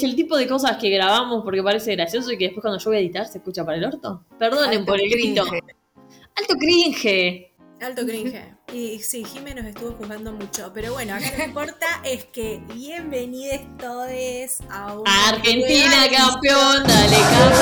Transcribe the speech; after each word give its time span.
es 0.00 0.04
el 0.04 0.16
tipo 0.16 0.36
de 0.36 0.46
cosas 0.46 0.78
que 0.78 0.88
grabamos 0.88 1.42
porque 1.44 1.62
parece 1.62 1.94
gracioso 1.94 2.32
y 2.32 2.38
que 2.38 2.44
después 2.46 2.62
cuando 2.62 2.78
yo 2.78 2.90
voy 2.90 2.96
a 2.96 3.00
editar 3.00 3.26
se 3.26 3.38
escucha 3.38 3.64
para 3.64 3.76
el 3.76 3.84
orto. 3.84 4.24
Perdonen 4.38 4.84
por 4.86 5.00
el 5.00 5.10
grito. 5.10 5.42
Alto 5.42 6.54
cringe. 6.58 7.52
Alto 7.80 8.06
cringe. 8.06 8.56
Y 8.72 9.00
sí, 9.00 9.24
Jimé 9.24 9.54
nos 9.54 9.66
estuvo 9.66 9.92
jugando 9.92 10.32
mucho. 10.32 10.70
Pero 10.72 10.94
bueno, 10.94 11.14
acá 11.14 11.30
lo 11.32 11.36
que 11.36 11.44
importa 11.44 11.86
es 12.04 12.24
que 12.26 12.62
bienvenidos 12.72 13.60
todos 13.78 14.60
a 14.70 14.94
un. 14.94 15.06
Argentina 15.06 16.08
campeón, 16.10 16.82
dale 16.86 17.16
campeón. 17.18 17.60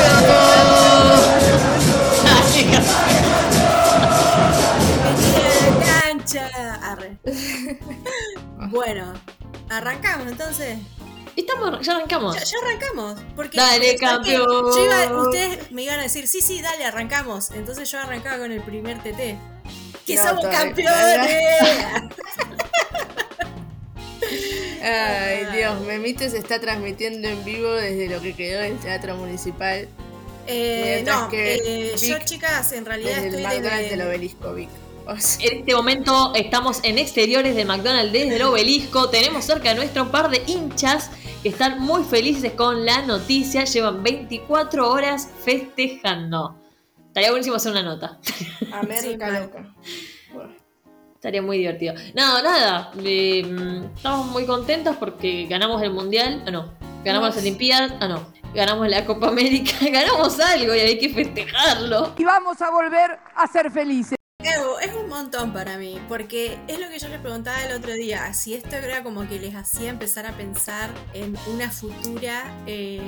Dale 2.25 2.63
campeón. 2.71 3.49
cancha. 5.85 6.75
Arre. 6.93 7.19
bueno, 8.71 9.13
arrancamos 9.71 10.29
entonces. 10.29 10.79
Estamos, 11.39 11.87
ya 11.87 11.93
arrancamos. 11.93 12.35
Ya, 12.35 12.59
arrancamos. 12.65 13.21
Porque 13.37 13.59
dale, 13.59 13.97
campeón. 13.97 14.65
ustedes 14.65 15.71
me 15.71 15.85
iban 15.85 16.01
a 16.01 16.03
decir, 16.03 16.27
sí, 16.27 16.41
sí, 16.41 16.61
dale, 16.61 16.85
arrancamos. 16.85 17.53
Entonces 17.53 17.89
yo 17.89 18.01
arrancaba 18.01 18.39
con 18.39 18.51
el 18.51 18.61
primer 18.61 18.99
TT. 18.99 19.39
¡Que 20.05 20.17
somos 20.17 20.45
campeones! 20.49 20.91
Ay, 24.83 25.47
Dios, 25.57 25.81
Memito 25.83 26.29
se 26.29 26.39
está 26.39 26.61
transmitiendo 26.61 27.29
en 27.29 27.45
vivo 27.45 27.71
desde 27.71 28.09
lo 28.09 28.21
que 28.21 28.35
quedó 28.35 28.61
del 28.61 28.77
Teatro 28.79 29.15
Municipal. 29.15 29.87
Eh, 30.49 31.05
no, 31.07 31.29
que 31.29 31.55
eh, 31.55 31.95
yo, 31.99 32.19
chicas, 32.25 32.73
en 32.73 32.85
realidad 32.85 33.23
desde 33.23 33.43
estoy 33.43 33.59
el 33.59 33.63
desde... 33.63 33.91
del 33.91 34.03
obelisco, 34.03 34.55
Vic. 34.55 34.71
En 35.41 35.61
este 35.61 35.75
momento 35.75 36.33
estamos 36.35 36.81
en 36.83 36.99
exteriores 36.99 37.57
de 37.57 37.65
McDonald's 37.65 38.13
desde 38.13 38.37
el 38.37 38.43
obelisco. 38.43 39.09
Tenemos 39.09 39.45
cerca 39.45 39.71
de 39.71 39.77
nuestro 39.77 40.11
par 40.11 40.29
de 40.29 40.43
hinchas 40.47 41.11
que 41.49 41.53
están 41.53 41.81
muy 41.81 42.05
felices 42.05 42.53
con 42.53 42.85
la 42.85 43.01
noticia. 43.07 43.65
Llevan 43.65 44.03
24 44.03 44.91
horas 44.91 45.31
festejando. 45.45 46.59
Estaría 47.07 47.31
buenísimo 47.31 47.57
hacer 47.57 47.73
una 47.73 47.83
nota. 47.83 48.19
América 48.73 49.31
loca. 49.41 49.75
Estaría 51.15 51.41
muy 51.41 51.57
divertido. 51.57 51.95
Nada, 52.15 52.43
nada. 52.43 52.93
Mm, 52.95 53.97
estamos 53.97 54.27
muy 54.27 54.45
contentos 54.45 54.95
porque 54.97 55.47
ganamos 55.47 55.81
el 55.83 55.91
mundial. 55.91 56.45
Ah, 56.47 56.51
no. 56.51 56.75
Ganamos 57.03 57.35
las 57.35 57.39
Olimpiadas. 57.39 57.95
Ah, 57.99 58.09
no. 58.09 58.31
Ganamos 58.55 58.87
la 58.87 59.07
Copa 59.07 59.29
América. 59.29 59.73
Ganamos 59.91 60.39
algo 60.39 60.75
y 60.75 60.81
hay 60.81 60.99
que 60.99 61.09
festejarlo. 61.09 62.13
Y 62.19 62.25
vamos 62.25 62.61
a 62.61 62.71
volver 62.71 63.19
a 63.35 63.47
ser 63.47 63.71
felices. 63.71 64.18
Es 64.81 64.95
un 64.95 65.09
montón 65.09 65.53
para 65.53 65.77
mí, 65.77 66.01
porque 66.09 66.59
es 66.69 66.79
lo 66.79 66.89
que 66.89 66.99
yo 66.99 67.09
les 67.09 67.21
preguntaba 67.21 67.63
el 67.65 67.77
otro 67.77 67.93
día, 67.93 68.33
si 68.33 68.55
esto 68.55 68.77
era 68.77 69.03
como 69.03 69.29
que 69.29 69.39
les 69.39 69.55
hacía 69.55 69.91
empezar 69.91 70.27
a 70.27 70.33
pensar 70.37 70.91
en 71.13 71.37
una 71.53 71.71
futura 71.71 72.45
eh, 72.67 73.03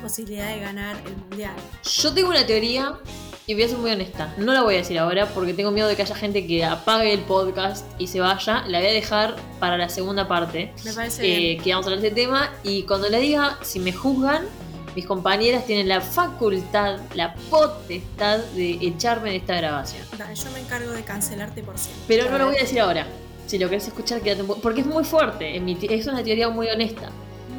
posibilidad 0.00 0.48
de 0.48 0.60
ganar 0.60 0.96
el 1.04 1.16
mundial. 1.16 1.54
Yo 1.82 2.14
tengo 2.14 2.30
una 2.30 2.46
teoría 2.46 2.98
y 3.46 3.54
voy 3.54 3.64
a 3.64 3.68
ser 3.68 3.78
muy 3.78 3.90
honesta. 3.90 4.32
No 4.38 4.52
la 4.52 4.62
voy 4.62 4.76
a 4.76 4.78
decir 4.78 4.98
ahora 4.98 5.26
porque 5.26 5.52
tengo 5.52 5.70
miedo 5.70 5.88
de 5.88 5.96
que 5.96 6.02
haya 6.02 6.14
gente 6.14 6.46
que 6.46 6.64
apague 6.64 7.12
el 7.12 7.20
podcast 7.20 7.84
y 7.98 8.06
se 8.06 8.20
vaya. 8.20 8.64
La 8.66 8.78
voy 8.78 8.88
a 8.88 8.92
dejar 8.92 9.36
para 9.58 9.76
la 9.76 9.88
segunda 9.88 10.28
parte. 10.28 10.72
Me 10.84 10.92
parece 10.92 11.52
eh, 11.52 11.58
Que 11.58 11.70
vamos 11.72 11.86
a 11.86 11.90
hablar 11.90 12.00
de 12.00 12.08
este 12.08 12.22
tema. 12.22 12.52
Y 12.62 12.84
cuando 12.84 13.08
la 13.08 13.18
diga, 13.18 13.58
si 13.62 13.80
me 13.80 13.92
juzgan, 13.92 14.46
mis 14.94 15.06
compañeras 15.06 15.66
tienen 15.66 15.88
la 15.88 16.00
facultad, 16.00 16.98
la 17.14 17.34
potestad 17.34 18.38
de 18.38 18.72
echarme 18.80 19.30
de 19.30 19.36
esta 19.36 19.56
grabación. 19.56 20.02
yo 20.34 20.50
me 20.52 20.60
encargo 20.60 20.92
de 20.92 21.02
cancelarte 21.02 21.62
por 21.62 21.78
siempre. 21.78 22.04
Pero 22.08 22.30
no 22.30 22.38
lo 22.38 22.46
voy 22.46 22.56
a 22.56 22.60
decir 22.60 22.80
ahora. 22.80 23.06
Si 23.46 23.58
lo 23.58 23.68
querés 23.68 23.88
escuchar, 23.88 24.20
quédate 24.20 24.42
un 24.42 24.60
Porque 24.60 24.82
es 24.82 24.86
muy 24.86 25.04
fuerte. 25.04 25.56
Es 25.94 26.06
una 26.06 26.22
teoría 26.22 26.48
muy 26.48 26.68
honesta. 26.68 27.10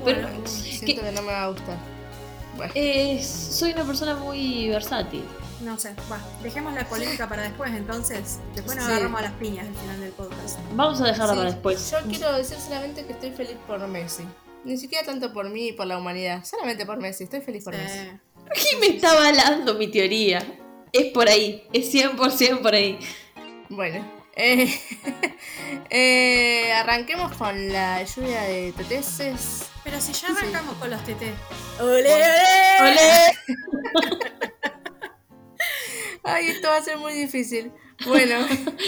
Pero 0.05 0.27
siento 0.45 1.01
que, 1.03 1.11
no 1.11 1.21
me 1.21 1.31
va 1.31 1.43
a 1.43 1.47
gustar. 1.49 1.77
soy 3.21 3.73
una 3.73 3.83
persona 3.83 4.15
muy 4.15 4.69
versátil. 4.69 5.23
No 5.61 5.77
sé, 5.77 5.93
bueno, 6.07 6.23
dejemos 6.41 6.73
la 6.73 6.87
polémica 6.87 7.29
para 7.29 7.43
después 7.43 7.71
entonces. 7.71 8.39
Después 8.55 8.77
nos 8.77 8.85
agarramos 8.85 9.19
a 9.19 9.23
las 9.25 9.33
piñas 9.33 9.67
al 9.67 9.75
final 9.75 9.99
del 9.99 10.11
podcast. 10.11 10.57
Vamos 10.73 10.99
a 11.01 11.05
dejarla 11.05 11.35
para 11.35 11.51
después. 11.51 11.91
Yo 11.91 11.97
quiero 12.09 12.33
decir 12.33 12.57
solamente 12.57 13.05
que 13.05 13.13
estoy 13.13 13.31
feliz 13.31 13.57
por 13.67 13.85
Messi. 13.87 14.23
Ni 14.63 14.77
siquiera 14.77 15.05
tanto 15.05 15.33
por 15.33 15.49
mí 15.49 15.69
y 15.69 15.73
por 15.73 15.87
la 15.87 15.97
humanidad, 15.97 16.43
solamente 16.45 16.85
por 16.85 16.99
Messi. 16.99 17.23
Estoy 17.23 17.41
feliz 17.41 17.63
por 17.63 17.75
Messi. 17.75 18.11
¿Quién 18.53 18.79
me 18.79 18.87
está 18.95 19.11
avalando 19.11 19.75
mi 19.75 19.87
teoría? 19.89 20.41
Es 20.91 21.11
por 21.11 21.27
ahí, 21.29 21.67
es 21.73 21.93
100% 21.93 22.61
por 22.61 22.75
ahí. 22.75 22.99
Bueno, 23.69 24.05
eh, 24.35 24.69
eh, 25.89 26.71
arranquemos 26.73 27.35
con 27.37 27.71
la 27.71 28.03
lluvia 28.03 28.41
de 28.43 28.73
teteses. 28.73 29.69
Pero 29.83 29.99
si 29.99 30.13
ya 30.13 30.27
arrancamos 30.29 30.75
con 30.75 30.91
los 30.91 31.03
tetés. 31.03 31.33
¡Ole, 31.79 32.13
ole! 32.13 32.25
¡Ole! 32.81 33.37
Ay, 36.23 36.47
esto 36.49 36.67
va 36.67 36.77
a 36.77 36.83
ser 36.83 36.97
muy 36.97 37.13
difícil. 37.13 37.71
Bueno, 38.05 38.45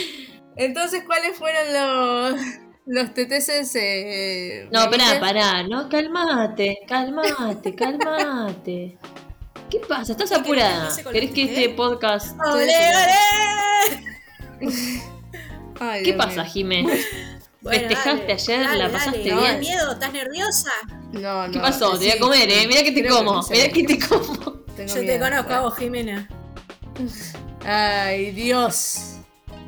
entonces, 0.56 1.04
¿cuáles 1.06 1.36
fueron 1.38 1.74
los, 1.74 2.42
los 2.86 3.14
TTCs. 3.14 3.76
Eh, 3.76 4.70
no, 4.72 4.90
pará, 4.90 5.20
pará, 5.20 5.64
no, 5.64 5.90
calmate, 5.90 6.80
calmate, 6.88 7.76
calmate. 7.78 8.98
¿Qué 9.70 9.80
pasa? 9.80 10.12
¿Estás 10.12 10.32
apurada? 10.32 10.90
¿Querés 11.12 11.32
que 11.32 11.44
este 11.44 11.70
podcast. 11.70 12.40
¡Ole, 12.40 12.76
ole! 14.62 16.04
¿Qué 16.04 16.14
pasa, 16.14 16.46
Jimé? 16.46 16.86
¿Festejaste 17.64 18.34
ayer? 18.34 18.78
¿La 18.78 18.92
pasaste 18.92 19.20
bien? 19.20 19.36
¿No 19.36 19.58
miedo? 19.60 19.94
¿Estás 19.94 20.14
nerviosa? 20.14 20.72
No, 21.14 21.48
no. 21.48 21.54
¿Qué 21.54 21.60
pasó? 21.60 21.98
te 21.98 22.06
voy 22.06 22.12
a 22.12 22.20
comer, 22.20 22.50
¿eh? 22.52 22.68
Mira 22.68 22.84
que 22.84 22.92
te 22.92 23.08
como. 23.08 23.42
Mira 23.50 23.70
que 23.70 23.84
te 23.84 24.00
como. 24.00 24.64
Yo 24.78 24.94
te 24.94 25.20
conozco 25.20 25.54
a 25.54 25.62
vos, 25.62 25.78
Jimena. 25.78 26.28
Ay, 27.66 28.32
Dios. 28.32 29.16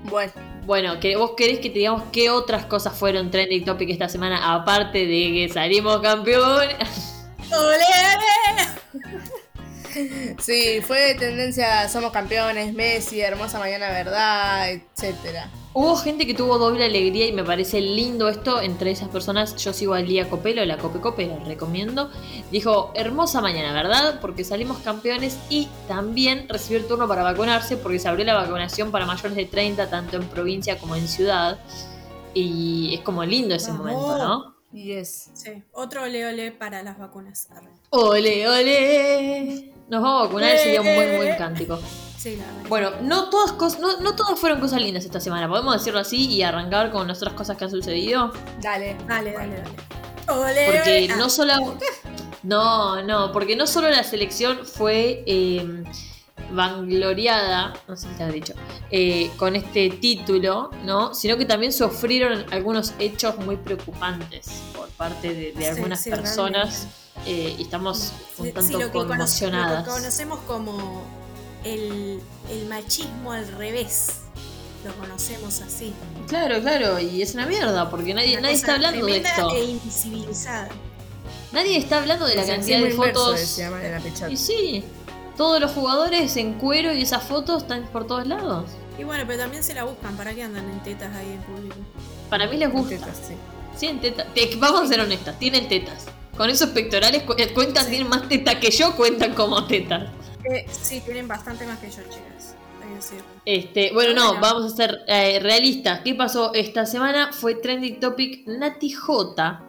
Bueno. 0.04 0.55
Bueno, 0.66 0.96
¿vos 1.18 1.31
querés 1.38 1.59
que 1.59 1.70
te 1.70 1.80
digamos 1.80 2.03
qué 2.12 2.30
otras 2.31 2.66
cosas 2.66 2.98
fueron 2.98 3.30
trending 3.30 3.64
topic 3.66 3.90
esta 3.92 4.09
semana 4.09 4.53
aparte 4.56 5.00
de 5.00 5.31
que 5.34 5.50
salimos 5.53 6.02
campeón? 6.02 6.68
Sí, 10.40 10.81
fue 10.81 11.00
de 11.14 11.16
tendencia 11.16 11.88
Somos 11.88 12.12
campeones, 12.12 12.74
Messi, 12.74 13.22
Hermosa 13.22 13.59
Mañana 13.59 13.90
Verdad, 13.90 14.72
etcétera. 14.72 15.50
Hubo 15.78 15.97
gente 15.97 16.25
que 16.25 16.34
tuvo 16.34 16.58
doble 16.58 16.86
alegría 16.86 17.28
y 17.28 17.34
me 17.34 17.44
parece 17.44 17.81
lindo 17.81 18.30
esto. 18.30 18.62
Entre 18.62 18.91
esas 18.91 19.09
personas, 19.09 19.57
yo 19.57 19.74
sigo 19.74 19.94
al 19.94 20.07
día 20.07 20.30
Copelo, 20.30 20.63
la 20.63 20.77
Cope 20.77 21.01
Cope, 21.01 21.27
la 21.27 21.38
recomiendo. 21.39 22.10
Dijo, 22.50 22.94
hermosa 22.95 23.42
mañana, 23.42 23.74
¿verdad? 23.74 24.22
Porque 24.22 24.45
salimos 24.45 24.77
campeones 24.77 25.38
y 25.50 25.68
también 25.86 26.48
recibió 26.48 26.77
el 26.77 26.88
turno 26.88 27.10
para 27.10 27.24
vacunarse 27.24 27.75
porque 27.75 28.00
se 28.00 28.07
abrió 28.07 28.24
la 28.24 28.36
vacunación 28.36 28.89
para 28.89 29.06
mayores 29.06 29.36
de 29.36 29.48
30, 29.48 29.89
tanto 29.89 30.16
en 30.16 30.24
provincia 30.30 30.80
como 30.80 30.95
en 30.95 31.10
ciudad. 31.10 31.60
Y 32.33 32.95
es 32.95 33.01
como 33.01 33.25
lindo 33.25 33.54
ese 33.54 33.74
momento, 33.74 34.18
¿no? 34.18 34.56
Yes. 34.72 35.31
Sí, 35.33 35.62
otro 35.74 36.04
ole 36.04 36.25
ole 36.25 36.54
para 36.54 36.83
las 36.83 36.98
vacunas. 36.98 37.50
Ole 37.89 38.48
ole. 38.48 39.74
Nos 39.89 40.01
vamos 40.01 40.22
a 40.22 40.25
vacunar, 40.27 40.57
sería 40.57 40.80
un 40.80 40.88
muy 40.88 41.18
buen 41.18 41.36
cántico. 41.36 41.77
Bueno, 42.68 42.92
no 43.01 43.30
todas, 43.30 43.80
no, 43.80 44.00
no 44.00 44.16
todas 44.16 44.39
fueron 44.39 44.60
cosas 44.60 44.81
lindas 44.81 45.06
esta 45.06 45.19
semana, 45.19 45.48
podemos 45.48 45.74
decirlo 45.75 46.00
así 46.00 46.27
y 46.27 46.44
arrancar 46.44 46.92
con 46.92 47.07
las 47.07 47.18
otras 47.18 47.33
cosas 47.33 47.57
que 47.57 47.66
han 47.66 47.72
sucedido. 47.72 48.31
Dale, 48.62 48.95
dale, 49.07 49.33
dale, 49.33 49.63
dale. 50.27 50.66
porque 50.66 51.13
no 51.18 51.30
solo. 51.30 51.54
No, 52.44 53.01
no, 53.01 53.31
porque 53.31 53.56
no 53.56 53.66
solo 53.66 53.89
la 53.89 54.04
selección 54.04 54.68
fue 54.68 55.24
eh, 55.25 55.83
vangloriada, 56.51 57.74
no 57.88 57.98
sé 57.98 58.07
si 58.07 58.13
te 58.13 58.24
has 58.24 58.33
dicho, 58.33 58.54
eh, 58.92 59.31
con 59.36 59.56
este 59.56 59.89
título, 59.89 60.69
¿no? 60.83 61.16
Sino 61.16 61.38
que 61.38 61.45
también 61.45 61.74
sufrieron 61.74 62.45
algunos 62.51 62.94
hechos 63.00 63.38
muy 63.39 63.57
preocupantes 63.57 64.62
por 64.75 64.89
parte 64.89 65.54
de, 65.54 65.68
algunas 65.68 66.04
personas. 66.04 66.88
Eh, 67.25 67.56
y 67.57 67.63
estamos 67.63 68.13
un 68.38 68.51
tanto 68.51 68.77
lo 68.77 68.92
que 68.92 68.92
conmocionadas. 68.92 69.80
lo 69.80 69.86
que 69.86 70.00
conocemos 70.00 70.39
como 70.42 71.04
el, 71.65 72.21
machismo 72.69 73.31
al 73.31 73.47
revés. 73.47 74.21
Lo 74.85 74.94
conocemos 74.95 75.62
así. 75.62 75.94
Claro, 76.27 76.62
claro, 76.62 77.00
y 77.00 77.21
es 77.21 77.33
una 77.33 77.47
mierda, 77.47 77.89
porque 77.89 78.13
nadie, 78.13 78.39
nadie 78.39 78.56
está 78.56 78.75
hablando 78.75 79.06
de 79.06 79.17
esto. 79.17 79.56
E 79.56 79.63
invisibilizada. 79.65 80.69
Nadie 81.51 81.77
está 81.77 82.00
hablando 82.00 82.25
de 82.27 82.35
la 82.35 82.45
cantidad 82.45 82.79
de 82.79 82.91
fotos. 82.91 83.59
y 84.29 84.38
sí, 84.38 84.83
todos 85.35 85.59
los 85.59 85.71
jugadores 85.71 86.38
en 86.38 86.53
cuero 86.53 86.94
y 86.94 87.01
esas 87.01 87.23
fotos 87.23 87.63
están 87.63 87.88
por 87.88 88.06
todos 88.06 88.27
lados. 88.27 88.69
Y 89.00 89.03
bueno, 89.03 89.23
pero 89.25 89.39
también 89.39 89.63
se 89.63 89.73
la 89.73 89.83
buscan, 89.85 90.15
¿para 90.15 90.33
qué 90.35 90.44
andan 90.44 90.69
en 90.69 90.81
tetas 90.83 91.15
ahí 91.15 91.31
en 91.31 91.41
público? 91.41 91.75
Para 92.29 92.47
mí 92.47 92.57
les 92.57 92.71
gusta. 92.71 92.97
sí. 92.97 93.33
sí, 93.75 93.88
en 93.88 94.00
tetas. 94.01 94.27
Vamos 94.59 94.83
a 94.83 94.88
ser 94.88 95.00
honestas, 95.00 95.39
tienen 95.39 95.67
tetas. 95.67 96.06
Con 96.38 96.50
esos 96.50 96.69
pectorales 96.69 97.23
cuentan, 97.23 97.88
tienen 97.88 98.09
más 98.09 98.27
tetas 98.29 98.56
que 98.56 98.69
yo, 98.69 98.95
cuentan 98.95 99.33
como 99.33 99.65
tetas 99.65 100.09
sí, 100.69 101.01
tienen 101.01 101.27
bastante 101.27 101.65
más 101.65 101.80
que 101.80 101.89
yo, 101.89 102.01
chicas. 102.03 102.56
Este, 103.45 103.92
bueno, 103.94 104.13
no, 104.13 104.27
Bueno. 104.33 104.42
vamos 104.42 104.74
a 104.74 104.75
ser 104.75 105.01
eh, 105.07 105.39
realistas. 105.39 106.01
¿Qué 106.01 106.13
pasó 106.13 106.53
esta 106.53 106.86
semana? 106.86 107.31
Fue 107.33 107.56
trending 107.56 108.00
topic 108.00 108.47
Nati 108.47 108.92
J. 108.92 109.63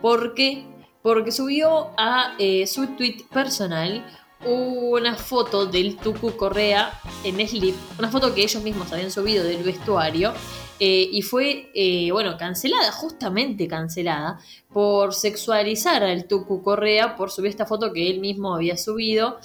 ¿Por 0.00 0.34
qué? 0.34 0.64
Porque 1.02 1.32
subió 1.32 1.90
a 1.96 2.34
eh, 2.38 2.66
su 2.66 2.86
tweet 2.88 3.24
personal 3.32 4.04
una 4.44 5.16
foto 5.16 5.66
del 5.66 5.96
Tucu 5.96 6.36
Correa 6.36 6.92
en 7.24 7.46
Slip, 7.46 7.74
una 7.98 8.08
foto 8.08 8.34
que 8.34 8.42
ellos 8.42 8.62
mismos 8.62 8.92
habían 8.92 9.10
subido 9.10 9.42
del 9.42 9.64
vestuario 9.64 10.32
eh, 10.78 11.08
y 11.10 11.22
fue, 11.22 11.70
eh, 11.74 12.10
bueno, 12.12 12.36
cancelada, 12.36 12.92
justamente 12.92 13.66
cancelada, 13.66 14.38
por 14.72 15.12
sexualizar 15.12 16.04
al 16.04 16.26
Tucu 16.26 16.62
Correa 16.62 17.16
por 17.16 17.32
subir 17.32 17.50
esta 17.50 17.66
foto 17.66 17.92
que 17.92 18.08
él 18.08 18.20
mismo 18.20 18.54
había 18.54 18.76
subido 18.76 19.38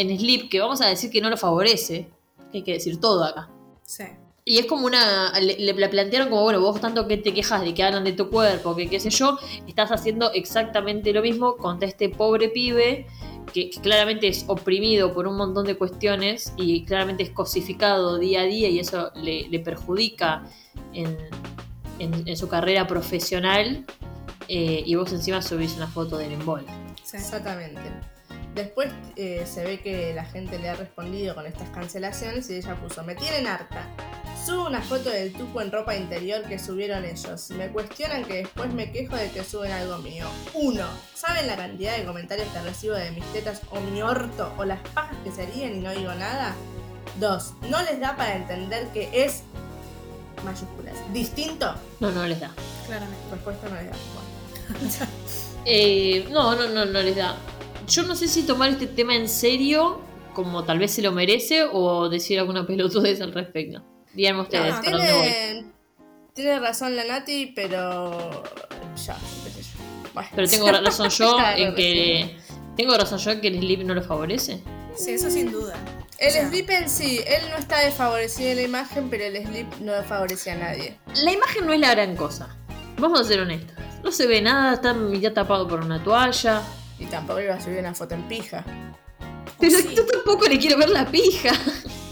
en 0.00 0.18
Slip, 0.18 0.48
que 0.50 0.60
vamos 0.60 0.80
a 0.80 0.86
decir 0.86 1.10
que 1.10 1.20
no 1.20 1.28
lo 1.30 1.36
favorece, 1.36 2.08
hay 2.54 2.62
que 2.62 2.72
decir 2.74 3.00
todo 3.00 3.24
acá. 3.24 3.48
Sí. 3.82 4.04
Y 4.44 4.58
es 4.58 4.66
como 4.66 4.86
una. 4.86 5.38
Le, 5.40 5.58
le 5.58 5.74
la 5.74 5.90
plantearon 5.90 6.30
como, 6.30 6.42
bueno, 6.42 6.60
vos 6.60 6.80
tanto 6.80 7.06
que 7.06 7.18
te 7.18 7.34
quejas 7.34 7.60
de 7.62 7.74
que 7.74 7.82
hablan 7.82 8.04
de 8.04 8.12
tu 8.12 8.30
cuerpo, 8.30 8.74
que 8.74 8.88
qué 8.88 8.98
sé 8.98 9.10
yo, 9.10 9.38
estás 9.66 9.90
haciendo 9.92 10.32
exactamente 10.32 11.12
lo 11.12 11.20
mismo 11.20 11.56
contra 11.56 11.86
este 11.88 12.08
pobre 12.08 12.48
pibe 12.48 13.06
que, 13.52 13.68
que 13.70 13.80
claramente 13.80 14.28
es 14.28 14.44
oprimido 14.48 15.12
por 15.12 15.26
un 15.26 15.36
montón 15.36 15.66
de 15.66 15.76
cuestiones 15.76 16.52
y 16.56 16.84
claramente 16.84 17.22
es 17.24 17.30
cosificado 17.30 18.18
día 18.18 18.40
a 18.42 18.44
día 18.44 18.68
y 18.70 18.78
eso 18.78 19.10
le, 19.16 19.48
le 19.48 19.58
perjudica 19.60 20.44
en, 20.94 21.16
en- 21.98 22.26
en 22.26 22.36
su 22.36 22.48
carrera 22.48 22.86
profesional. 22.86 23.84
eh, 24.48 24.82
y 24.86 24.94
vos 24.94 25.12
encima 25.12 25.42
subís 25.42 25.76
una 25.76 25.88
foto 25.88 26.16
del 26.16 26.32
embol. 26.32 26.64
sí. 27.02 27.16
Exactamente. 27.18 27.80
Después 28.58 28.88
eh, 29.14 29.44
se 29.46 29.62
ve 29.62 29.78
que 29.78 30.12
la 30.14 30.24
gente 30.24 30.58
le 30.58 30.68
ha 30.68 30.74
respondido 30.74 31.32
con 31.36 31.46
estas 31.46 31.70
cancelaciones 31.70 32.50
y 32.50 32.56
ella 32.56 32.74
puso, 32.74 33.04
me 33.04 33.14
tienen 33.14 33.46
harta. 33.46 33.86
Subo 34.44 34.66
una 34.66 34.82
foto 34.82 35.10
del 35.10 35.32
tuco 35.32 35.60
en 35.60 35.70
ropa 35.70 35.94
interior 35.94 36.42
que 36.42 36.58
subieron 36.58 37.04
ellos. 37.04 37.50
Me 37.50 37.68
cuestionan 37.68 38.24
que 38.24 38.38
después 38.38 38.74
me 38.74 38.90
quejo 38.90 39.14
de 39.14 39.30
que 39.30 39.44
suben 39.44 39.70
algo 39.70 39.98
mío. 39.98 40.26
Uno, 40.54 40.88
¿saben 41.14 41.46
la 41.46 41.54
cantidad 41.54 41.96
de 41.96 42.04
comentarios 42.04 42.48
que 42.48 42.60
recibo 42.60 42.96
de 42.96 43.12
mis 43.12 43.24
tetas 43.26 43.60
o 43.70 43.78
mi 43.78 44.02
orto 44.02 44.52
o 44.58 44.64
las 44.64 44.80
pajas 44.88 45.16
que 45.22 45.30
se 45.30 45.42
harían 45.42 45.76
y 45.76 45.78
no 45.78 45.92
digo 45.92 46.12
nada? 46.14 46.56
Dos, 47.20 47.52
no 47.70 47.80
les 47.82 48.00
da 48.00 48.16
para 48.16 48.34
entender 48.34 48.88
que 48.88 49.08
es 49.12 49.44
mayúsculas. 50.44 50.96
¿Distinto? 51.12 51.76
No, 52.00 52.10
no 52.10 52.26
les 52.26 52.40
da. 52.40 52.50
Claramente. 52.88 53.22
Respuesta 53.30 53.68
no 53.68 53.76
les 53.76 53.86
da. 53.86 53.96
Bueno. 54.14 55.12
Eh, 55.70 56.26
no, 56.30 56.56
no, 56.56 56.66
no, 56.68 56.86
no 56.86 57.02
les 57.02 57.14
da. 57.14 57.36
Yo 57.88 58.02
no 58.02 58.14
sé 58.14 58.28
si 58.28 58.42
tomar 58.42 58.70
este 58.70 58.86
tema 58.86 59.14
en 59.14 59.28
serio, 59.28 60.00
como 60.34 60.64
tal 60.64 60.78
vez 60.78 60.92
se 60.92 61.02
lo 61.02 61.12
merece, 61.12 61.64
o 61.72 62.08
decir 62.08 62.38
alguna 62.38 62.66
pelotudez 62.66 63.20
al 63.20 63.32
respecto. 63.32 63.82
Díganme 64.14 64.42
ustedes, 64.42 64.74
No, 64.74 64.82
¿para 64.82 64.96
dónde 64.96 65.12
voy? 65.12 65.22
tiene, 65.22 65.72
tiene 66.34 66.58
razón 66.60 66.96
la 66.96 67.04
Nati, 67.04 67.52
pero 67.54 68.42
ya, 69.04 69.16
qué 69.44 69.50
sé 69.50 69.62
yo. 69.62 70.10
Bueno. 70.14 70.28
Pero 70.34 70.48
tengo 70.48 70.70
razón 70.72 71.08
yo 71.10 71.36
Claro, 71.36 71.58
en 71.62 71.74
que. 71.74 72.36
Tengo 72.76 72.96
razón 72.96 73.18
yo 73.18 73.30
en 73.32 73.40
que 73.40 73.48
el 73.48 73.58
slip 73.58 73.80
no 73.82 73.94
lo 73.94 74.02
favorece. 74.02 74.62
Sí, 74.96 75.12
eso 75.12 75.30
sin 75.30 75.50
duda. 75.50 75.74
El 76.18 76.28
O 76.28 76.32
sea, 76.32 76.48
slip 76.48 76.70
en 76.70 76.88
sí, 76.88 77.20
él 77.26 77.42
no 77.50 77.56
está 77.56 77.80
desfavorecido 77.80 78.50
en 78.50 78.56
la 78.56 78.62
imagen, 78.62 79.08
pero 79.10 79.24
el 79.24 79.46
slip 79.46 79.72
no 79.80 79.92
favorece 80.04 80.50
a 80.50 80.56
nadie. 80.56 80.96
La 81.24 81.32
imagen 81.32 81.66
no 81.66 81.72
es 81.72 81.80
la 81.80 81.90
gran 81.92 82.16
cosa. 82.16 82.56
Vamos 82.98 83.20
a 83.20 83.24
ser 83.24 83.40
honestos. 83.40 83.76
No 84.02 84.10
se 84.12 84.26
ve 84.26 84.40
nada, 84.42 84.74
está 84.74 84.92
mitad 84.94 85.32
tapado 85.32 85.66
por 85.68 85.80
una 85.80 86.02
toalla. 86.02 86.62
Y 86.98 87.06
tampoco 87.06 87.40
iba 87.40 87.54
a 87.54 87.60
subir 87.60 87.78
una 87.78 87.94
foto 87.94 88.14
en 88.14 88.28
pija. 88.28 88.64
Pero 89.60 89.78
sí. 89.78 89.94
yo 89.94 90.06
tampoco 90.06 90.46
le 90.46 90.58
quiero 90.58 90.78
ver 90.78 90.90
la 90.90 91.06
pija. 91.06 91.52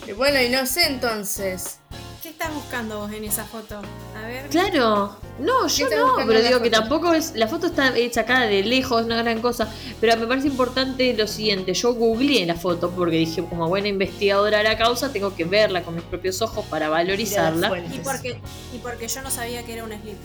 Y 0.06 0.12
bueno, 0.12 0.40
y 0.40 0.48
no 0.48 0.66
sé 0.66 0.86
entonces. 0.86 1.78
¿Qué 2.22 2.30
estás 2.30 2.52
buscando 2.52 3.00
vos 3.00 3.12
en 3.12 3.24
esa 3.24 3.44
foto? 3.44 3.80
A 4.16 4.26
ver. 4.26 4.48
Claro. 4.48 5.16
No, 5.38 5.68
yo 5.68 5.88
no, 5.90 6.16
pero 6.26 6.40
digo 6.40 6.60
que 6.60 6.70
foto? 6.70 6.80
tampoco 6.80 7.14
es. 7.14 7.34
La 7.36 7.46
foto 7.46 7.66
está 7.66 7.96
hecha 7.96 8.22
acá 8.22 8.42
de 8.42 8.62
lejos, 8.62 9.00
es 9.00 9.06
una 9.06 9.22
gran 9.22 9.40
cosa. 9.40 9.68
Pero 10.00 10.16
me 10.16 10.26
parece 10.26 10.48
importante 10.48 11.12
lo 11.14 11.26
siguiente: 11.26 11.74
yo 11.74 11.94
googleé 11.94 12.46
la 12.46 12.54
foto 12.54 12.90
porque 12.90 13.16
dije, 13.16 13.44
como 13.44 13.68
buena 13.68 13.88
investigadora 13.88 14.58
de 14.58 14.64
la 14.64 14.78
causa, 14.78 15.12
tengo 15.12 15.34
que 15.36 15.44
verla 15.44 15.82
con 15.82 15.94
mis 15.94 16.04
propios 16.04 16.40
ojos 16.42 16.64
para 16.66 16.88
valorizarla. 16.88 17.78
Y 17.78 17.98
porque, 17.98 18.40
y 18.74 18.78
porque 18.78 19.08
yo 19.08 19.22
no 19.22 19.30
sabía 19.30 19.64
que 19.64 19.74
era 19.74 19.84
un 19.84 19.92
slip. 19.92 20.18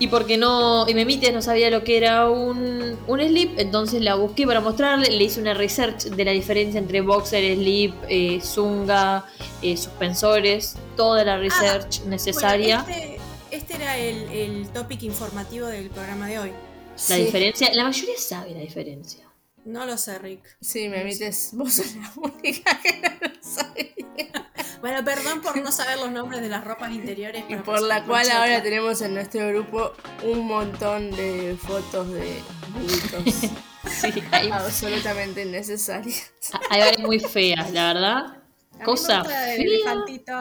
Y 0.00 0.08
porque 0.08 0.36
no. 0.36 0.88
Y 0.88 0.94
Memites 0.94 1.32
no 1.32 1.42
sabía 1.42 1.70
lo 1.70 1.84
que 1.84 1.96
era 1.98 2.28
un, 2.28 2.98
un 3.06 3.20
slip, 3.20 3.58
entonces 3.58 4.00
la 4.02 4.16
busqué 4.16 4.46
para 4.46 4.60
mostrarle. 4.60 5.10
Le 5.10 5.24
hice 5.24 5.40
una 5.40 5.54
research 5.54 6.04
de 6.06 6.24
la 6.24 6.32
diferencia 6.32 6.78
entre 6.80 7.00
boxer, 7.02 7.54
slip, 7.54 7.94
eh, 8.08 8.40
zunga, 8.42 9.26
eh, 9.62 9.76
suspensores, 9.76 10.74
toda 10.96 11.22
la 11.24 11.36
research 11.38 12.00
necesaria. 12.06 12.82
Bueno, 12.82 12.96
este, 12.98 13.20
este 13.56 13.76
era 13.76 13.96
el, 13.98 14.16
el 14.32 14.68
topic 14.70 15.02
informativo 15.02 15.66
del 15.66 15.90
programa 15.90 16.26
de 16.28 16.38
hoy. 16.40 16.50
La 16.50 17.16
Sí. 17.16 17.24
diferencia. 17.24 17.70
La 17.74 17.84
mayoría 17.84 18.16
sabe 18.18 18.50
la 18.52 18.60
diferencia. 18.60 19.24
No 19.66 19.84
lo 19.84 19.98
sé, 19.98 20.18
Rick. 20.18 20.56
Sí, 20.62 20.88
me 20.88 21.02
emites. 21.02 21.50
Vos 21.52 21.74
sos 21.74 21.94
la 21.94 22.10
única 22.16 22.80
que 22.82 23.00
no 23.02 23.08
lo 23.20 23.42
sabía. 23.42 24.49
Bueno, 24.80 25.04
perdón 25.04 25.42
por 25.42 25.56
no 25.62 25.70
saber 25.72 25.98
los 25.98 26.10
nombres 26.10 26.40
de 26.40 26.48
las 26.48 26.64
ropas 26.64 26.90
interiores. 26.92 27.42
Y 27.48 27.52
pero 27.52 27.64
por 27.64 27.82
la 27.82 28.04
cual 28.04 28.30
ahora 28.30 28.62
tenemos 28.62 29.00
en 29.02 29.14
nuestro 29.14 29.46
grupo 29.48 29.92
un 30.24 30.46
montón 30.46 31.10
de 31.10 31.56
fotos 31.60 32.10
de 32.12 32.40
bulitos 32.72 33.50
Sí, 33.86 34.12
hay, 34.30 34.48
absolutamente 34.52 35.42
innecesarias. 35.42 36.32
hay 36.70 36.80
varias 36.80 37.00
muy 37.00 37.18
feas, 37.18 37.72
la 37.72 37.92
verdad. 37.94 38.16
A 38.16 38.32
mí 38.32 38.78
me 38.78 38.84
Cosa 38.84 39.20
el 39.20 39.26
fea. 39.26 39.54
elefantito. 39.54 40.32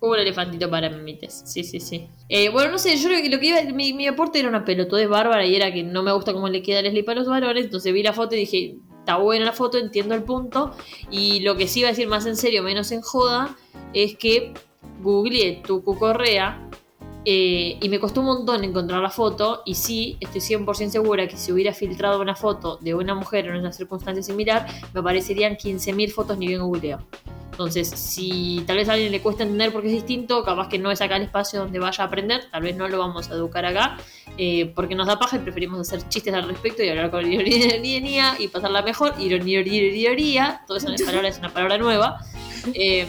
Hubo 0.00 0.12
un 0.12 0.18
elefantito 0.18 0.70
para 0.70 0.90
memites. 0.90 1.42
Sí, 1.46 1.64
sí, 1.64 1.80
sí. 1.80 2.08
Eh, 2.28 2.48
bueno, 2.50 2.72
no 2.72 2.78
sé, 2.78 2.96
yo 2.96 3.08
lo 3.08 3.16
que, 3.16 3.28
lo 3.30 3.40
que 3.40 3.46
iba. 3.46 3.62
Mi, 3.72 3.92
mi 3.92 4.06
aporte 4.06 4.38
era 4.38 4.48
una 4.48 4.64
pelotudez 4.64 5.08
bárbara 5.08 5.44
y 5.46 5.56
era 5.56 5.72
que 5.72 5.82
no 5.82 6.02
me 6.02 6.12
gusta 6.12 6.32
cómo 6.32 6.48
le 6.48 6.62
queda 6.62 6.80
el 6.80 6.90
slip 6.90 7.08
a 7.08 7.14
los 7.14 7.26
varones. 7.28 7.64
Entonces 7.64 7.92
vi 7.92 8.02
la 8.02 8.12
foto 8.12 8.34
y 8.34 8.40
dije, 8.40 8.76
está 9.06 9.18
buena 9.18 9.44
la 9.44 9.52
foto, 9.52 9.78
entiendo 9.78 10.16
el 10.16 10.24
punto. 10.24 10.72
Y 11.12 11.38
lo 11.40 11.56
que 11.56 11.68
sí 11.68 11.80
iba 11.80 11.88
a 11.88 11.92
decir 11.92 12.08
más 12.08 12.26
en 12.26 12.36
serio, 12.36 12.64
menos 12.64 12.90
en 12.90 13.02
joda, 13.02 13.56
es 13.92 14.16
que 14.16 14.52
googleé 15.00 15.62
Tucu 15.64 15.96
Correa. 15.96 16.62
eh, 17.28 17.76
y 17.80 17.88
me 17.88 17.98
costó 17.98 18.20
un 18.20 18.26
montón 18.26 18.62
encontrar 18.64 19.00
la 19.00 19.10
foto. 19.10 19.62
Y 19.64 19.74
sí, 19.76 20.16
estoy 20.20 20.40
100% 20.40 20.90
segura 20.90 21.26
que 21.28 21.36
si 21.36 21.52
hubiera 21.52 21.72
filtrado 21.72 22.20
una 22.20 22.34
foto 22.34 22.78
de 22.80 22.94
una 22.94 23.14
mujer 23.14 23.46
en 23.46 23.56
una 23.56 23.72
circunstancia 23.72 24.22
similar, 24.22 24.66
me 24.92 25.00
aparecerían 25.00 25.56
15.000 25.56 26.12
fotos 26.12 26.38
ni 26.38 26.48
bien 26.48 26.62
googleo. 26.62 26.98
Entonces, 27.56 27.88
si 27.88 28.62
tal 28.66 28.76
vez 28.76 28.88
a 28.88 28.92
alguien 28.92 29.10
le 29.10 29.22
cuesta 29.22 29.42
entender 29.42 29.72
porque 29.72 29.88
es 29.88 29.94
distinto, 29.94 30.44
capaz 30.44 30.68
que 30.68 30.78
no 30.78 30.90
es 30.90 31.00
acá 31.00 31.16
el 31.16 31.22
espacio 31.22 31.60
donde 31.60 31.78
vaya 31.78 32.04
a 32.04 32.06
aprender, 32.06 32.50
tal 32.50 32.62
vez 32.62 32.76
no 32.76 32.86
lo 32.86 32.98
vamos 32.98 33.30
a 33.30 33.34
educar 33.34 33.64
acá, 33.64 33.96
eh, 34.38 34.72
porque 34.74 34.94
nos 34.94 35.06
da 35.06 35.18
paja 35.18 35.36
y 35.36 35.40
preferimos 35.40 35.80
hacer 35.80 36.08
chistes 36.08 36.34
al 36.34 36.46
respecto 36.46 36.82
y 36.82 36.88
hablar 36.88 37.10
con 37.10 37.30
ironía 37.32 38.34
y 38.38 38.48
pasarla 38.48 38.82
mejor. 38.82 39.14
Ironía, 39.18 39.60
ironía, 39.60 40.62
toda 40.66 40.78
esa 40.78 40.88
palabra 41.06 41.28
es 41.28 41.38
una 41.38 41.52
palabra 41.52 41.78
nueva. 41.78 42.18
Eh, 42.74 43.06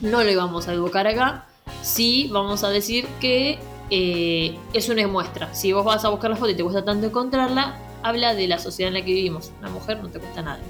no 0.00 0.22
lo 0.24 0.30
íbamos 0.30 0.68
a 0.68 0.72
educar 0.72 1.06
acá. 1.06 1.46
Sí, 1.82 2.28
vamos 2.32 2.64
a 2.64 2.70
decir 2.70 3.06
que 3.20 3.58
eh, 3.90 4.56
es 4.72 4.88
una 4.88 5.06
muestra. 5.06 5.54
Si 5.54 5.72
vos 5.72 5.84
vas 5.84 6.04
a 6.04 6.08
buscar 6.08 6.30
la 6.30 6.36
foto 6.36 6.50
y 6.50 6.54
te 6.54 6.62
cuesta 6.62 6.84
tanto 6.84 7.06
encontrarla, 7.06 7.78
habla 8.02 8.34
de 8.34 8.48
la 8.48 8.58
sociedad 8.58 8.88
en 8.88 8.94
la 8.94 9.04
que 9.04 9.12
vivimos. 9.12 9.52
Una 9.58 9.68
mujer 9.68 10.02
no 10.02 10.08
te 10.08 10.20
cuesta 10.20 10.42
nada. 10.42 10.60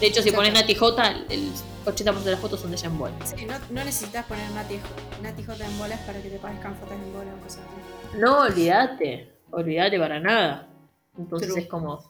De 0.00 0.06
hecho, 0.06 0.22
si 0.22 0.30
pones 0.30 0.52
Nati 0.52 0.74
J, 0.74 1.10
el 1.28 1.50
80% 1.84 2.22
de 2.22 2.30
las 2.32 2.40
fotos 2.40 2.60
son 2.60 2.70
de 2.70 2.76
ella 2.76 2.86
en 2.88 2.98
bola. 2.98 3.14
Sí, 3.24 3.44
no, 3.46 3.54
no 3.70 3.84
necesitas 3.84 4.24
poner 4.26 4.48
Nati, 4.52 4.78
Nati 5.22 5.42
J 5.42 5.64
en 5.64 5.78
bolas 5.78 6.00
para 6.00 6.20
que 6.22 6.28
te 6.30 6.38
parezcan 6.38 6.76
fotos 6.76 6.94
en 6.94 7.12
bola 7.12 7.34
o 7.34 7.42
cosas 7.42 7.62
así. 7.64 8.18
No, 8.18 8.40
olvídate. 8.42 9.32
Olvídate 9.50 9.98
para 9.98 10.20
nada. 10.20 10.68
Entonces 11.18 11.48
True. 11.48 11.62
es 11.62 11.68
como. 11.68 12.04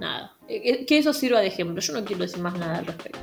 Nada. 0.00 0.32
Eh, 0.48 0.62
Que, 0.62 0.86
que 0.86 0.98
eso 0.98 1.12
sirva 1.12 1.40
de 1.40 1.48
ejemplo. 1.48 1.80
Yo 1.80 1.92
no 1.92 2.04
quiero 2.04 2.22
decir 2.22 2.40
más 2.40 2.54
nada 2.56 2.78
al 2.78 2.86
respecto. 2.86 3.18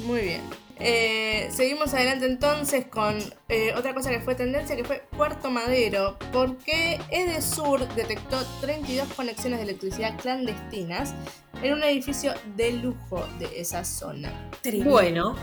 No. 0.00 0.06
Muy 0.06 0.20
bien. 0.20 0.42
Eh, 0.80 1.48
seguimos 1.50 1.92
adelante 1.92 2.26
entonces 2.26 2.86
con 2.86 3.18
eh, 3.48 3.72
otra 3.76 3.94
cosa 3.94 4.10
que 4.10 4.20
fue 4.20 4.34
tendencia, 4.34 4.76
que 4.76 4.84
fue 4.84 5.02
Puerto 5.16 5.50
Madero, 5.50 6.16
porque 6.32 7.00
Edesur 7.10 7.86
detectó 7.94 8.44
32 8.60 9.08
conexiones 9.14 9.58
de 9.58 9.64
electricidad 9.64 10.16
clandestinas 10.20 11.14
en 11.62 11.72
un 11.74 11.82
edificio 11.82 12.32
de 12.56 12.72
lujo 12.72 13.26
de 13.40 13.60
esa 13.60 13.84
zona. 13.84 14.32
Tremendo. 14.62 14.90
Bueno, 14.90 15.36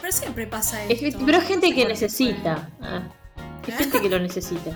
Pero 0.00 0.12
siempre 0.12 0.46
pasa 0.46 0.82
es 0.84 1.02
esto. 1.02 1.20
pero 1.26 1.38
es 1.38 1.44
gente 1.44 1.74
que 1.74 1.84
necesita. 1.86 2.70
Ah, 2.80 3.02
es 3.66 3.74
gente 3.76 4.00
que 4.00 4.08
lo 4.08 4.18
necesita. 4.18 4.70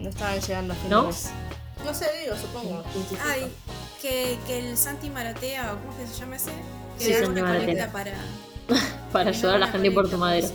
No 0.00 0.08
estaban 0.10 0.38
llegando 0.40 0.74
a 0.74 0.76
fin 0.76 0.90
¿No? 0.90 1.12
sé, 1.12 2.06
digo, 2.22 2.36
supongo. 2.36 2.84
Ay, 3.24 3.50
que, 4.02 4.36
que 4.46 4.58
el 4.58 4.76
Santi 4.76 5.08
Maratea, 5.08 5.72
o 5.72 5.78
¿cómo 5.78 5.92
es 5.92 5.98
que 6.10 6.14
se 6.14 6.20
llama 6.20 6.36
ese? 6.36 6.50
Que 6.98 7.04
Sí, 7.04 7.10
le 7.10 7.14
da 7.20 7.24
Santi 7.24 7.40
una 7.40 7.48
Maratea. 7.48 7.66
colecta 7.66 7.92
para. 7.92 8.12
Para 9.12 9.30
ayudar 9.30 9.56
a 9.56 9.58
la 9.58 9.68
gente 9.68 9.88
de 9.88 9.94
Puerto 9.94 10.16
colecta 10.16 10.16
Madero. 10.18 10.48
para 10.48 10.54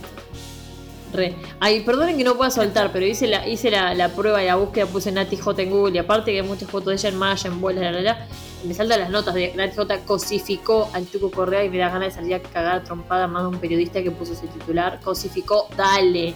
Re. 1.12 1.36
Ay, 1.60 1.80
perdonen 1.82 2.16
que 2.16 2.24
no 2.24 2.36
pueda 2.36 2.50
soltar, 2.50 2.92
pero 2.92 3.06
hice 3.06 3.26
la, 3.26 3.46
hice 3.46 3.70
la, 3.70 3.94
la 3.94 4.08
prueba 4.10 4.42
y 4.42 4.46
la 4.46 4.56
búsqueda, 4.56 4.86
puse 4.86 5.12
Nati 5.12 5.36
J 5.36 5.62
en 5.62 5.70
Google 5.70 5.94
y 5.94 5.98
aparte 5.98 6.32
que 6.32 6.40
hay 6.40 6.46
muchas 6.46 6.68
fotos 6.68 6.88
de 6.88 6.94
ella 6.94 7.08
en 7.10 7.16
malla, 7.16 7.48
en 7.48 7.60
bola, 7.60 7.80
la, 7.80 7.92
la, 7.92 8.00
la. 8.02 8.26
me 8.64 8.74
saltan 8.74 9.00
las 9.00 9.10
notas 9.10 9.34
de 9.34 9.54
Nat 9.54 9.74
J 9.74 10.00
cosificó 10.04 10.90
al 10.92 11.06
Tuco 11.06 11.30
Correa 11.30 11.64
y 11.64 11.70
me 11.70 11.78
da 11.78 11.90
ganas 11.90 12.08
de 12.08 12.20
salir 12.20 12.34
a 12.34 12.42
cagar 12.42 12.84
trompada 12.84 13.28
más 13.28 13.42
de 13.42 13.48
un 13.48 13.58
periodista 13.58 14.02
que 14.02 14.10
puso 14.10 14.32
ese 14.32 14.48
titular. 14.48 15.00
Cosificó, 15.00 15.68
dale. 15.76 16.34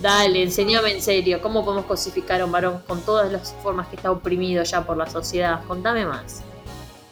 Dale, 0.00 0.42
enséñame 0.42 0.92
en 0.92 1.02
serio, 1.02 1.40
¿cómo 1.42 1.64
podemos 1.64 1.86
cosificar 1.86 2.40
a 2.40 2.44
un 2.44 2.52
varón 2.52 2.82
con 2.86 3.02
todas 3.02 3.30
las 3.30 3.54
formas 3.62 3.88
que 3.88 3.96
está 3.96 4.10
oprimido 4.10 4.62
ya 4.64 4.84
por 4.84 4.96
la 4.96 5.06
sociedad? 5.08 5.60
Contame 5.66 6.06
más. 6.06 6.42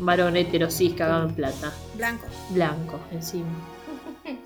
Varón 0.01 0.37
hetero 0.37 0.71
cis 0.71 0.95
cagado 0.95 1.29
en 1.29 1.35
plata. 1.35 1.73
Blanco. 1.95 2.27
Blanco, 2.51 3.01
encima. 3.13 3.49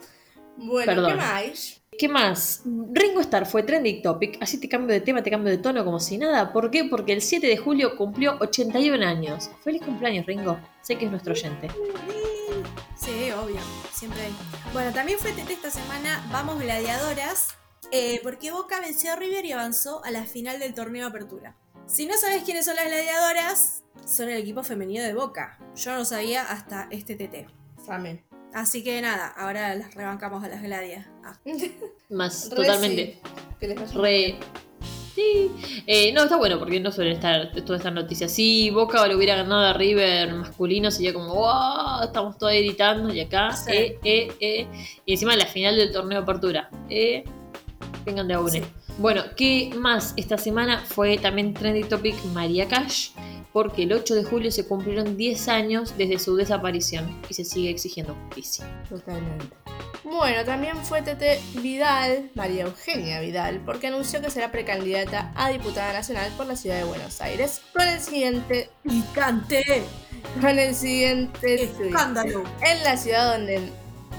Bueno, 0.56 0.86
Perdón. 0.86 1.10
¿qué 1.10 1.16
más? 1.16 1.80
¿Qué 1.98 2.08
más? 2.08 2.62
Ringo 2.92 3.20
Starr 3.20 3.44
fue 3.44 3.64
trending 3.64 4.02
topic, 4.02 4.38
así 4.40 4.58
te 4.58 4.68
cambio 4.68 4.94
de 4.94 5.00
tema, 5.00 5.22
te 5.22 5.30
cambio 5.30 5.50
de 5.50 5.58
tono 5.58 5.84
como 5.84 6.00
si 6.00 6.16
nada. 6.16 6.52
¿Por 6.52 6.70
qué? 6.70 6.84
Porque 6.84 7.12
el 7.12 7.20
7 7.20 7.46
de 7.46 7.56
julio 7.56 7.96
cumplió 7.96 8.36
81 8.40 9.04
años. 9.04 9.50
Feliz 9.62 9.82
cumpleaños, 9.82 10.26
Ringo. 10.26 10.58
Sé 10.80 10.96
que 10.96 11.06
es 11.06 11.10
nuestro 11.10 11.32
oyente. 11.32 11.68
Sí, 12.96 13.30
obvio, 13.32 13.60
siempre 13.92 14.22
hay. 14.22 14.34
Bueno, 14.72 14.92
también 14.92 15.18
fue 15.18 15.30
esta 15.30 15.70
semana, 15.70 16.24
vamos 16.32 16.60
gladiadoras, 16.60 17.54
eh, 17.90 18.20
porque 18.22 18.50
Boca 18.50 18.80
venció 18.80 19.12
a 19.12 19.16
River 19.16 19.44
y 19.44 19.52
avanzó 19.52 20.04
a 20.04 20.10
la 20.10 20.24
final 20.24 20.58
del 20.58 20.74
torneo 20.74 21.02
de 21.02 21.08
apertura. 21.08 21.56
Si 21.86 22.06
no 22.06 22.14
sabes 22.16 22.42
quiénes 22.44 22.64
son 22.64 22.76
las 22.76 22.86
gladiadoras, 22.86 23.82
son 24.06 24.28
el 24.28 24.38
equipo 24.38 24.62
femenino 24.62 25.02
de 25.04 25.14
Boca. 25.14 25.58
Yo 25.76 25.92
no 25.92 25.98
lo 25.98 26.04
sabía 26.04 26.42
hasta 26.42 26.88
este 26.90 27.14
TT. 27.14 27.46
Same. 27.84 28.24
Así 28.54 28.82
que 28.84 29.00
nada, 29.02 29.28
ahora 29.36 29.74
las 29.74 29.94
rebancamos 29.94 30.42
a 30.44 30.48
las 30.48 30.62
gladias. 30.62 31.06
Ah, 31.24 31.34
Más, 32.10 32.48
Re 32.50 32.56
totalmente. 32.56 33.20
sí. 33.22 33.30
¿Qué 33.60 33.68
les? 33.68 33.94
Re. 33.94 34.36
Sí. 35.14 35.50
Eh, 35.86 36.12
no, 36.12 36.24
está 36.24 36.36
bueno 36.36 36.58
porque 36.58 36.80
no 36.80 36.90
suelen 36.90 37.14
estar 37.14 37.52
todas 37.64 37.80
estas 37.80 37.92
noticias. 37.92 38.32
Si 38.32 38.70
Boca 38.70 39.06
lo 39.06 39.16
hubiera 39.16 39.36
ganado 39.36 39.60
a 39.64 39.72
River 39.72 40.32
masculino, 40.34 40.90
sería 40.90 41.12
como, 41.14 41.34
wow, 41.34 42.02
estamos 42.04 42.36
todos 42.38 42.52
editando 42.52 43.12
y 43.14 43.20
acá, 43.20 43.52
Sí. 43.54 43.70
eh, 43.72 43.98
eh, 44.02 44.32
eh. 44.40 44.68
Y 45.06 45.12
encima 45.12 45.34
en 45.34 45.38
la 45.40 45.46
final 45.46 45.76
del 45.76 45.92
torneo 45.92 46.18
de 46.18 46.22
apertura. 46.24 46.68
Eh, 46.88 47.24
vengan 48.04 48.26
de 48.26 48.34
a 48.34 48.40
une. 48.40 48.64
Bueno, 48.98 49.22
¿qué 49.36 49.72
más 49.76 50.14
esta 50.16 50.38
semana? 50.38 50.84
Fue 50.86 51.18
también 51.18 51.52
trending 51.52 51.88
topic 51.88 52.14
María 52.26 52.68
Cash, 52.68 53.10
porque 53.52 53.82
el 53.82 53.92
8 53.92 54.14
de 54.14 54.24
julio 54.24 54.52
se 54.52 54.66
cumplieron 54.66 55.16
10 55.16 55.48
años 55.48 55.94
desde 55.98 56.18
su 56.18 56.36
desaparición 56.36 57.20
y 57.28 57.34
se 57.34 57.44
sigue 57.44 57.70
exigiendo 57.70 58.14
justicia. 58.14 58.66
Totalmente. 58.88 59.56
Bueno, 60.04 60.44
también 60.44 60.76
fue 60.84 61.02
Tete 61.02 61.40
Vidal, 61.54 62.30
María 62.34 62.64
Eugenia 62.64 63.20
Vidal, 63.20 63.60
porque 63.64 63.88
anunció 63.88 64.20
que 64.20 64.30
será 64.30 64.52
precandidata 64.52 65.32
a 65.34 65.48
diputada 65.48 65.92
nacional 65.92 66.30
por 66.36 66.46
la 66.46 66.54
ciudad 66.54 66.76
de 66.76 66.84
Buenos 66.84 67.20
Aires 67.20 67.62
con 67.72 67.88
el 67.88 67.98
siguiente, 68.00 68.70
¡Picante! 68.82 69.82
con 70.40 70.58
el 70.58 70.74
siguiente. 70.74 71.64
¡Escándalo! 71.64 72.44
En 72.60 72.84
la 72.84 72.96
ciudad 72.96 73.32
donde 73.32 73.72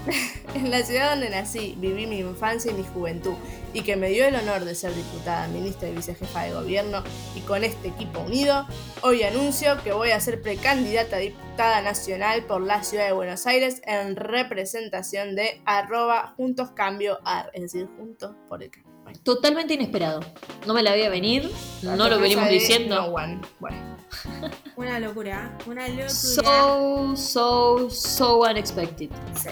en 0.55 0.71
la 0.71 0.83
ciudad 0.83 1.11
donde 1.11 1.29
nací, 1.29 1.75
viví 1.77 2.05
mi 2.05 2.19
infancia 2.19 2.71
y 2.71 2.75
mi 2.75 2.83
juventud 2.83 3.33
y 3.73 3.81
que 3.81 3.95
me 3.95 4.09
dio 4.09 4.25
el 4.25 4.35
honor 4.35 4.65
de 4.65 4.75
ser 4.75 4.93
diputada, 4.93 5.47
ministra 5.47 5.89
y 5.89 5.95
vicejefa 5.95 6.43
de 6.43 6.53
gobierno 6.53 7.03
y 7.35 7.41
con 7.41 7.63
este 7.63 7.89
equipo 7.89 8.21
unido, 8.21 8.65
hoy 9.01 9.23
anuncio 9.23 9.81
que 9.83 9.91
voy 9.91 10.11
a 10.11 10.19
ser 10.19 10.41
precandidata 10.41 11.17
a 11.17 11.19
diputada 11.19 11.81
nacional 11.81 12.45
por 12.45 12.61
la 12.61 12.83
ciudad 12.83 13.05
de 13.05 13.13
Buenos 13.13 13.45
Aires 13.47 13.81
en 13.85 14.15
representación 14.15 15.35
de 15.35 15.61
arroba 15.65 16.33
juntos 16.37 16.71
cambio 16.71 17.19
ar, 17.25 17.49
es 17.53 17.63
decir, 17.63 17.87
juntos 17.97 18.35
por 18.47 18.63
el 18.63 18.71
cambio. 18.71 18.93
Totalmente 19.23 19.73
inesperado. 19.75 20.21
No 20.65 20.73
me 20.73 20.83
la 20.83 20.91
veía 20.91 21.09
venir, 21.09 21.49
la 21.81 21.95
no 21.95 22.09
lo 22.09 22.19
venimos 22.19 22.49
diciendo. 22.49 22.95
no 22.95 23.07
one. 23.07 23.39
Bueno, 23.59 23.94
Una 24.75 24.99
locura, 24.99 25.57
una 25.65 25.87
locura. 25.87 26.09
So, 26.09 27.15
so, 27.15 27.89
so 27.89 28.39
unexpected. 28.41 29.09
Sí. 29.35 29.49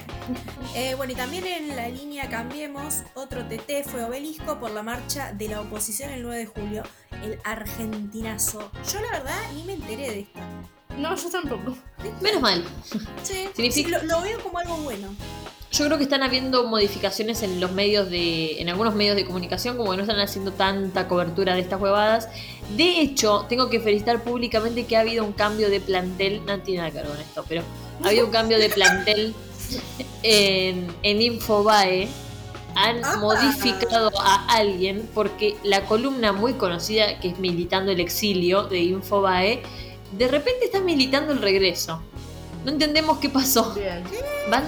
Eh, 0.75 0.95
bueno, 0.95 1.13
y 1.13 1.15
también 1.15 1.45
en 1.45 1.75
la 1.75 1.87
línea 1.87 2.29
Cambiemos, 2.29 3.03
otro 3.13 3.45
TT 3.45 3.83
fue 3.85 4.03
Obelisco 4.03 4.59
por 4.59 4.71
la 4.71 4.83
marcha 4.83 5.31
de 5.33 5.47
la 5.49 5.61
oposición 5.61 6.09
el 6.11 6.23
9 6.23 6.37
de 6.37 6.45
julio, 6.45 6.83
el 7.23 7.39
argentinazo. 7.43 8.71
Yo 8.91 8.99
la 9.01 9.11
verdad 9.19 9.39
ni 9.55 9.63
me 9.63 9.73
enteré 9.73 10.09
de 10.09 10.19
esto. 10.21 10.39
no, 10.97 11.15
yo 11.15 11.29
tampoco. 11.29 11.77
Menos 12.21 12.41
mal. 12.41 12.63
Sí, 13.23 13.49
sí, 13.71 13.85
lo, 13.85 14.03
lo 14.03 14.21
veo 14.21 14.41
como 14.43 14.59
algo 14.59 14.75
bueno. 14.77 15.15
Yo 15.73 15.85
creo 15.85 15.97
que 15.97 16.03
están 16.03 16.21
habiendo 16.21 16.65
modificaciones 16.67 17.41
en 17.41 17.59
los 17.59 17.71
medios 17.71 18.07
de. 18.09 18.61
en 18.61 18.69
algunos 18.69 18.93
medios 18.93 19.15
de 19.15 19.25
comunicación, 19.25 19.75
como 19.75 19.89
que 19.91 19.97
no 19.97 20.03
están 20.03 20.19
haciendo 20.19 20.51
tanta 20.51 21.07
cobertura 21.07 21.55
de 21.55 21.61
estas 21.61 21.81
huevadas. 21.81 22.29
De 22.77 23.01
hecho, 23.01 23.45
tengo 23.49 23.69
que 23.71 23.79
felicitar 23.79 24.23
públicamente 24.23 24.85
que 24.85 24.95
ha 24.95 24.99
habido 24.99 25.25
un 25.25 25.33
cambio 25.33 25.69
de 25.71 25.79
plantel. 25.79 26.41
No 26.45 26.59
tiene 26.59 26.81
nada 26.81 26.91
que 26.91 26.97
ver 26.97 27.07
con 27.07 27.19
esto, 27.19 27.43
pero 27.49 27.63
ha 28.03 28.07
habido 28.07 28.25
un 28.27 28.31
cambio 28.31 28.59
de 28.59 28.69
plantel 28.69 29.33
en, 30.23 30.93
en 31.01 31.21
Infobae. 31.21 32.07
Han 32.75 33.03
Ah. 33.05 33.17
modificado 33.17 34.11
a 34.19 34.45
alguien 34.55 35.07
porque 35.13 35.55
la 35.63 35.85
columna 35.85 36.33
muy 36.33 36.53
conocida 36.53 37.19
que 37.19 37.29
es 37.29 37.39
Militando 37.39 37.91
el 37.91 37.99
Exilio 37.99 38.63
de 38.63 38.79
Infobae, 38.79 39.61
de 40.11 40.27
repente 40.27 40.65
está 40.65 40.79
militando 40.81 41.33
el 41.33 41.39
regreso. 41.41 42.01
No 42.65 42.71
entendemos 42.71 43.17
qué 43.19 43.29
pasó. 43.29 43.75
Van, 44.49 44.63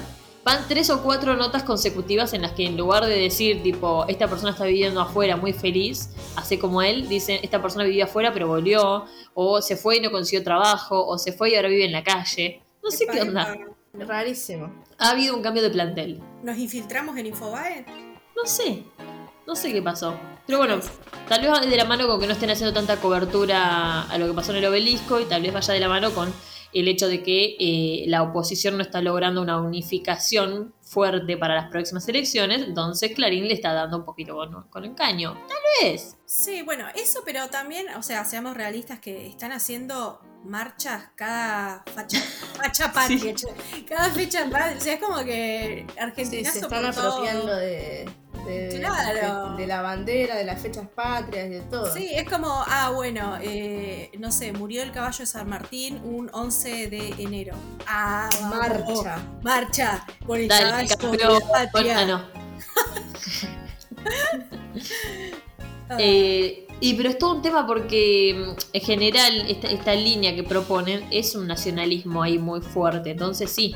van 0.46 0.68
tres 0.68 0.92
o 0.92 1.02
cuatro 1.02 1.36
notas 1.36 1.64
consecutivas 1.64 2.32
en 2.34 2.44
las 2.44 2.52
que 2.52 2.68
en 2.68 2.78
lugar 2.78 3.04
de 3.08 3.20
decir, 3.20 3.64
tipo, 3.64 4.06
esta 4.08 4.28
persona 4.28 4.52
está 4.52 4.66
viviendo 4.66 5.02
afuera 5.02 5.36
muy 5.36 5.54
feliz, 5.54 6.12
hace 6.36 6.60
como 6.60 6.84
él, 6.84 7.10
dicen, 7.10 7.40
esta 7.42 7.60
persona 7.64 7.84
vivía 7.84 8.04
afuera 8.04 8.32
pero 8.32 8.48
volvió, 8.48 9.06
o 9.34 9.62
se 9.64 9.76
fue 9.76 9.98
y 9.98 10.02
no 10.02 10.12
consiguió 10.12 10.44
trabajo, 10.44 11.04
o 11.04 11.18
se 11.18 11.34
fue 11.34 11.50
y 11.50 11.56
ahora 11.56 11.70
vive 11.70 11.86
en 11.86 11.92
la 11.92 12.04
calle. 12.04 12.62
No 12.84 12.92
sé 12.92 13.08
qué 13.12 13.22
onda. 13.22 13.58
Rarísimo. 13.94 14.72
Ha 15.00 15.10
habido 15.10 15.36
un 15.36 15.42
cambio 15.42 15.64
de 15.64 15.72
plantel. 15.72 16.22
¿Nos 16.44 16.60
infiltramos 16.60 17.18
en 17.18 17.26
Infobae? 17.26 17.84
No 18.36 18.46
sé. 18.46 18.84
No 19.48 19.56
sé 19.56 19.74
qué 19.74 19.82
pasó. 19.82 20.16
Pero 20.46 20.60
bueno, 20.60 20.80
tal 21.28 21.42
vez 21.42 21.50
vaya 21.50 21.68
de 21.68 21.76
la 21.76 21.86
mano 21.86 22.06
con 22.08 22.20
que 22.20 22.28
no 22.28 22.34
estén 22.34 22.52
haciendo 22.52 22.72
tanta 22.72 22.98
cobertura 22.98 24.04
a 24.04 24.18
lo 24.20 24.28
que 24.28 24.34
pasó 24.34 24.52
en 24.52 24.58
el 24.58 24.66
obelisco 24.66 25.20
y 25.20 25.26
tal 25.26 25.42
vez 25.42 25.52
vaya 25.54 25.74
de 25.74 25.80
la 25.80 25.90
mano 25.90 26.12
con 26.14 26.32
el 26.76 26.88
hecho 26.88 27.08
de 27.08 27.24
que 27.24 27.56
eh, 27.60 28.04
la 28.08 28.22
oposición 28.22 28.78
no 28.78 28.84
está 28.84 29.02
logrando 29.02 29.42
una 29.42 29.60
unificación 29.60 30.74
fuerte 30.82 31.38
para 31.38 31.56
las 31.56 31.70
próximas 31.72 32.08
elecciones, 32.08 32.62
entonces 32.62 33.14
Clarín 33.16 33.48
le 33.48 33.54
está 33.54 33.74
dando 33.74 33.98
un 33.98 34.06
poquito 34.06 34.36
con, 34.36 34.64
con 34.70 34.86
el 34.86 34.94
caño. 34.94 35.34
Tal 35.48 35.58
vez. 35.82 36.18
Sí, 36.26 36.62
bueno, 36.62 36.86
eso, 36.96 37.22
pero 37.26 37.48
también, 37.48 37.88
o 37.98 38.04
sea, 38.04 38.26
seamos 38.26 38.56
realistas 38.56 39.00
que 39.00 39.26
están 39.26 39.52
haciendo 39.52 40.20
marchas 40.44 41.10
cada 41.16 41.84
facha, 41.94 42.20
facha 42.56 42.92
patria, 42.92 43.34
che. 43.34 43.48
cada 43.88 44.10
fecha 44.12 44.50
patria. 44.50 44.78
O 44.78 44.82
sea, 44.82 44.94
es 44.94 45.02
como 45.02 45.24
que 45.24 45.86
Sí, 45.88 46.00
Argentina 46.00 46.52
se 46.52 46.60
están 46.60 46.86
apropiando 46.86 47.56
de, 47.56 48.10
de, 48.46 48.78
Claro. 48.80 49.52
de- 49.56 49.62
de 49.62 49.68
la 49.68 49.82
bandera, 49.82 50.36
de 50.36 50.44
las 50.46 50.62
fechas 50.62 50.88
patrias, 50.94 51.50
de 51.50 51.62
todo. 51.62 51.92
Sí, 51.94 52.10
es 52.14 52.30
como, 52.30 52.48
ah, 52.68 52.92
bueno, 52.94 53.38
eh, 53.42 54.12
no 54.20 54.32
sé, 54.32 54.52
murió 54.54 54.84
el 54.84 54.92
caballo 54.92 55.18
de 55.20 55.26
San 55.26 55.50
Martín 55.50 56.00
un 56.04 56.30
11 56.34 56.88
de 56.90 57.10
enero. 57.18 57.56
Ah, 57.88 58.30
vamos. 58.42 58.58
Marcha. 58.58 59.18
Marcha 59.42 60.06
por 60.26 60.40
el 60.40 60.48
Dale, 60.48 60.88
caballo 60.88 61.40
patria. 61.52 62.00
Ah, 62.00 62.06
no. 62.06 62.22
Ah, 65.90 65.98
Eh, 66.00 66.68
y 66.82 66.96
pero 66.96 67.10
es 67.10 67.18
todo 67.20 67.36
un 67.36 67.42
tema 67.44 67.68
porque 67.68 68.32
en 68.74 68.82
general 68.82 69.46
esta, 69.48 69.68
esta 69.70 69.94
línea 69.94 70.34
que 70.36 70.42
proponen 70.44 71.08
es 71.12 71.36
un 71.36 71.46
nacionalismo 71.48 72.24
ahí 72.24 72.40
muy 72.40 72.62
fuerte. 72.62 73.12
Entonces 73.12 73.52
sí, 73.52 73.76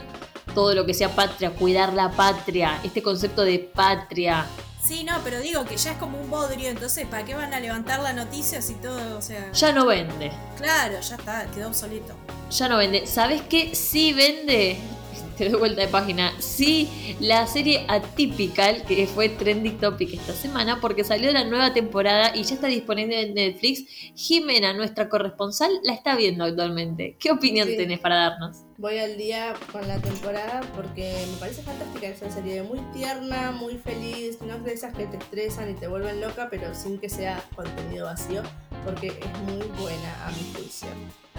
todo 0.53 0.74
lo 0.75 0.86
que 0.86 0.94
sea 0.94 1.15
patria, 1.15 1.51
cuidar 1.51 1.94
la 1.94 2.12
patria, 2.12 2.79
este 2.84 3.01
concepto 3.03 3.44
de 3.44 3.60
patria. 3.60 4.46
Sí, 4.84 5.03
no, 5.03 5.13
pero 5.24 5.39
digo 5.41 5.65
que 5.65 5.75
ya 5.77 5.91
es 5.91 5.98
como 5.98 6.20
un 6.20 6.29
bodrio, 6.29 6.70
entonces, 6.70 7.06
¿para 7.06 7.25
qué 7.25 7.36
van 7.36 7.53
a 7.53 7.60
levantar 7.60 8.00
la 8.01 8.13
noticia 8.13 8.62
si 8.62 8.75
todo, 8.75 9.18
o 9.18 9.22
sea, 9.22 9.51
Ya 9.51 9.72
no 9.74 9.86
vende, 9.86 10.32
claro, 10.58 11.00
ya 11.01 11.15
está, 11.15 11.46
quedó 11.53 11.68
obsoleto. 11.68 12.15
ya 12.50 12.70
no 12.70 12.77
vende. 12.77 13.06
¿Sabes 13.06 13.41
qué? 13.44 13.75
Sí 13.75 14.13
vende. 14.13 14.77
Te 15.38 15.50
doy 15.50 15.60
vuelta 15.60 15.82
de 15.82 15.88
página. 15.89 16.34
Sí, 16.39 17.15
la 17.20 17.46
serie 17.48 17.86
Atypical, 17.89 18.84
que 18.84 19.06
fue 19.08 19.29
trending 19.29 19.77
topic 19.79 20.13
esta 20.13 20.34
semana, 20.34 20.79
porque 20.82 21.03
salió 21.03 21.32
la 21.32 21.44
nueva 21.46 21.74
temporada 21.74 22.36
y 22.36 22.44
ya 22.44 22.56
está 22.56 22.68
disponible 22.68 23.22
en 23.22 23.34
Netflix. 23.34 23.84
Jimena, 24.15 24.74
nuestra 24.74 25.08
corresponsal, 25.10 25.72
la 25.84 25.94
está 25.94 26.15
viendo 26.15 26.44
actualmente. 26.46 27.15
¿Qué 27.20 27.32
opinión 27.32 27.68
Sí. 27.68 27.77
tenés 27.77 28.00
para 28.00 28.15
darnos? 28.15 28.58
Voy 28.79 28.98
al 28.98 29.17
día 29.17 29.55
con 29.74 29.86
la 29.89 30.00
temporada 30.00 30.62
porque 30.74 31.25
me 31.29 31.38
parece 31.38 31.62
fantástica 31.63 32.07
esa 32.07 32.31
serie, 32.31 32.63
muy 32.63 32.79
tierna, 32.93 33.51
muy 33.51 33.77
feliz, 33.77 34.41
no 34.41 34.55
es 34.55 34.63
de 34.63 34.71
esas 34.71 34.95
que 34.95 35.05
te 35.05 35.17
estresan 35.17 35.69
y 35.69 35.74
te 35.74 35.89
vuelven 35.89 36.21
loca, 36.21 36.48
pero 36.50 36.74
sin 36.74 36.98
que 36.98 37.09
sea 37.09 37.43
contenido 37.57 38.05
vacío, 38.05 38.41
porque 38.86 39.07
es 39.07 39.39
muy 39.43 39.67
buena 39.81 40.25
a 40.25 40.31
mi 40.31 40.53
juicio, 40.53 40.88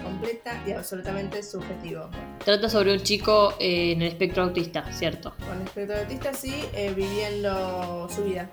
completa 0.04 0.62
y 0.66 0.72
absolutamente 0.72 1.42
subjetivo. 1.42 2.10
Trata 2.44 2.68
sobre 2.68 2.92
un 2.92 3.00
chico 3.00 3.54
eh, 3.58 3.92
en 3.92 4.02
el 4.02 4.08
espectro 4.08 4.42
autista, 4.42 4.92
¿cierto? 4.92 5.32
Con 5.48 5.62
espectro 5.62 5.96
autista 5.96 6.34
sí, 6.34 6.62
eh, 6.74 6.92
viviendo 6.94 8.06
su 8.14 8.24
vida. 8.24 8.50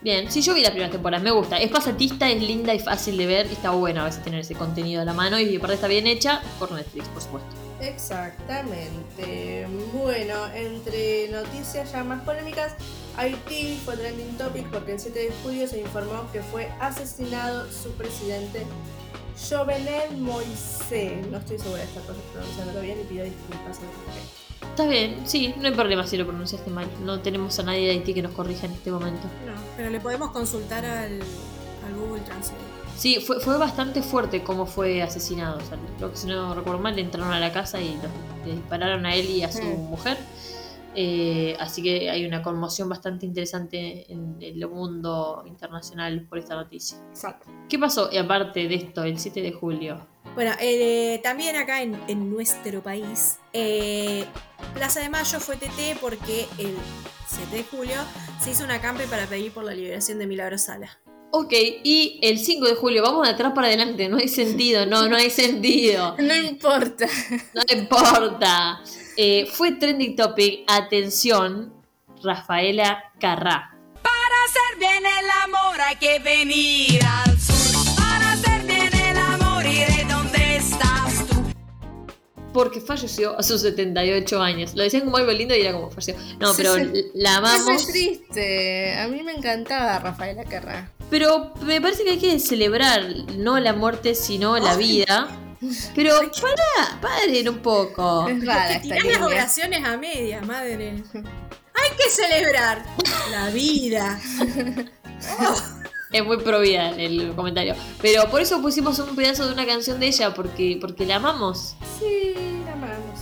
Bien, 0.00 0.30
sí, 0.30 0.40
yo 0.40 0.54
vi 0.54 0.62
la 0.62 0.70
primera 0.70 0.90
temporada, 0.90 1.22
me 1.22 1.30
gusta. 1.30 1.58
Es 1.58 1.70
pasatista, 1.70 2.30
es 2.30 2.42
linda 2.42 2.72
y 2.72 2.78
fácil 2.78 3.18
de 3.18 3.26
ver. 3.26 3.46
y 3.50 3.52
Está 3.52 3.72
bueno 3.72 4.00
a 4.00 4.04
veces 4.06 4.24
tener 4.24 4.40
ese 4.40 4.54
contenido 4.54 5.02
a 5.02 5.04
la 5.04 5.12
mano 5.12 5.38
y 5.38 5.54
aparte 5.56 5.74
está 5.74 5.88
bien 5.88 6.06
hecha 6.06 6.40
por 6.58 6.72
Netflix, 6.72 7.06
por 7.08 7.20
supuesto. 7.22 7.61
Exactamente. 7.82 9.66
Bueno, 9.92 10.46
entre 10.54 11.28
noticias 11.28 11.90
ya 11.92 12.04
más 12.04 12.22
polémicas, 12.22 12.74
Haití 13.16 13.80
fue 13.84 13.96
trending 13.96 14.38
topic 14.38 14.66
porque 14.70 14.92
el 14.92 15.00
7 15.00 15.18
de 15.18 15.32
julio 15.42 15.66
se 15.66 15.80
informó 15.80 16.30
que 16.32 16.42
fue 16.42 16.70
asesinado 16.80 17.70
su 17.70 17.90
presidente 17.92 18.64
Jovenel 19.48 20.16
Moisés. 20.18 21.26
No 21.26 21.38
estoy 21.38 21.58
segura 21.58 21.78
de 21.78 21.84
esta 21.84 22.00
cosa 22.02 22.20
pronunciándolo 22.32 22.80
bien 22.80 23.00
y 23.00 23.04
pido 23.04 23.24
disculpas. 23.24 23.80
Está 24.70 24.86
bien, 24.86 25.20
sí, 25.26 25.52
no 25.58 25.66
hay 25.66 25.74
problema 25.74 26.06
si 26.06 26.16
lo 26.16 26.24
pronunciaste 26.24 26.70
mal. 26.70 26.86
No 27.04 27.20
tenemos 27.20 27.58
a 27.58 27.64
nadie 27.64 27.86
de 27.86 27.90
Haití 27.90 28.14
que 28.14 28.22
nos 28.22 28.32
corrija 28.32 28.66
en 28.66 28.72
este 28.72 28.92
momento. 28.92 29.26
No, 29.44 29.54
pero 29.76 29.90
le 29.90 30.00
podemos 30.00 30.30
consultar 30.30 30.84
al, 30.84 31.20
al 31.20 31.94
Google 31.98 32.20
Translate. 32.22 32.81
Sí, 32.96 33.16
fue, 33.20 33.40
fue 33.40 33.58
bastante 33.58 34.02
fuerte 34.02 34.42
cómo 34.44 34.66
fue 34.66 35.02
asesinado. 35.02 35.58
O 35.58 35.60
sea, 35.62 35.78
creo 35.98 36.10
que 36.10 36.16
si 36.16 36.26
no 36.26 36.54
recuerdo 36.54 36.78
mal, 36.80 36.94
le 36.94 37.02
entraron 37.02 37.32
a 37.32 37.40
la 37.40 37.52
casa 37.52 37.80
y 37.80 37.94
los- 37.96 38.46
le 38.46 38.52
dispararon 38.54 39.04
a 39.06 39.14
él 39.14 39.28
y 39.30 39.42
a 39.42 39.50
su 39.50 39.62
Mm. 39.62 39.88
mujer. 39.90 40.18
Eh, 40.94 41.56
así 41.58 41.82
que 41.82 42.10
hay 42.10 42.26
una 42.26 42.42
conmoción 42.42 42.86
bastante 42.88 43.24
interesante 43.24 44.12
en 44.12 44.36
el 44.40 44.68
mundo 44.68 45.42
internacional 45.46 46.26
por 46.28 46.38
esta 46.38 46.54
noticia. 46.54 46.98
Exacto. 47.10 47.46
¿Qué 47.68 47.78
pasó? 47.78 48.10
Y 48.12 48.18
aparte 48.18 48.68
de 48.68 48.74
esto, 48.74 49.02
el 49.02 49.18
7 49.18 49.40
de 49.40 49.52
julio. 49.52 50.06
Bueno, 50.34 50.52
eh, 50.60 51.18
también 51.22 51.56
acá 51.56 51.80
en, 51.82 51.98
en 52.08 52.30
nuestro 52.30 52.82
país, 52.82 53.38
eh, 53.54 54.26
Plaza 54.74 55.00
de 55.00 55.08
Mayo 55.08 55.40
fue 55.40 55.56
TT 55.56 55.96
porque 56.00 56.46
el 56.58 56.76
7 57.26 57.56
de 57.56 57.64
julio 57.64 57.96
se 58.40 58.50
hizo 58.50 58.62
una 58.62 58.80
campe 58.82 59.06
para 59.06 59.26
pedir 59.26 59.50
por 59.52 59.64
la 59.64 59.72
liberación 59.72 60.18
de 60.18 60.26
Milagro 60.26 60.58
Sala. 60.58 60.90
Ok, 61.34 61.52
y 61.82 62.18
el 62.22 62.38
5 62.38 62.66
de 62.66 62.74
julio, 62.74 63.02
vamos 63.02 63.26
de 63.26 63.32
atrás 63.32 63.52
para 63.54 63.66
adelante, 63.68 64.06
no 64.08 64.18
hay 64.18 64.28
sentido, 64.28 64.84
no, 64.84 65.08
no 65.08 65.16
hay 65.16 65.30
sentido. 65.30 66.14
No 66.18 66.36
importa. 66.36 67.06
No 67.54 67.62
importa. 67.74 68.80
Eh, 69.16 69.46
fue 69.50 69.72
trending 69.72 70.14
topic, 70.14 70.64
atención, 70.66 71.72
Rafaela 72.22 73.02
Carrá. 73.18 73.74
Para 74.02 74.44
hacer 74.44 74.78
bien 74.78 75.04
el 75.06 75.30
amor 75.44 75.80
hay 75.80 75.96
que 75.96 76.18
venir 76.18 77.00
al 77.02 77.40
sur. 77.40 77.94
Para 77.96 78.32
hacer 78.32 78.62
bien 78.66 78.90
el 78.94 79.16
amor 79.16 79.64
iré 79.64 80.04
donde 80.10 80.56
estás 80.56 81.26
tú. 81.28 81.42
Porque 82.52 82.80
falleció 82.82 83.38
a 83.38 83.42
sus 83.42 83.62
78 83.62 84.40
años. 84.42 84.74
Lo 84.74 84.82
decían 84.82 85.04
como 85.04 85.16
algo 85.16 85.32
lindo 85.32 85.56
y 85.56 85.62
era 85.62 85.72
como 85.72 85.90
falleció. 85.90 86.14
No, 86.38 86.52
Sí, 86.52 86.62
pero 86.62 86.74
sí. 86.74 87.06
la 87.14 87.30
Eso 87.30 87.38
amamos. 87.38 87.82
es 87.82 87.86
triste. 87.88 88.98
A 88.98 89.08
mí 89.08 89.22
me 89.22 89.32
encantaba 89.32 89.98
Rafaela 89.98 90.44
Carrá. 90.44 90.91
Pero 91.10 91.52
me 91.62 91.80
parece 91.80 92.04
que 92.04 92.10
hay 92.12 92.18
que 92.18 92.38
celebrar 92.38 93.04
no 93.36 93.58
la 93.60 93.72
muerte, 93.74 94.14
sino 94.14 94.58
la 94.58 94.76
vida. 94.76 95.28
Pero 95.94 96.14
para, 96.40 97.00
paren 97.00 97.48
un 97.48 97.58
poco. 97.58 98.26
Es 98.28 98.44
rara 98.44 98.68
Que 98.68 98.74
esta 98.74 98.82
tirás 98.82 99.04
las 99.04 99.12
línea. 99.20 99.26
oraciones 99.26 99.84
a 99.84 99.96
media, 99.96 100.40
madre. 100.42 101.02
Hay 101.14 101.96
que 101.96 102.10
celebrar 102.10 102.84
la 103.30 103.50
vida. 103.50 104.20
Es 106.12 106.22
muy 106.22 106.36
pro 106.36 106.60
vida 106.60 106.90
el 106.90 107.32
comentario. 107.34 107.74
Pero 108.02 108.28
por 108.30 108.42
eso 108.42 108.60
pusimos 108.60 108.98
un 108.98 109.16
pedazo 109.16 109.46
de 109.46 109.54
una 109.54 109.64
canción 109.64 109.98
de 109.98 110.08
ella, 110.08 110.34
porque, 110.34 110.76
porque 110.78 111.06
la 111.06 111.16
amamos. 111.16 111.74
Sí, 111.98 112.34
la 112.66 112.72
amamos. 112.74 113.20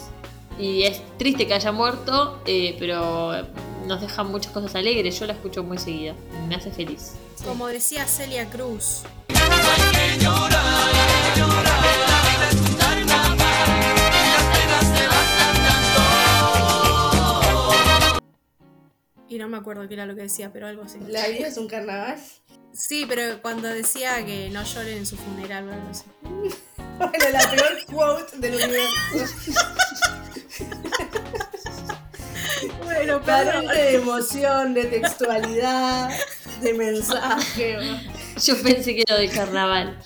Y 0.58 0.82
es 0.82 1.00
triste 1.16 1.46
que 1.46 1.54
haya 1.54 1.70
muerto, 1.70 2.42
eh, 2.46 2.74
pero 2.80 3.46
nos 3.86 4.00
deja 4.00 4.22
muchas 4.22 4.52
cosas 4.52 4.74
alegres. 4.74 5.18
Yo 5.18 5.26
la 5.26 5.32
escucho 5.34 5.62
muy 5.62 5.78
seguido. 5.78 6.14
Me 6.48 6.54
hace 6.54 6.70
feliz. 6.70 7.12
Como 7.44 7.66
decía 7.68 8.06
Celia 8.06 8.48
Cruz. 8.48 9.02
Y 19.28 19.38
no 19.38 19.48
me 19.48 19.56
acuerdo 19.56 19.86
qué 19.86 19.94
era 19.94 20.06
lo 20.06 20.16
que 20.16 20.22
decía, 20.22 20.52
pero 20.52 20.66
algo 20.66 20.82
así. 20.82 20.98
La 21.06 21.28
vida 21.28 21.46
es 21.46 21.56
un 21.56 21.68
carnaval. 21.68 22.18
Sí, 22.72 23.04
pero 23.08 23.40
cuando 23.42 23.68
decía 23.68 24.24
que 24.24 24.50
no 24.50 24.62
lloren 24.64 24.98
en 24.98 25.06
su 25.06 25.16
funeral 25.16 25.68
o 25.68 25.72
algo 25.72 25.88
así. 25.88 26.04
Bueno, 26.98 27.24
la 27.32 27.50
peor 27.50 27.86
quote 27.86 28.36
del 28.36 28.56
universo. 28.56 29.34
Bueno, 32.84 33.20
Carente 33.22 33.74
de 33.74 33.94
emoción, 33.96 34.74
de 34.74 34.84
textualidad, 34.84 36.10
de 36.60 36.74
mensaje. 36.74 37.78
Yo 38.44 38.62
pensé 38.62 38.94
que 38.94 39.02
era 39.06 39.16
del 39.18 39.30
carnaval. 39.30 39.98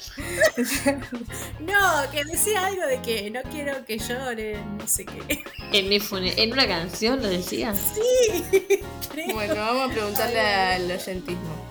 No, 1.61 2.11
que 2.12 2.25
decía 2.25 2.67
algo 2.67 2.87
de 2.87 3.01
que 3.03 3.31
no 3.31 3.43
quiero 3.51 3.85
que 3.85 3.99
lloren, 3.99 4.79
no 4.79 4.87
sé 4.87 5.05
qué. 5.05 5.43
En, 5.73 5.88
mi 5.88 6.01
fune- 6.01 6.35
en 6.37 6.53
una 6.53 6.67
canción 6.67 7.23
lo 7.23 7.29
decía. 7.29 7.75
Sí, 7.75 8.62
creo. 9.11 9.35
Bueno, 9.35 9.55
vamos 9.57 9.90
a 9.90 9.93
preguntarle 9.95 10.40
al 10.40 10.90
oyentismo. 10.90 11.64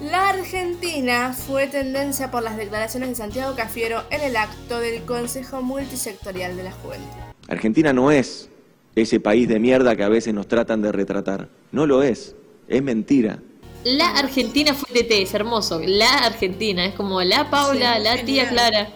La 0.00 0.28
Argentina 0.28 1.32
fue 1.34 1.66
tendencia 1.66 2.30
por 2.30 2.42
las 2.42 2.56
declaraciones 2.56 3.08
de 3.08 3.14
Santiago 3.14 3.56
Cafiero 3.56 4.04
en 4.10 4.20
el 4.20 4.36
acto 4.36 4.78
del 4.78 5.02
Consejo 5.04 5.62
Multisectorial 5.62 6.56
de 6.56 6.62
la 6.64 6.72
Juventud. 6.72 7.06
Argentina 7.48 7.92
no 7.92 8.10
es 8.10 8.48
ese 8.96 9.20
país 9.20 9.46
de 9.46 9.60
mierda 9.60 9.94
que 9.94 10.02
a 10.02 10.08
veces 10.08 10.34
nos 10.34 10.48
tratan 10.48 10.82
de 10.82 10.90
retratar. 10.90 11.48
No 11.70 11.86
lo 11.86 12.02
es. 12.02 12.34
Es 12.66 12.82
mentira. 12.82 13.38
La 13.84 14.08
Argentina 14.10 14.74
fue 14.74 14.88
TT, 15.02 15.22
es 15.22 15.34
hermoso. 15.34 15.80
La 15.84 16.12
Argentina, 16.24 16.84
es 16.86 16.94
como 16.94 17.22
la 17.22 17.48
Paula, 17.50 17.96
Sí, 17.98 18.02
la 18.02 18.24
tía. 18.24 18.48
Clara. 18.48 18.88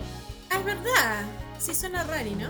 Ah, 0.50 0.58
es 0.58 0.64
verdad. 0.64 1.22
Sí 1.58 1.74
suena 1.74 2.02
rari, 2.02 2.30
¿no? 2.30 2.48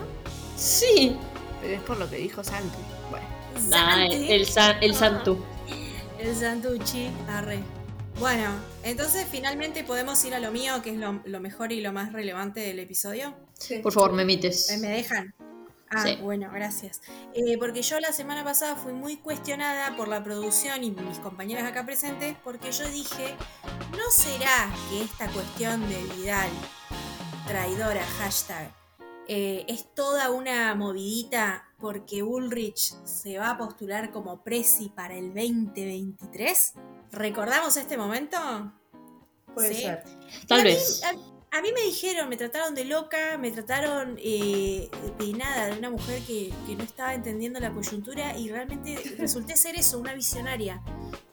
Sí. 0.57 1.17
Pero 1.61 1.75
es 1.75 1.81
por 1.83 1.99
lo 1.99 2.09
que 2.09 2.17
dijo 2.17 2.43
Santi. 2.43 2.79
Bueno, 3.11 3.27
Ah, 3.75 4.07
el, 4.11 4.47
san, 4.47 4.83
el 4.83 4.95
santu. 4.95 5.39
El 6.19 6.35
Santucci, 6.35 7.09
arre. 7.29 7.59
Bueno, 8.19 8.51
entonces 8.85 9.27
finalmente 9.31 9.83
podemos 9.85 10.23
ir 10.25 10.35
a 10.35 10.39
lo 10.41 10.53
mío, 10.53 10.81
que 10.83 10.91
es 10.91 10.97
lo, 10.97 11.21
lo 11.25 11.41
mejor 11.41 11.73
y 11.73 11.81
lo 11.81 11.93
más 11.93 12.13
relevante 12.13 12.61
del 12.61 12.79
episodio. 12.79 13.35
sí. 13.55 13.79
Por 13.83 13.93
favor, 13.93 14.13
me 14.13 14.25
mites. 14.25 14.71
Eh, 14.71 14.79
¿Me 14.79 14.89
dejan? 14.89 15.35
Ah, 15.93 16.05
Sí. 16.05 16.17
bueno, 16.23 16.49
gracias. 16.53 17.01
Eh, 17.35 17.59
porque 17.59 17.83
yo 17.83 17.99
la 17.99 18.13
semana 18.13 18.45
pasada 18.45 18.77
fui 18.77 18.93
muy 18.93 19.17
cuestionada 19.17 19.97
por 19.97 20.07
la 20.07 20.23
producción 20.23 20.85
y 20.85 20.93
mis 20.93 21.19
compañeras 21.19 21.65
acá 21.65 21.85
presentes, 21.85 22.37
porque 22.45 22.71
yo 22.71 22.89
dije, 22.89 23.35
¿no 23.99 24.11
será 24.13 24.73
que 24.89 25.03
esta 25.03 25.27
cuestión 25.33 25.81
de 25.89 26.01
Vidal, 26.15 26.51
traidora, 27.47 28.05
hashtag, 28.19 28.73
eh, 29.27 29.65
es 29.69 29.93
toda 29.95 30.31
una 30.31 30.75
movidita 30.77 31.65
porque 31.79 32.23
Ulrich 32.23 32.95
se 33.05 33.39
va 33.39 33.51
a 33.51 33.59
postular 33.59 34.11
como 34.13 34.43
presi 34.45 34.91
para 34.91 35.15
el 35.17 35.35
2023? 35.35 36.75
¿Recordamos 37.11 37.77
este 37.77 37.97
momento? 37.97 38.37
Puede 39.55 39.75
Sí. 39.75 39.83
ser. 39.83 40.05
Tal 40.47 40.61
a 40.61 40.65
mí- 40.65 40.71
vez. 40.71 41.03
a, 41.03 41.13
a 41.53 41.63
mí 41.63 41.73
me 41.75 41.83
dijeron, 41.83 42.29
me 42.29 42.37
trataron 42.37 42.75
de 42.75 42.85
loca, 42.85 43.37
me 43.39 43.51
trataron 43.51 44.17
eh, 44.23 44.89
de 45.19 45.33
nada, 45.33 45.67
de 45.67 45.79
una 45.79 45.91
mujer 45.91 46.23
que, 46.23 46.53
que 46.67 46.77
no 46.77 46.85
estaba 46.85 47.15
entendiendo 47.15 47.59
la 47.59 47.73
coyuntura 47.73 48.39
y 48.39 48.49
realmente 48.49 48.97
resulté 49.19 49.57
ser 49.57 49.75
eso, 49.75 49.99
una 49.99 50.15
visionaria. 50.15 50.81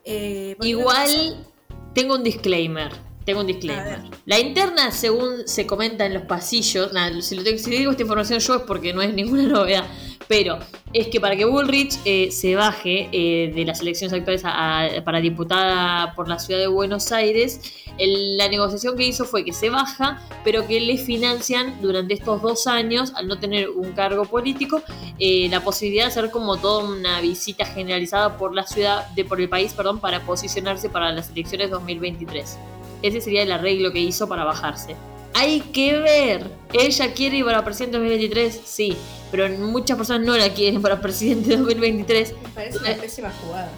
Eh, 0.04 0.58
Igual 0.62 1.46
tengo 1.94 2.16
un 2.16 2.24
disclaimer. 2.24 2.92
Tengo 3.28 3.42
un 3.42 3.48
disclaimer. 3.48 4.00
La 4.26 4.40
interna, 4.40 4.90
según 4.90 5.46
se 5.50 5.68
comenta 5.68 6.06
en 6.06 6.14
los 6.14 6.24
pasillos, 6.24 6.94
nada, 6.94 7.22
si, 7.22 7.36
lo 7.36 7.44
tengo- 7.44 7.58
si 7.60 7.70
digo 7.70 7.92
esta 7.92 8.04
información 8.04 8.40
yo 8.40 8.56
es 8.56 8.62
porque 8.62 8.94
no 8.94 9.02
es 9.02 9.14
ninguna 9.14 9.44
novedad, 9.50 9.84
pero 10.30 10.60
es 10.94 11.08
que 11.10 11.20
para 11.20 11.36
que 11.36 11.44
Bullrich 11.44 12.00
eh, 12.06 12.32
se 12.32 12.56
baje 12.56 13.10
eh, 13.12 13.52
de 13.54 13.66
las 13.66 13.82
elecciones 13.82 14.14
actuales 14.14 14.46
a- 14.46 14.86
a- 14.86 15.04
para 15.04 15.20
diputada 15.20 16.16
por 16.16 16.30
la 16.30 16.40
ciudad 16.40 16.62
de 16.62 16.68
Buenos 16.68 17.12
Aires, 17.12 17.60
el- 17.98 18.38
la 18.38 18.48
negociación 18.48 18.96
que 18.96 19.06
hizo 19.06 19.26
fue 19.26 19.44
que 19.44 19.52
se 19.52 19.70
baja, 19.70 20.22
pero 20.46 20.66
que 20.66 20.80
le 20.80 20.98
financian 20.98 21.82
durante 21.82 22.14
estos 22.14 22.42
dos 22.42 22.66
años, 22.66 23.12
al 23.14 23.28
no 23.28 23.38
tener 23.40 23.70
un 23.72 23.92
cargo 23.92 24.24
político, 24.24 24.82
eh, 25.20 25.50
la 25.50 25.60
posibilidad 25.62 26.06
de 26.06 26.12
hacer 26.12 26.32
como 26.32 26.56
toda 26.56 26.86
una 26.90 27.20
visita 27.20 27.66
generalizada 27.66 28.38
por 28.38 28.56
la 28.56 28.66
ciudad, 28.66 29.06
de 29.10 29.26
por 29.26 29.42
el 29.42 29.50
país, 29.50 29.74
perdón, 29.74 30.00
para 30.00 30.22
posicionarse 30.26 30.88
para 30.90 31.12
las 31.12 31.30
elecciones 31.32 31.70
2023. 31.72 32.58
Ese 33.02 33.22
sería 33.22 33.44
el 33.44 33.52
arreglo 33.52 33.92
que 33.92 34.00
hizo 34.00 34.28
para 34.28 34.44
bajarse. 34.44 34.96
Hay 35.34 35.62
que 35.62 35.98
ver. 36.00 36.50
¿Ella 36.74 37.14
quiere 37.14 37.38
ir 37.38 37.46
para 37.46 37.64
presidente 37.64 37.98
2023? 37.98 38.62
Sí. 38.66 38.98
Pero 39.30 39.50
muchas 39.60 39.98
personas 39.98 40.26
no 40.26 40.36
la 40.38 40.54
quieren 40.54 40.82
para 40.82 41.00
presidente 41.02 41.56
2023. 41.58 42.34
Me 42.42 42.50
parece 42.50 42.78
una 42.80 42.96
pésima 42.96 43.32
jugada. 43.42 43.70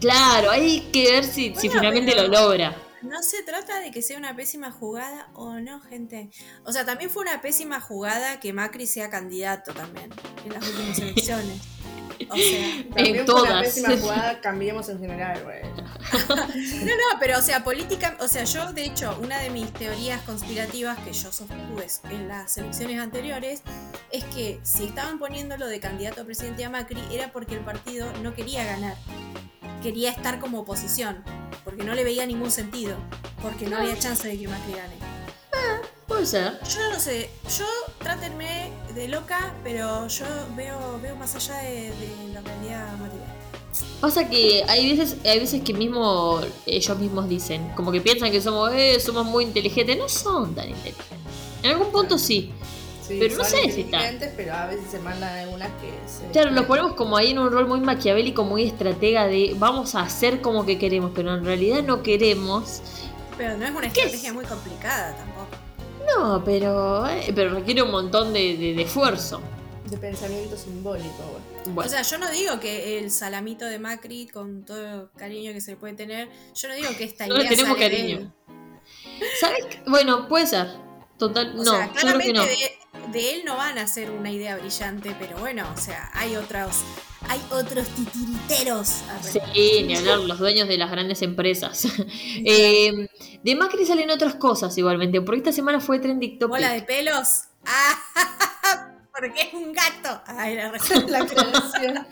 Claro, 0.00 0.50
hay 0.50 0.80
que 0.92 1.10
ver 1.12 1.24
si, 1.24 1.54
si 1.56 1.68
finalmente 1.68 2.12
pero- 2.14 2.28
lo 2.28 2.40
logra. 2.40 2.74
No 3.02 3.22
se 3.22 3.42
trata 3.42 3.80
de 3.80 3.90
que 3.90 4.02
sea 4.02 4.18
una 4.18 4.36
pésima 4.36 4.70
jugada 4.70 5.30
o 5.34 5.54
no, 5.54 5.80
gente. 5.80 6.28
O 6.66 6.72
sea, 6.72 6.84
también 6.84 7.08
fue 7.08 7.22
una 7.22 7.40
pésima 7.40 7.80
jugada 7.80 8.38
que 8.40 8.52
Macri 8.52 8.86
sea 8.86 9.08
candidato 9.08 9.72
también 9.72 10.10
en 10.44 10.52
las 10.52 10.68
últimas 10.68 10.98
elecciones. 10.98 11.62
O 12.28 12.36
sea, 12.36 12.84
una 13.10 13.24
todas. 13.24 13.62
pésima 13.62 13.96
jugada, 13.96 14.40
cambiemos 14.40 14.88
en 14.88 14.98
general, 14.98 15.42
güey. 15.44 15.62
no, 16.28 16.86
no, 16.86 17.18
pero 17.18 17.38
o 17.38 17.42
sea, 17.42 17.62
política, 17.64 18.16
o 18.20 18.28
sea, 18.28 18.44
yo 18.44 18.72
de 18.72 18.84
hecho, 18.84 19.16
una 19.22 19.38
de 19.40 19.50
mis 19.50 19.72
teorías 19.72 20.20
conspirativas 20.22 20.98
que 20.98 21.12
yo 21.12 21.32
sostuve 21.32 21.86
en 22.10 22.28
las 22.28 22.56
elecciones 22.58 22.98
anteriores 22.98 23.62
es 24.10 24.24
que 24.24 24.60
si 24.62 24.84
estaban 24.84 25.18
poniéndolo 25.18 25.66
de 25.66 25.80
candidato 25.80 26.22
a 26.22 26.24
presidente 26.24 26.64
a 26.64 26.70
Macri 26.70 27.00
era 27.12 27.32
porque 27.32 27.54
el 27.54 27.60
partido 27.60 28.12
no 28.22 28.34
quería 28.34 28.64
ganar, 28.64 28.96
quería 29.82 30.10
estar 30.10 30.40
como 30.40 30.60
oposición, 30.60 31.22
porque 31.64 31.84
no 31.84 31.94
le 31.94 32.04
veía 32.04 32.26
ningún 32.26 32.50
sentido, 32.50 32.96
porque 33.42 33.66
no 33.66 33.76
había 33.78 33.98
chance 33.98 34.26
de 34.26 34.38
que 34.38 34.48
Macri 34.48 34.72
gane. 34.72 35.10
Puede 36.10 36.26
ser. 36.26 36.58
Yo 36.68 36.90
no 36.92 36.98
sé, 36.98 37.30
yo 37.56 37.64
trátenme 38.00 38.72
de 38.96 39.06
loca, 39.06 39.54
pero 39.62 40.08
yo 40.08 40.24
veo, 40.56 40.98
veo 41.00 41.14
más 41.14 41.36
allá 41.36 41.58
de, 41.58 41.92
de 41.92 42.32
la 42.34 42.40
realidad 42.40 42.92
material. 42.98 43.28
Pasa 44.00 44.28
que 44.28 44.64
hay 44.66 44.90
veces, 44.96 45.18
hay 45.24 45.38
veces 45.38 45.62
que 45.62 45.72
mismo 45.72 46.40
ellos 46.66 46.98
mismos 46.98 47.28
dicen, 47.28 47.70
como 47.76 47.92
que 47.92 48.00
piensan 48.00 48.32
que 48.32 48.40
somos, 48.40 48.72
eh, 48.74 48.98
somos 48.98 49.24
muy 49.24 49.44
inteligentes. 49.44 49.96
No 49.96 50.08
son 50.08 50.52
tan 50.52 50.68
inteligentes. 50.70 51.06
En 51.62 51.70
algún 51.70 51.92
punto 51.92 52.18
sí. 52.18 52.50
Sí, 53.06 53.16
Pero 53.20 53.36
no 53.36 53.44
sé 53.44 53.70
si 53.70 53.82
está. 53.82 53.98
inteligentes, 53.98 54.32
pero 54.36 54.54
a 54.54 54.66
veces 54.66 54.90
se 54.90 54.98
mandan 54.98 55.38
algunas 55.38 55.68
que 55.80 55.92
se. 56.08 56.26
Claro, 56.32 56.50
los 56.50 56.64
ponemos 56.66 56.94
como 56.94 57.16
ahí 57.16 57.30
en 57.30 57.38
un 57.38 57.52
rol 57.52 57.68
muy 57.68 57.78
maquiavélico, 57.80 58.42
muy 58.42 58.64
estratega 58.64 59.28
de 59.28 59.54
vamos 59.56 59.94
a 59.94 60.00
hacer 60.00 60.40
como 60.40 60.66
que 60.66 60.76
queremos, 60.76 61.12
pero 61.14 61.34
en 61.36 61.44
realidad 61.44 61.84
no 61.84 62.02
queremos. 62.02 62.82
Pero 63.38 63.56
no 63.56 63.64
es 63.64 63.70
una 63.70 63.80
¿Qué 63.82 64.00
es? 64.00 64.06
estrategia 64.06 64.32
muy 64.32 64.44
complicada 64.44 65.14
tampoco. 65.16 65.56
No, 66.16 66.42
pero, 66.44 67.06
eh, 67.06 67.32
pero 67.34 67.54
requiere 67.54 67.82
un 67.82 67.90
montón 67.90 68.32
de, 68.32 68.56
de- 68.56 68.74
de 68.74 68.82
esfuerzo. 68.82 69.40
De 69.88 69.96
pensamiento 69.96 70.56
simbólico. 70.56 71.40
Bueno, 71.66 71.88
O 71.88 71.90
sea, 71.90 72.02
yo 72.02 72.18
no 72.18 72.30
digo 72.30 72.60
que 72.60 72.98
el 72.98 73.10
salamito 73.10 73.64
de 73.64 73.78
Macri, 73.78 74.26
con 74.28 74.64
todo 74.64 75.02
el 75.02 75.08
cariño 75.16 75.52
que 75.52 75.60
se 75.60 75.72
le 75.72 75.76
puede 75.76 75.94
tener, 75.94 76.28
yo 76.54 76.68
no 76.68 76.74
digo 76.74 76.88
que 76.96 77.04
esta 77.04 77.26
no 77.28 77.34
le 77.34 77.40
idea 77.42 77.50
tenemos 77.50 77.76
sale 77.78 77.90
de 77.90 77.96
cariño. 77.96 78.34
¿Sabes? 79.40 79.66
qué? 79.66 79.82
Bueno, 79.86 80.28
puede 80.28 80.46
ser. 80.46 80.68
Total, 81.18 81.52
O 81.58 81.62
no, 81.62 81.64
sea, 81.64 81.86
yo 81.86 81.92
creo 81.92 81.92
que 81.92 82.00
claramente 82.00 82.32
no. 82.32 82.42
de, 82.44 83.12
de 83.18 83.34
él 83.34 83.42
no 83.44 83.56
van 83.56 83.76
a 83.78 83.86
ser 83.86 84.10
una 84.10 84.30
idea 84.30 84.56
brillante, 84.56 85.14
pero 85.18 85.36
bueno, 85.38 85.66
o 85.74 85.78
sea, 85.78 86.10
hay 86.14 86.34
otros, 86.36 86.82
hay 87.28 87.40
otros 87.50 87.86
titiriteros. 87.88 89.02
Sí, 89.22 89.82
ni 89.84 89.96
hablar, 89.96 90.20
los 90.20 90.38
dueños 90.38 90.68
de 90.68 90.78
las 90.78 90.90
grandes 90.90 91.22
empresas. 91.22 91.86
Eh, 92.42 93.08
de 93.42 93.54
Macri 93.54 93.84
salen 93.84 94.10
otras 94.10 94.34
cosas 94.36 94.76
igualmente, 94.78 95.20
porque 95.20 95.38
esta 95.38 95.52
semana 95.52 95.80
fue 95.80 95.98
trending 95.98 96.38
topic. 96.38 96.48
Bola 96.48 96.72
de 96.72 96.82
pelos. 96.82 97.42
Ah, 97.66 97.98
porque 99.12 99.42
es 99.42 99.54
un 99.54 99.72
gato. 99.72 100.22
Ay, 100.26 100.56
la 100.56 100.70
razón. 100.70 101.04
La 101.08 101.20
aclaración. 101.20 102.06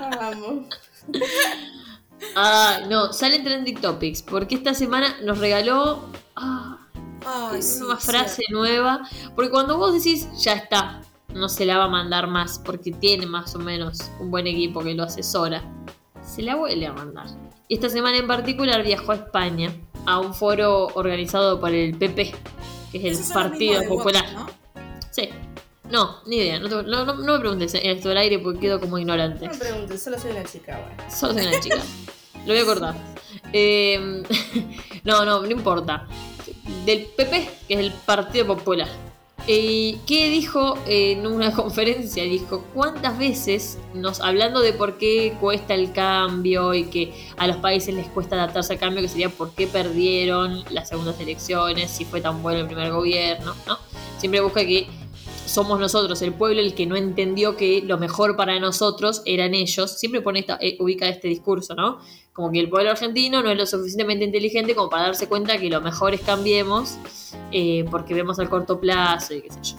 Vamos. 0.00 0.66
Ah, 2.34 2.80
no, 2.88 3.12
salen 3.12 3.44
trending 3.44 3.80
topics, 3.80 4.22
porque 4.22 4.56
esta 4.56 4.74
semana 4.74 5.16
nos 5.22 5.38
regaló 5.38 6.10
ah, 6.36 6.78
Ay, 7.24 7.62
sí, 7.62 7.82
una 7.82 8.00
sí. 8.00 8.06
frase 8.06 8.42
nueva, 8.50 9.08
porque 9.34 9.50
cuando 9.50 9.78
vos 9.78 9.92
decís, 9.92 10.28
ya 10.42 10.54
está, 10.54 11.02
no 11.34 11.48
se 11.48 11.64
la 11.66 11.78
va 11.78 11.84
a 11.84 11.88
mandar 11.88 12.26
más, 12.26 12.58
porque 12.58 12.92
tiene 12.92 13.26
más 13.26 13.54
o 13.54 13.58
menos 13.58 14.10
un 14.18 14.30
buen 14.30 14.46
equipo 14.46 14.80
que 14.80 14.94
lo 14.94 15.04
asesora, 15.04 15.62
se 16.22 16.42
la 16.42 16.56
vuelve 16.56 16.86
a 16.86 16.92
mandar. 16.92 17.26
Y 17.68 17.74
esta 17.74 17.88
semana 17.90 18.16
en 18.18 18.26
particular 18.26 18.82
viajó 18.82 19.12
a 19.12 19.16
España, 19.16 19.72
a 20.06 20.18
un 20.20 20.32
foro 20.34 20.86
organizado 20.94 21.60
por 21.60 21.72
el 21.74 21.94
PP, 21.96 22.34
que 22.92 23.08
es 23.08 23.28
el 23.28 23.34
Partido 23.34 23.82
Popular. 23.88 24.24
¿no? 24.32 24.46
Sí. 25.10 25.28
No, 25.90 26.18
ni 26.26 26.36
idea. 26.36 26.58
No, 26.60 26.68
te- 26.68 26.82
no- 26.82 27.04
no- 27.04 27.14
no 27.14 27.32
me 27.34 27.38
preguntes 27.40 27.74
esto 27.74 28.10
al 28.10 28.16
aire 28.18 28.38
porque 28.38 28.60
quedo 28.60 28.80
como 28.80 28.98
ignorante. 28.98 29.46
No 29.46 29.52
me 29.52 29.58
preguntes, 29.58 30.02
solo 30.02 30.18
soy 30.18 30.30
una 30.32 30.44
chica, 30.44 30.78
güey. 30.80 31.10
Solo 31.10 31.34
soy 31.34 31.46
una 31.46 31.60
chica. 31.60 31.76
Lo 32.46 32.52
voy 32.54 32.58
a 32.58 32.64
cortar. 32.64 32.94
Eh, 33.52 34.22
no, 35.04 35.24
no, 35.24 35.40
no 35.42 35.50
importa. 35.50 36.06
Del 36.86 37.06
PP, 37.16 37.50
que 37.68 37.74
es 37.74 37.80
el 37.80 37.92
Partido 37.92 38.46
Popular. 38.46 38.88
Eh, 39.50 39.96
¿Qué 40.06 40.28
dijo 40.28 40.76
en 40.86 41.26
una 41.26 41.52
conferencia? 41.54 42.22
Dijo, 42.24 42.64
¿cuántas 42.74 43.18
veces, 43.18 43.78
nos 43.94 44.20
hablando 44.20 44.60
de 44.60 44.74
por 44.74 44.98
qué 44.98 45.34
cuesta 45.40 45.72
el 45.72 45.90
cambio 45.92 46.74
y 46.74 46.84
que 46.84 47.14
a 47.38 47.46
los 47.46 47.56
países 47.56 47.94
les 47.94 48.06
cuesta 48.08 48.36
adaptarse 48.36 48.74
al 48.74 48.78
cambio, 48.78 49.00
que 49.00 49.08
sería 49.08 49.30
por 49.30 49.52
qué 49.52 49.66
perdieron 49.66 50.64
las 50.70 50.90
segundas 50.90 51.18
elecciones, 51.18 51.90
si 51.90 52.04
fue 52.04 52.20
tan 52.20 52.42
bueno 52.42 52.60
el 52.60 52.66
primer 52.66 52.92
gobierno, 52.92 53.54
¿no? 53.66 53.78
Siempre 54.18 54.42
busca 54.42 54.60
que 54.66 54.86
somos 55.48 55.80
nosotros, 55.80 56.20
el 56.22 56.34
pueblo, 56.34 56.60
el 56.60 56.74
que 56.74 56.86
no 56.86 56.96
entendió 56.96 57.56
que 57.56 57.82
lo 57.84 57.98
mejor 57.98 58.36
para 58.36 58.58
nosotros 58.60 59.22
eran 59.24 59.54
ellos. 59.54 59.98
Siempre 59.98 60.20
pone 60.20 60.40
esta, 60.40 60.58
eh, 60.60 60.76
ubica 60.78 61.08
este 61.08 61.28
discurso, 61.28 61.74
¿no? 61.74 61.98
Como 62.32 62.52
que 62.52 62.60
el 62.60 62.68
pueblo 62.68 62.90
argentino 62.90 63.42
no 63.42 63.50
es 63.50 63.56
lo 63.56 63.66
suficientemente 63.66 64.24
inteligente 64.24 64.74
como 64.74 64.90
para 64.90 65.04
darse 65.04 65.28
cuenta 65.28 65.58
que 65.58 65.70
lo 65.70 65.80
mejor 65.80 66.14
es 66.14 66.20
cambiemos, 66.20 66.98
eh, 67.50 67.84
porque 67.90 68.14
vemos 68.14 68.38
al 68.38 68.48
corto 68.48 68.78
plazo 68.78 69.34
y 69.34 69.42
qué 69.42 69.50
sé 69.50 69.58
yo. 69.62 69.76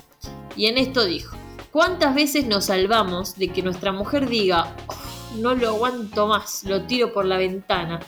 Y 0.55 0.65
en 0.65 0.77
esto 0.77 1.05
dijo, 1.05 1.37
¿cuántas 1.71 2.13
veces 2.15 2.45
nos 2.47 2.65
salvamos 2.65 3.35
de 3.35 3.49
que 3.49 3.61
nuestra 3.61 3.91
mujer 3.91 4.27
diga, 4.27 4.75
"Oh, 4.87 5.37
no 5.37 5.55
lo 5.55 5.69
aguanto 5.69 6.27
más, 6.27 6.63
lo 6.65 6.83
tiro 6.83 7.13
por 7.13 7.25
la 7.25 7.37
ventana? 7.37 7.99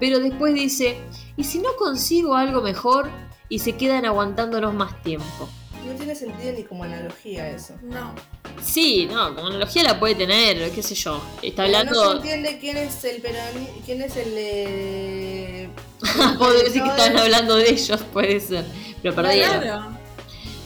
Pero 0.00 0.20
después 0.20 0.54
dice, 0.54 0.96
¿y 1.36 1.44
si 1.44 1.58
no 1.58 1.70
consigo 1.76 2.34
algo 2.34 2.62
mejor? 2.62 3.10
Y 3.50 3.58
se 3.58 3.76
quedan 3.76 4.04
aguantándonos 4.04 4.74
más 4.74 5.02
tiempo. 5.02 5.48
No 5.88 5.94
tiene 5.94 6.14
sentido 6.14 6.52
ni 6.52 6.64
como 6.64 6.84
analogía 6.84 7.48
eso. 7.50 7.74
No. 7.82 8.14
Sí, 8.62 9.06
no, 9.10 9.34
como 9.34 9.48
analogía 9.48 9.82
la 9.84 9.98
puede 9.98 10.14
tener, 10.14 10.70
qué 10.70 10.82
sé 10.82 10.94
yo. 10.94 11.22
Está 11.42 11.64
Pero 11.64 11.78
hablando. 11.78 12.04
No 12.04 12.10
se 12.10 12.16
entiende 12.16 12.58
quién 12.58 12.76
es 12.76 13.04
el 13.04 13.20
peroni... 13.22 13.66
quién 13.86 14.02
es 14.02 14.16
el 14.16 14.32
eh... 14.36 15.68
Puedo 16.38 16.52
decir 16.62 16.82
que 16.82 17.10
de- 17.10 17.18
hablando 17.20 17.56
de 17.56 17.70
ellos, 17.70 18.00
puede 18.12 18.40
ser. 18.40 18.64
Pero 19.02 19.14
perdieron. 19.14 19.60
Claro. 19.60 19.98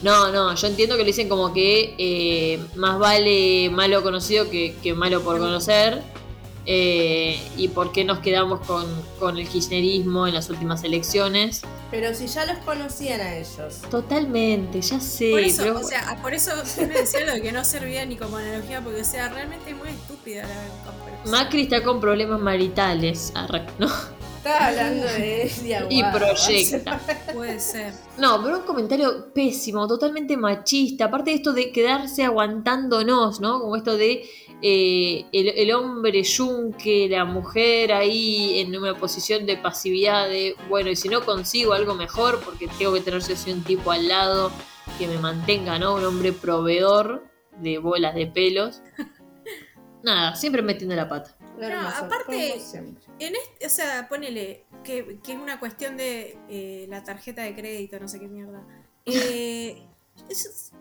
No, 0.01 0.31
no, 0.31 0.53
yo 0.55 0.67
entiendo 0.67 0.95
que 0.97 1.03
lo 1.03 1.07
dicen 1.07 1.29
como 1.29 1.53
que 1.53 1.95
eh, 1.97 2.59
más 2.75 2.99
vale 2.99 3.69
malo 3.69 4.03
conocido 4.03 4.49
que, 4.49 4.75
que 4.83 4.93
malo 4.93 5.21
por 5.23 5.39
conocer. 5.39 6.01
Eh, 6.65 7.41
y 7.57 7.67
por 7.67 7.91
qué 7.91 8.05
nos 8.05 8.19
quedamos 8.19 8.61
con, 8.65 8.85
con 9.19 9.37
el 9.37 9.47
kirchnerismo 9.47 10.27
en 10.27 10.33
las 10.33 10.49
últimas 10.49 10.83
elecciones. 10.85 11.61
Pero 11.91 12.13
si 12.13 12.27
ya 12.27 12.45
los 12.45 12.57
conocían 12.59 13.19
a 13.19 13.35
ellos. 13.35 13.81
Totalmente, 13.91 14.81
ya 14.81 14.99
sé. 14.99 15.31
Por 15.31 15.39
eso, 15.41 15.63
pero- 15.63 15.79
o 15.79 15.83
sea, 15.83 16.19
por 16.21 16.33
eso 16.33 16.51
me 16.77 16.87
decía 16.87 17.25
lo 17.25 17.33
de 17.33 17.41
que 17.41 17.51
no 17.51 17.65
servía 17.65 18.05
ni 18.05 18.15
como 18.15 18.37
analogía, 18.37 18.81
porque 18.81 19.01
o 19.01 19.05
sea, 19.05 19.29
realmente 19.29 19.71
es 19.71 19.77
muy 19.77 19.89
estúpida 19.89 20.43
la 20.43 20.91
comparación. 20.91 21.31
Macri 21.31 21.61
está 21.63 21.83
con 21.83 21.99
problemas 21.99 22.39
maritales, 22.39 23.33
¿no? 23.77 23.87
Estaba 24.37 24.67
hablando 24.67 25.05
de 25.05 25.43
él 25.43 25.51
y 25.89 26.03
proyecta. 26.03 26.99
Puede 27.33 27.59
ser. 27.61 27.93
No, 28.17 28.43
pero 28.43 28.57
un 28.59 28.63
comentario 28.65 29.31
pésimo, 29.33 29.87
totalmente 29.87 30.35
machista. 30.35 31.05
Aparte 31.05 31.29
de 31.31 31.37
esto 31.37 31.53
de 31.53 31.71
quedarse 31.71 32.23
aguantándonos, 32.25 33.39
¿no? 33.39 33.61
Como 33.61 33.77
esto 33.77 33.95
de 33.95 34.29
eh, 34.65 35.25
el, 35.33 35.49
el 35.49 35.71
hombre 35.73 36.23
yunque, 36.23 37.07
la 37.09 37.25
mujer 37.25 37.91
ahí 37.91 38.59
en 38.61 38.75
una 38.75 38.97
posición 38.97 39.45
de 39.45 39.57
pasividad 39.57 40.29
de, 40.29 40.55
bueno, 40.69 40.89
y 40.89 40.95
si 40.95 41.09
no 41.09 41.25
consigo 41.25 41.73
algo 41.73 41.93
mejor, 41.95 42.41
porque 42.43 42.67
tengo 42.79 42.93
que 42.93 43.01
tener 43.01 43.21
sí 43.21 43.33
o 43.33 43.35
sí 43.35 43.51
un 43.51 43.63
tipo 43.63 43.91
al 43.91 44.07
lado 44.07 44.51
que 44.97 45.07
me 45.07 45.17
mantenga, 45.17 45.77
¿no? 45.77 45.95
Un 45.95 46.05
hombre 46.05 46.31
proveedor 46.31 47.25
de 47.59 47.77
bolas 47.77 48.15
de 48.15 48.27
pelos. 48.27 48.81
Nada, 50.03 50.35
siempre 50.35 50.61
metiendo 50.61 50.95
la 50.95 51.07
pata. 51.09 51.35
No, 51.59 51.87
aparte-. 51.89 52.55
En 53.19 53.35
este, 53.35 53.65
o 53.65 53.69
sea, 53.69 54.07
ponele 54.09 54.65
que, 54.83 55.19
que 55.23 55.33
es 55.33 55.37
una 55.37 55.59
cuestión 55.59 55.97
de 55.97 56.37
eh, 56.49 56.85
la 56.89 57.03
tarjeta 57.03 57.43
de 57.43 57.53
crédito, 57.53 57.99
no 57.99 58.07
sé 58.07 58.19
qué 58.19 58.27
mierda. 58.27 58.65
Eh, 59.05 59.85
eso 60.29 60.47
es- 60.49 60.71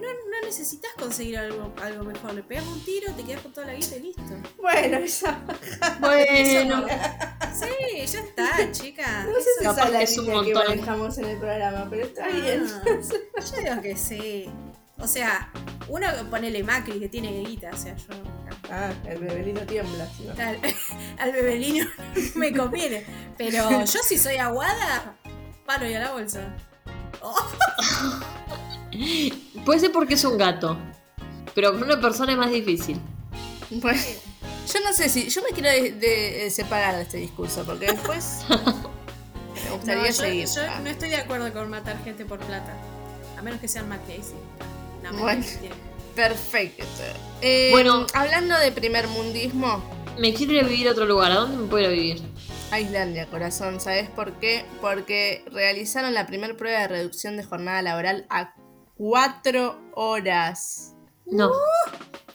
no, 0.00 0.08
no 0.08 0.46
necesitas 0.46 0.90
conseguir 0.98 1.38
algo, 1.38 1.72
algo 1.82 2.04
mejor. 2.04 2.34
Le 2.34 2.42
pegas 2.42 2.66
un 2.66 2.84
tiro, 2.84 3.12
te 3.12 3.22
quedas 3.24 3.42
con 3.42 3.52
toda 3.52 3.66
la 3.68 3.74
guita 3.74 3.96
y 3.96 4.00
listo. 4.00 4.22
Bueno, 4.58 4.98
esa. 4.98 5.40
Bueno, 6.00 6.86
Sí, 7.54 8.06
ya 8.06 8.20
está, 8.20 8.72
chica. 8.72 9.24
No 9.24 9.34
sé 9.34 9.48
si 9.58 9.64
esa 9.66 9.84
es 9.84 9.90
la 9.90 9.98
que 9.98 10.04
es 10.04 10.18
un 10.18 10.24
línea 10.26 10.42
que 10.42 10.52
montón. 10.54 10.68
manejamos 10.70 11.18
en 11.18 11.24
el 11.26 11.38
programa, 11.38 11.86
pero 11.88 12.04
está 12.04 12.28
bien. 12.28 12.66
Ah, 12.66 12.82
yo 13.40 13.56
digo 13.62 13.82
que 13.82 13.96
sí. 13.96 14.46
O 14.98 15.06
sea, 15.06 15.52
uno 15.88 16.06
ponele 16.30 16.62
Macri 16.62 16.98
que 17.00 17.08
tiene 17.08 17.40
guita, 17.42 17.70
o 17.72 17.76
sea, 17.76 17.94
yo 17.96 18.14
Ah, 18.70 18.92
el 19.06 19.18
bebelino 19.18 19.60
tiembla. 19.62 20.08
no. 20.24 20.42
al, 20.42 20.58
al 21.18 21.32
bebelino 21.32 21.84
no 21.96 22.22
me 22.40 22.52
conviene. 22.56 23.04
Pero 23.36 23.84
yo 23.84 24.00
si 24.02 24.16
soy 24.18 24.36
aguada, 24.36 25.16
paro 25.66 25.88
y 25.88 25.94
a 25.94 26.00
la 26.00 26.12
bolsa. 26.12 26.56
Puede 29.64 29.80
ser 29.80 29.92
porque 29.92 30.14
es 30.14 30.24
un 30.24 30.38
gato, 30.38 30.76
pero 31.54 31.72
con 31.72 31.82
una 31.82 32.00
persona 32.00 32.32
es 32.32 32.38
más 32.38 32.50
difícil. 32.50 33.00
Bueno, 33.70 34.00
yo 34.72 34.80
no 34.84 34.92
sé 34.92 35.08
si. 35.08 35.28
Yo 35.28 35.42
me 35.42 35.48
quiero 35.50 35.70
de- 35.70 35.92
de- 35.92 36.50
separar 36.50 36.96
de 36.96 37.02
este 37.02 37.16
discurso, 37.18 37.64
porque 37.64 37.86
después. 37.86 38.40
me 38.48 39.70
gustaría 39.72 40.02
no, 40.02 40.06
yo, 40.06 40.12
seguir. 40.12 40.46
yo 40.46 40.62
Ah. 40.68 40.80
no 40.82 40.90
estoy 40.90 41.10
de 41.10 41.16
acuerdo 41.16 41.52
con 41.52 41.68
matar 41.70 42.02
gente 42.04 42.24
por 42.24 42.38
plata. 42.40 42.72
A 43.38 43.42
menos 43.42 43.60
que 43.60 43.68
sean. 43.68 43.88
No, 43.88 43.96
Bueno. 45.18 45.40
mentira. 45.40 45.74
Perfecto. 46.14 46.84
Eh, 47.40 47.70
Bueno. 47.72 48.06
hablando 48.14 48.56
de 48.58 48.70
primer 48.70 49.08
mundismo, 49.08 49.82
Me 50.16 50.32
quiero 50.32 50.52
ir 50.52 50.60
a 50.60 50.62
vivir 50.68 50.86
a 50.88 50.92
otro 50.92 51.06
lugar. 51.06 51.32
¿A 51.32 51.40
dónde 51.40 51.56
me 51.56 51.66
puedo 51.66 51.82
ir 51.82 51.88
a 51.88 51.92
vivir? 51.92 52.22
A 52.74 52.80
Islandia, 52.80 53.26
corazón, 53.26 53.80
¿sabes 53.80 54.08
por 54.10 54.32
qué? 54.40 54.64
Porque 54.80 55.44
realizaron 55.52 56.12
la 56.14 56.26
primera 56.26 56.54
prueba 56.56 56.80
de 56.80 56.88
reducción 56.88 57.36
de 57.36 57.44
jornada 57.44 57.82
laboral 57.82 58.26
a 58.30 58.54
cuatro 58.96 59.80
horas. 59.94 60.94
No. 61.26 61.50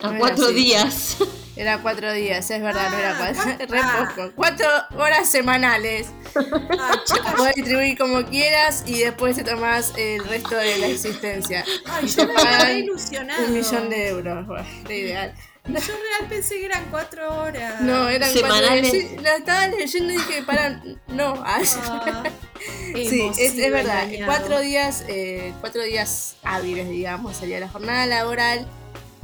A 0.02 0.12
no 0.12 0.20
cuatro 0.20 0.46
así. 0.46 0.54
días. 0.56 1.18
Era 1.56 1.82
cuatro 1.82 2.14
días, 2.14 2.50
es 2.52 2.62
verdad, 2.62 2.90
no 2.90 2.98
era 2.98 3.12
Ah, 3.12 3.34
cuatro. 3.34 3.68
Re 3.70 3.80
Ah. 3.84 4.14
poco. 4.16 4.32
Cuatro 4.36 4.68
horas 4.98 5.30
semanales. 5.30 6.08
Ah, 6.36 7.04
Puedes 7.38 7.56
distribuir 7.56 7.98
como 7.98 8.24
quieras 8.26 8.84
y 8.88 9.00
después 9.00 9.36
te 9.36 9.44
tomás 9.44 9.94
el 9.98 10.24
resto 10.26 10.56
de 10.56 10.78
la 10.78 10.88
existencia. 10.88 11.66
ay, 11.86 12.08
yo 12.08 12.26
me 12.28 12.80
ilusionado. 12.80 13.46
un 13.46 13.54
millón 13.54 13.90
de 13.90 14.08
euros. 14.08 14.48
Bueno, 14.48 14.66
era 14.86 14.94
ideal. 14.96 15.34
Yo 15.74 15.94
real 15.94 16.30
pensé 16.30 16.56
que 16.60 16.66
eran 16.66 16.86
cuatro 16.90 17.42
horas. 17.42 17.82
No, 17.82 18.10
eran 18.10 18.32
Semanales. 18.32 18.90
cuatro. 18.92 19.10
Sí, 19.10 19.18
la 19.24 19.36
estaba 19.36 19.68
leyendo 19.68 20.14
y 20.14 20.18
dije, 20.18 20.44
para, 20.44 20.82
no. 21.08 21.34
ah, 21.46 21.62
Ah, 21.82 22.24
sí, 22.96 23.30
es, 23.38 23.58
es 23.58 23.72
verdad. 23.72 24.08
Cuatro 24.26 24.60
días, 24.60 25.04
eh, 25.08 25.54
cuatro 25.60 25.82
días 25.84 26.36
hábiles, 26.44 26.90
digamos, 26.90 27.38
sería 27.38 27.60
la 27.60 27.70
jornada 27.70 28.06
laboral. 28.06 28.68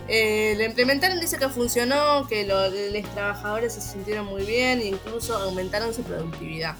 Eh, 0.07 0.53
lo 0.57 0.63
implementaron, 0.65 1.19
dice 1.19 1.37
que 1.37 1.49
funcionó, 1.49 2.27
que 2.27 2.45
lo- 2.45 2.69
los 2.69 3.09
trabajadores 3.15 3.73
se 3.73 3.81
sintieron 3.81 4.25
muy 4.27 4.43
bien 4.43 4.79
e 4.79 4.85
incluso 4.85 5.35
aumentaron 5.35 5.93
su 5.93 6.03
productividad. 6.03 6.75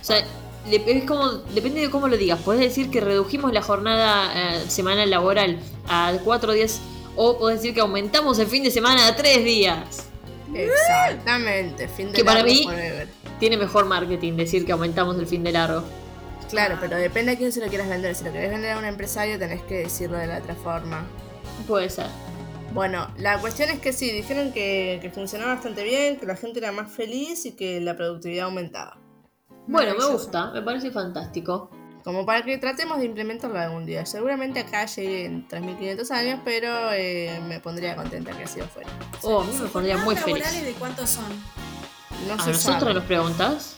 O 0.00 0.04
sea, 0.04 0.24
es 0.70 1.04
como, 1.04 1.28
depende 1.52 1.80
de 1.80 1.90
cómo 1.90 2.06
lo 2.06 2.16
digas. 2.16 2.38
Puedes 2.44 2.60
decir 2.62 2.90
que 2.90 3.00
redujimos 3.00 3.52
la 3.52 3.60
jornada 3.62 4.32
eh, 4.56 4.64
semanal 4.68 5.10
laboral 5.10 5.58
a 5.88 6.12
cuatro 6.24 6.52
días 6.52 6.80
o 7.22 7.38
puedes 7.38 7.60
decir 7.60 7.74
que 7.74 7.82
aumentamos 7.82 8.38
el 8.38 8.46
fin 8.46 8.62
de 8.62 8.70
semana 8.70 9.06
a 9.06 9.14
tres 9.14 9.44
días. 9.44 10.08
Exactamente, 10.54 11.86
fin 11.86 12.06
de 12.08 12.12
Que 12.14 12.24
para 12.24 12.42
mí- 12.42 12.64
forever. 12.64 13.08
Tiene 13.38 13.58
mejor 13.58 13.84
marketing 13.84 14.34
decir 14.36 14.64
que 14.64 14.72
aumentamos 14.72 15.18
el 15.18 15.26
fin 15.26 15.44
de 15.44 15.52
largo. 15.52 15.82
Claro, 16.48 16.78
pero 16.80 16.96
depende 16.96 17.32
a 17.32 17.36
quién 17.36 17.52
se 17.52 17.60
lo 17.60 17.68
quieras 17.68 17.88
vender. 17.90 18.14
Si 18.14 18.24
lo 18.24 18.32
querés 18.32 18.50
vender 18.50 18.72
a 18.72 18.78
un 18.78 18.84
empresario, 18.86 19.38
tenés 19.38 19.62
que 19.62 19.74
decirlo 19.78 20.16
de 20.16 20.26
la 20.28 20.38
otra 20.38 20.54
forma. 20.54 21.06
Puede 21.68 21.90
ser. 21.90 22.06
Bueno, 22.72 23.08
la 23.18 23.38
cuestión 23.38 23.68
es 23.68 23.80
que 23.80 23.92
sí, 23.92 24.10
dijeron 24.10 24.52
que, 24.52 24.98
que 25.02 25.10
funcionaba 25.10 25.54
bastante 25.54 25.84
bien, 25.84 26.18
que 26.18 26.24
la 26.26 26.36
gente 26.36 26.58
era 26.58 26.72
más 26.72 26.90
feliz 26.90 27.44
y 27.44 27.52
que 27.52 27.80
la 27.80 27.96
productividad 27.96 28.46
aumentaba. 28.46 28.96
Bueno, 29.66 29.94
me 29.98 30.06
gusta, 30.06 30.50
me 30.52 30.62
parece 30.62 30.90
fantástico. 30.90 31.70
Como 32.04 32.24
para 32.24 32.42
que 32.42 32.56
tratemos 32.58 32.98
de 32.98 33.04
implementarlo 33.06 33.58
algún 33.58 33.84
día. 33.84 34.06
Seguramente 34.06 34.60
acá 34.60 34.86
llegue 34.86 35.26
en 35.26 35.46
3.500 35.48 36.10
años, 36.12 36.40
pero 36.44 36.92
eh, 36.92 37.40
me 37.46 37.60
pondría 37.60 37.94
contenta 37.94 38.32
que 38.36 38.44
así 38.44 38.60
fuera. 38.62 38.88
Oh, 39.22 39.42
a 39.42 39.44
mí 39.44 39.52
me 39.60 39.68
pondría 39.68 39.96
muy 39.98 40.14
¿Jornadas 40.16 40.24
feliz. 40.24 40.42
laborales 40.44 40.64
de 40.74 40.78
cuántos 40.80 41.10
son? 41.10 41.28
No 42.26 42.32
¿A 42.34 42.36
nosotros 42.36 42.60
sabe. 42.60 42.94
nos 42.94 43.04
preguntas? 43.04 43.76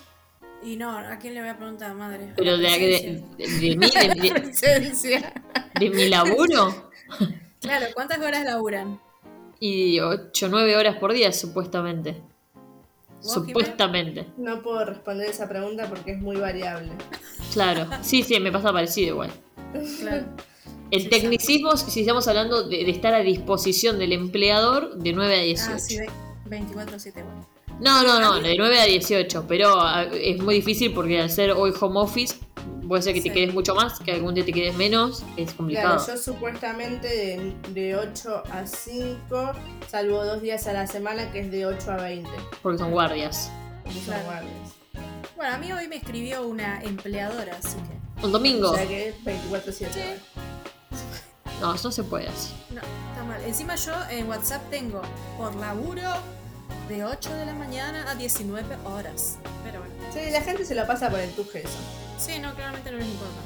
Y 0.62 0.76
no, 0.76 0.96
¿a 0.96 1.16
quién 1.18 1.34
le 1.34 1.40
voy 1.40 1.48
a 1.50 1.56
preguntar, 1.56 1.92
madre? 1.94 2.32
Pero 2.36 2.56
de, 2.56 2.62
de, 2.68 3.24
de- 3.36 3.48
de 3.48 3.76
mí, 3.76 3.90
de, 3.90 4.14
de- 4.28 4.40
Presencia. 4.40 5.32
de 5.80 5.90
mi 5.90 6.08
laburo. 6.08 6.90
Claro, 7.60 7.86
¿cuántas 7.94 8.18
horas 8.20 8.44
laburan? 8.44 9.00
Y 9.58 9.98
8 10.00 10.46
o 10.46 10.48
9 10.48 10.76
horas 10.76 10.96
por 10.96 11.12
día, 11.12 11.32
supuestamente. 11.32 12.22
¿Vos, 13.22 13.32
Supuestamente. 13.34 14.26
No 14.36 14.62
puedo 14.62 14.84
responder 14.84 15.28
esa 15.30 15.48
pregunta 15.48 15.86
porque 15.88 16.12
es 16.12 16.18
muy 16.20 16.36
variable. 16.36 16.90
Claro. 17.52 17.86
Sí, 18.02 18.22
sí, 18.22 18.38
me 18.40 18.50
pasa 18.52 18.72
parecido 18.72 19.08
igual. 19.14 19.30
Claro. 20.00 20.26
El 20.90 21.02
Sí, 21.02 21.08
tecnicismo, 21.08 21.76
si 21.76 22.00
estamos 22.00 22.28
hablando 22.28 22.68
de, 22.68 22.84
de 22.84 22.90
estar 22.90 23.14
a 23.14 23.20
disposición 23.20 23.98
del 23.98 24.12
empleador, 24.12 24.96
de 24.98 25.12
9 25.12 25.34
a 25.34 25.42
18. 25.42 25.72
Ah, 25.74 25.78
sí, 25.78 25.98
ve- 25.98 26.08
24-7, 26.46 27.12
bueno. 27.14 27.46
No, 27.80 28.02
no, 28.04 28.20
no, 28.20 28.40
de 28.40 28.54
9 28.56 28.80
a 28.80 28.84
18, 28.84 29.44
pero 29.48 29.80
ah, 29.80 30.04
es 30.04 30.40
muy 30.40 30.56
difícil 30.56 30.92
porque 30.92 31.20
al 31.20 31.30
ser 31.30 31.50
hoy 31.52 31.72
home 31.80 31.98
office, 32.00 32.36
puede 32.86 33.02
ser 33.02 33.14
que 33.14 33.20
te 33.22 33.32
quedes 33.32 33.52
mucho 33.52 33.74
más, 33.74 33.98
que 33.98 34.12
algún 34.12 34.34
día 34.34 34.44
te 34.44 34.52
quedes 34.52 34.76
menos, 34.76 35.24
es 35.36 35.52
complicado. 35.54 35.96
Claro, 35.96 36.12
yo 36.14 36.22
supuestamente 36.22 37.08
de, 37.08 37.54
de 37.72 37.96
8 37.96 38.42
a 38.52 38.66
5, 38.66 39.52
salvo 39.88 40.24
dos 40.24 40.42
días 40.42 40.66
a 40.68 40.72
la 40.72 40.86
semana, 40.86 41.32
que 41.32 41.40
es 41.40 41.50
de 41.50 41.66
8 41.66 41.90
a 41.90 41.96
20. 41.96 42.30
Porque 42.62 42.78
son 42.78 42.92
guardias. 42.92 43.50
Porque 43.82 43.98
son 43.98 44.04
Claro. 44.14 44.24
guardias. 44.26 44.72
Bueno, 45.36 45.54
a 45.54 45.58
mí 45.58 45.72
hoy 45.72 45.88
me 45.88 45.96
escribió 45.96 46.46
una 46.46 46.80
empleadora, 46.82 47.56
así 47.58 47.76
que. 47.78 48.24
Un 48.24 48.30
domingo. 48.30 48.70
O 48.70 48.74
sea 48.76 48.86
que 48.86 49.08
es 49.08 49.14
24-7. 49.24 49.72
Sí. 49.72 50.00
No, 51.60 51.74
eso 51.74 51.88
no 51.88 51.92
se 51.92 52.04
puede 52.04 52.28
así. 52.28 52.52
No, 52.70 52.80
está 52.80 53.24
mal. 53.24 53.42
Encima 53.44 53.74
yo 53.74 53.92
en 54.10 54.28
WhatsApp 54.28 54.62
tengo 54.70 55.02
por 55.36 55.54
laburo 55.56 56.02
de 56.92 57.04
8 57.04 57.34
de 57.34 57.46
la 57.46 57.54
mañana 57.54 58.04
a 58.10 58.14
19 58.14 58.76
horas. 58.84 59.38
Pero 59.64 59.80
bueno. 59.80 59.94
Sí, 60.12 60.30
la 60.30 60.42
gente 60.42 60.64
se 60.64 60.74
lo 60.74 60.86
pasa 60.86 61.08
por 61.10 61.20
el 61.20 61.30
tuje 61.30 61.60
eso. 61.60 61.78
Sí, 62.18 62.38
no, 62.38 62.54
claramente 62.54 62.90
no 62.90 62.98
les 62.98 63.06
importa. 63.06 63.40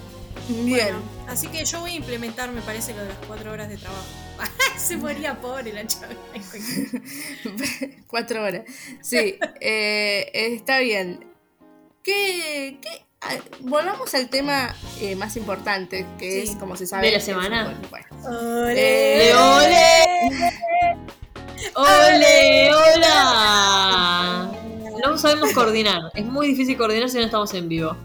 Bien. 0.49 0.67
Bueno, 0.69 0.99
así 1.29 1.47
que 1.49 1.65
yo 1.65 1.81
voy 1.81 1.93
a 1.93 1.95
implementar, 1.97 2.51
me 2.51 2.61
parece, 2.61 2.93
lo 2.95 3.03
de 3.03 3.09
las 3.09 3.19
4 3.27 3.53
horas 3.53 3.69
de 3.69 3.77
trabajo. 3.77 4.05
Se 4.77 4.97
moría 4.97 5.41
pobre 5.41 5.73
la 5.73 5.87
chava. 5.87 6.09
Cuatro 8.07 8.43
horas. 8.43 8.63
Sí, 9.01 9.39
eh, 9.61 10.31
está 10.35 10.79
bien. 10.81 11.25
¿Qué, 12.03 12.79
qué- 12.83 13.05
ah, 13.23 13.35
Volvamos 13.61 14.15
al 14.15 14.29
tema 14.29 14.75
eh, 15.01 15.17
más 15.17 15.37
importante, 15.37 16.05
que 16.19 16.31
Sí. 16.45 16.51
es, 16.51 16.57
como 16.57 16.77
se 16.77 16.87
sabe, 16.87 17.07
¿De 17.09 17.13
la 17.15 17.21
semana? 17.21 17.79
Bueno, 17.91 18.07
¡Ole! 18.29 19.31
Eh, 19.31 19.35
¡Ole! 19.35 21.07
¡Ole! 21.75 22.71
¡Hola! 22.75 24.51
No 25.05 25.19
sabemos 25.19 25.53
coordinar. 25.53 26.01
Es 26.15 26.25
muy 26.25 26.49
difícil 26.49 26.77
coordinar 26.77 27.09
si 27.11 27.19
no 27.19 27.25
estamos 27.25 27.53
en 27.55 27.69
vivo. 27.69 27.97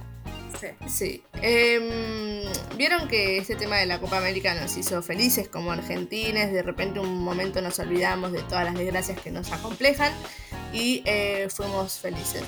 Sí. 0.59 0.67
Sí. 0.87 1.23
Em, 1.41 2.41
Vieron 2.77 3.07
que 3.07 3.37
este 3.37 3.55
tema 3.55 3.77
de 3.77 3.85
la 3.85 3.99
Copa 3.99 4.17
América 4.17 4.53
nos 4.55 4.75
hizo 4.75 5.01
felices 5.03 5.47
como 5.47 5.71
argentines. 5.71 6.51
De 6.51 6.63
repente, 6.63 6.99
un 6.99 7.23
momento 7.23 7.61
nos 7.61 7.77
olvidamos 7.79 8.31
de 8.31 8.41
todas 8.43 8.65
las 8.65 8.73
desgracias 8.75 9.19
que 9.19 9.29
nos 9.29 9.51
acomplejan 9.51 10.11
y 10.73 11.03
eh, 11.05 11.47
fuimos 11.53 11.99
felices. 11.99 12.41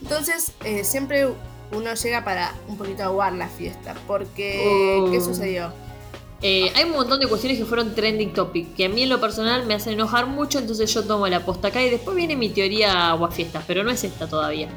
Entonces, 0.00 0.52
eh, 0.64 0.84
siempre 0.84 1.26
uno 1.72 1.94
llega 1.94 2.24
para 2.24 2.54
un 2.68 2.76
poquito 2.78 3.02
aguar 3.02 3.32
la 3.32 3.48
fiesta. 3.48 3.94
Porque, 4.06 4.98
Oh. 5.02 5.10
¿qué 5.10 5.20
sucedió? 5.20 5.72
Eh, 6.42 6.72
hay 6.74 6.84
un 6.84 6.92
montón 6.92 7.20
de 7.20 7.26
cuestiones 7.26 7.58
que 7.58 7.66
fueron 7.66 7.94
trending 7.94 8.32
topic, 8.32 8.74
que 8.74 8.86
a 8.86 8.88
mí 8.88 9.02
en 9.02 9.10
lo 9.10 9.20
personal 9.20 9.66
me 9.66 9.74
hacen 9.74 9.92
enojar 9.92 10.26
mucho, 10.26 10.58
entonces 10.58 10.92
yo 10.92 11.04
tomo 11.04 11.26
la 11.28 11.44
posta 11.44 11.68
acá 11.68 11.82
y 11.82 11.90
después 11.90 12.16
viene 12.16 12.34
mi 12.34 12.48
teoría 12.48 13.10
aguafiestas, 13.10 13.64
pero 13.66 13.84
no 13.84 13.90
es 13.90 14.02
esta 14.04 14.26
todavía. 14.26 14.68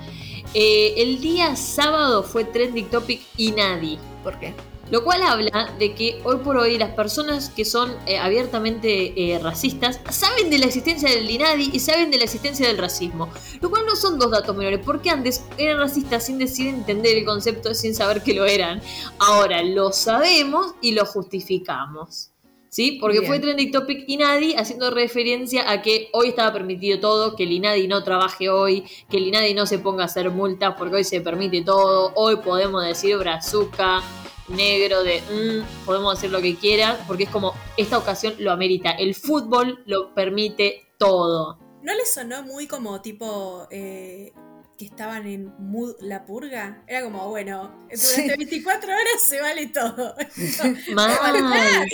Eh, 0.53 0.95
el 0.97 1.21
día 1.21 1.55
sábado 1.55 2.23
fue 2.23 2.43
trending 2.43 2.89
topic 2.89 3.21
y 3.37 3.51
nadie. 3.51 3.97
¿Por 4.23 4.39
qué? 4.39 4.53
Lo 4.93 5.03
cual 5.03 5.23
habla 5.23 5.73
de 5.79 5.95
que 5.95 6.21
hoy 6.23 6.37
por 6.43 6.55
hoy 6.55 6.77
las 6.77 6.91
personas 6.91 7.49
que 7.49 7.65
son 7.65 7.91
eh, 8.05 8.19
abiertamente 8.19 9.33
eh, 9.33 9.39
racistas 9.39 9.99
saben 10.11 10.51
de 10.51 10.59
la 10.59 10.67
existencia 10.67 11.09
del 11.09 11.27
INADI 11.27 11.71
y 11.73 11.79
saben 11.79 12.11
de 12.11 12.19
la 12.19 12.25
existencia 12.25 12.67
del 12.67 12.77
racismo. 12.77 13.27
Lo 13.59 13.71
cual 13.71 13.87
no 13.87 13.95
son 13.95 14.19
dos 14.19 14.29
datos 14.29 14.55
menores, 14.55 14.81
porque 14.85 15.09
antes 15.09 15.45
eran 15.57 15.79
racistas 15.79 16.27
sin 16.27 16.37
decir 16.37 16.67
entender 16.67 17.17
el 17.17 17.25
concepto, 17.25 17.73
sin 17.73 17.95
saber 17.95 18.21
que 18.21 18.35
lo 18.35 18.45
eran. 18.45 18.83
Ahora 19.17 19.63
lo 19.63 19.91
sabemos 19.91 20.75
y 20.79 20.91
lo 20.91 21.07
justificamos. 21.07 22.29
¿Sí? 22.69 22.99
Porque 23.01 23.19
Bien. 23.19 23.31
fue 23.31 23.39
trending 23.39 23.71
topic 23.71 24.03
INADI 24.07 24.53
haciendo 24.57 24.91
referencia 24.91 25.71
a 25.71 25.81
que 25.81 26.09
hoy 26.13 26.29
estaba 26.29 26.53
permitido 26.53 26.99
todo, 26.99 27.35
que 27.35 27.45
el 27.45 27.51
INADI 27.51 27.87
no 27.87 28.03
trabaje 28.03 28.49
hoy, 28.49 28.83
que 29.09 29.17
el 29.17 29.25
INADI 29.27 29.55
no 29.55 29.65
se 29.65 29.79
ponga 29.79 30.03
a 30.03 30.05
hacer 30.05 30.29
multas 30.29 30.75
porque 30.77 30.97
hoy 30.97 31.03
se 31.03 31.19
permite 31.21 31.63
todo, 31.63 32.11
hoy 32.15 32.35
podemos 32.37 32.83
decir 32.83 33.17
brazuca, 33.17 34.03
negro 34.47 35.03
de 35.03 35.21
mm, 35.21 35.85
podemos 35.85 36.15
decir 36.15 36.31
lo 36.31 36.41
que 36.41 36.55
quieras, 36.55 36.97
porque 37.07 37.23
es 37.23 37.29
como 37.29 37.53
esta 37.77 37.97
ocasión 37.97 38.35
lo 38.39 38.51
amerita. 38.51 38.91
El 38.91 39.15
fútbol 39.15 39.83
lo 39.85 40.13
permite 40.13 40.93
todo. 40.97 41.59
¿No 41.81 41.93
les 41.93 42.13
sonó 42.13 42.43
muy 42.43 42.67
como 42.67 43.01
tipo 43.01 43.67
eh, 43.69 44.31
que 44.77 44.85
estaban 44.85 45.27
en 45.27 45.53
mood 45.59 45.95
la 46.01 46.25
purga? 46.25 46.83
Era 46.87 47.03
como, 47.03 47.29
bueno, 47.29 47.71
durante 47.83 47.97
Sí. 47.97 48.27
24 48.37 48.89
horas 48.91 49.23
se 49.27 49.39
vale 49.41 49.67
todo. 49.67 50.15
Mal. 50.93 51.87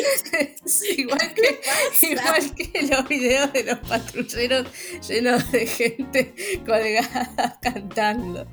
Sí, 0.65 0.95
igual, 1.01 1.33
que, 1.33 1.59
igual 2.07 2.55
que 2.55 2.81
los 2.83 3.07
videos 3.07 3.51
de 3.53 3.63
los 3.63 3.79
patrulleros 3.79 4.67
llenos 5.07 5.51
de 5.51 5.67
gente 5.67 6.33
colgada 6.65 7.57
cantando. 7.61 8.47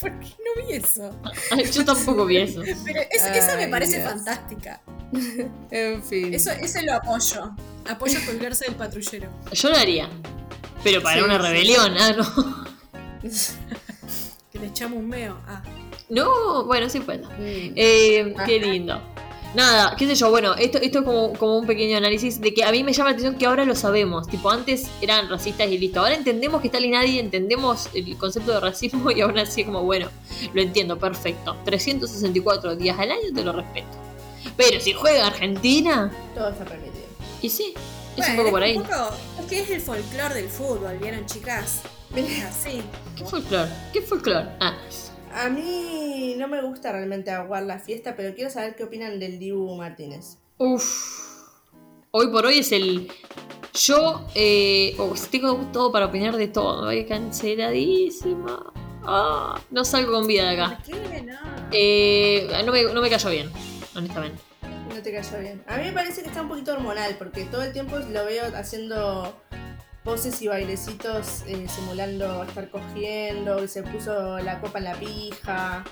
¿Por 0.00 0.10
qué 0.20 0.28
no 0.44 0.66
vi 0.66 0.72
eso? 0.74 1.10
Yo 1.72 1.84
tampoco 1.84 2.26
vi 2.26 2.38
eso. 2.38 2.62
Pero 2.84 3.00
es- 3.10 3.24
esa 3.34 3.56
me 3.56 3.68
parece 3.68 3.98
Dios. 3.98 4.08
fantástica. 4.10 4.82
En 5.70 6.02
fin. 6.02 6.34
Eso, 6.34 6.50
ese 6.52 6.82
lo 6.82 6.94
apoyo. 6.94 7.54
Apoyo 7.88 8.18
colgarse 8.26 8.64
del 8.66 8.74
patrullero. 8.76 9.30
Yo 9.52 9.70
lo 9.70 9.76
haría. 9.76 10.08
Pero 10.86 11.02
para 11.02 11.16
Sí, 11.18 11.22
una 11.24 11.36
sí. 11.36 11.42
rebelión, 11.42 11.96
ah, 11.98 12.12
no. 12.16 12.64
Que 14.52 14.58
le 14.60 14.66
echamos 14.68 14.98
un 15.00 15.08
meo. 15.08 15.36
Ah. 15.48 15.62
No, 16.08 16.64
bueno, 16.64 16.88
sí 16.88 17.00
puedo. 17.00 17.28
Mm. 17.30 17.72
Eh, 17.74 18.34
qué 18.46 18.56
Ajá. 18.60 18.66
lindo. 18.66 19.02
Nada, 19.56 19.96
qué 19.96 20.06
sé 20.06 20.14
yo, 20.14 20.30
bueno, 20.30 20.54
esto, 20.54 20.78
esto 20.78 20.98
es 21.00 21.04
como, 21.04 21.32
como 21.32 21.58
un 21.58 21.66
pequeño 21.66 21.96
análisis 21.96 22.40
de 22.40 22.54
que 22.54 22.62
a 22.62 22.70
mí 22.70 22.84
me 22.84 22.92
llama 22.92 23.10
la 23.10 23.14
atención 23.16 23.36
que 23.36 23.46
ahora 23.46 23.64
lo 23.64 23.74
sabemos. 23.74 24.28
Tipo, 24.28 24.48
antes 24.50 24.86
eran 25.00 25.28
racistas 25.28 25.68
y 25.68 25.78
listo. 25.78 25.98
Ahora 26.00 26.14
entendemos 26.14 26.60
que 26.60 26.68
está 26.68 26.78
y 26.78 26.88
nadie, 26.88 27.18
entendemos 27.18 27.88
el 27.94 28.16
concepto 28.16 28.52
de 28.52 28.60
racismo 28.60 29.10
y 29.16 29.22
aún 29.22 29.36
así 29.38 29.64
como, 29.64 29.82
bueno, 29.82 30.08
lo 30.54 30.62
entiendo, 30.62 30.98
perfecto. 30.98 31.56
364 31.64 32.76
días 32.76 32.96
al 32.98 33.10
año 33.10 33.32
te 33.34 33.42
lo 33.42 33.52
respeto. 33.52 33.88
Pero 34.56 34.78
si 34.80 34.92
juega 34.92 35.26
Argentina, 35.26 36.12
Todo 36.34 36.50
está 36.50 36.64
permitido. 36.64 37.04
y 37.42 37.48
sí, 37.48 37.74
es 37.74 38.16
Bueno, 38.18 38.32
un 38.32 38.36
poco 38.38 38.50
por 38.52 38.62
ahí. 38.62 38.76
un 38.76 38.82
poco- 38.84 39.10
que 39.48 39.60
es 39.60 39.70
el 39.70 39.80
folclore 39.80 40.34
del 40.34 40.48
fútbol, 40.48 40.98
¿vieron, 40.98 41.24
chicas? 41.26 41.82
Así. 42.48 42.82
¿Qué 43.16 43.24
folclore? 43.24 43.70
¿Qué 43.92 44.00
folclore? 44.02 44.48
Ah, 44.60 44.76
A 45.34 45.48
mí 45.48 46.34
no 46.38 46.48
me 46.48 46.62
gusta 46.62 46.92
realmente 46.92 47.30
aguar 47.30 47.62
la 47.62 47.78
fiesta, 47.78 48.16
pero 48.16 48.34
quiero 48.34 48.50
saber 48.50 48.74
qué 48.74 48.84
opinan 48.84 49.18
del 49.20 49.38
Dibu 49.38 49.76
Martínez. 49.76 50.38
uff. 50.58 51.36
Hoy 52.10 52.28
por 52.28 52.46
hoy 52.46 52.60
es 52.60 52.72
el. 52.72 53.08
Yo 53.74 54.26
eh, 54.34 54.94
oh, 54.98 55.12
tengo 55.30 55.54
todo 55.70 55.92
para 55.92 56.06
opinar 56.06 56.34
de 56.36 56.48
todo. 56.48 56.86
Voy 56.86 57.04
canceladísima. 57.04 58.72
Ah, 59.04 59.60
no 59.70 59.84
salgo 59.84 60.12
con 60.12 60.26
vida 60.26 60.50
de 60.50 60.60
acá. 60.60 60.78
¿Por 60.82 60.94
qué 61.10 61.22
no? 61.22 61.34
Eh, 61.72 62.48
no, 62.64 62.72
me, 62.72 62.84
no 62.84 63.02
me 63.02 63.10
cayó 63.10 63.28
bien, 63.28 63.50
honestamente. 63.94 64.40
No 64.96 65.02
te 65.02 65.12
cayó 65.12 65.38
bien. 65.40 65.62
A 65.66 65.76
mí 65.76 65.84
me 65.84 65.92
parece 65.92 66.22
que 66.22 66.28
está 66.28 66.40
un 66.40 66.48
poquito 66.48 66.72
hormonal, 66.72 67.16
porque 67.18 67.44
todo 67.44 67.62
el 67.62 67.74
tiempo 67.74 67.98
lo 67.98 68.24
veo 68.24 68.44
haciendo 68.56 69.38
poses 70.06 70.40
y 70.40 70.46
bailecitos 70.48 71.42
eh, 71.48 71.66
simulando 71.68 72.44
estar 72.44 72.70
cogiendo, 72.70 73.62
y 73.62 73.68
se 73.68 73.82
puso 73.82 74.38
la 74.38 74.60
copa 74.60 74.78
en 74.78 74.84
la 74.84 74.94
pija. 74.94 75.84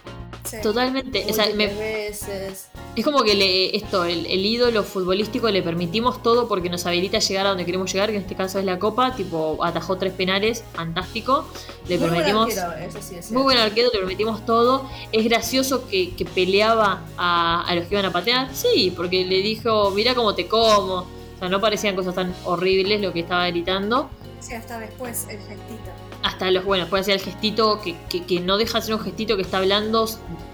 Sí. 0.45 0.59
Totalmente. 0.63 1.27
O 1.29 1.33
sea, 1.33 1.47
me- 1.55 1.67
veces. 1.69 2.69
es 2.95 3.05
como 3.05 3.23
que 3.25 3.35
le, 3.35 3.75
esto, 3.77 4.05
el, 4.05 4.25
el 4.27 4.45
ídolo 4.47 4.85
futbolístico 4.85 5.51
le 5.51 5.63
permitimos 5.63 6.23
todo 6.23 6.47
porque 6.49 6.69
nos 6.71 6.87
habilita 6.87 7.17
a 7.17 7.21
llegar 7.21 7.47
a 7.47 7.49
donde 7.51 7.65
queremos 7.65 7.93
llegar, 7.93 8.11
que 8.11 8.17
en 8.17 8.23
este 8.23 8.35
caso 8.37 8.59
es 8.59 8.65
la 8.65 8.79
Copa. 8.79 9.17
Tipo, 9.17 9.59
atajó 9.65 9.97
tres 9.97 10.13
penales, 10.13 10.63
fantástico. 10.75 11.47
Le 11.89 11.99
Muy 11.99 12.09
buen 12.09 12.11
permitimos. 12.25 12.57
arquero, 12.59 12.89
eso 12.89 12.99
sí 13.03 13.17
es 13.17 13.33
Muy 13.33 13.43
buen 13.43 13.59
arquero, 13.59 13.89
le 13.93 13.99
permitimos 13.99 14.47
todo. 14.47 14.89
Es 15.13 15.25
gracioso 15.25 15.89
que, 15.89 16.15
que 16.15 16.25
peleaba 16.25 17.03
a, 17.17 17.65
a 17.67 17.75
los 17.75 17.87
que 17.87 17.95
iban 17.95 18.05
a 18.05 18.13
patear. 18.13 18.55
Sí, 18.55 18.93
porque 18.97 19.25
le 19.25 19.43
dijo, 19.43 19.91
mira 19.91 20.15
cómo 20.15 20.35
te 20.37 20.47
como. 20.47 21.07
Sea, 21.45 21.49
no 21.51 21.61
parecían 21.61 21.95
cosas 21.97 22.15
tan 22.15 22.35
horribles 22.45 23.01
lo 23.01 23.13
que 23.13 23.21
estaba 23.21 23.47
gritando. 23.49 24.11
Sí, 24.41 24.53
hasta 24.55 24.79
después 24.79 25.27
el 25.31 25.39
gestito. 25.39 25.91
Hasta 26.23 26.51
los, 26.51 26.65
bueno, 26.65 26.87
puede 26.89 27.05
ser 27.05 27.15
el 27.15 27.21
gestito 27.21 27.81
que, 27.83 27.95
que- 28.09 28.25
que 28.25 28.41
no 28.41 28.57
deja 28.57 28.79
de 28.81 28.87
ser 28.87 28.95
un 28.95 29.01
gestito 29.01 29.37
que 29.37 29.43
está 29.43 29.59
hablando 29.59 30.07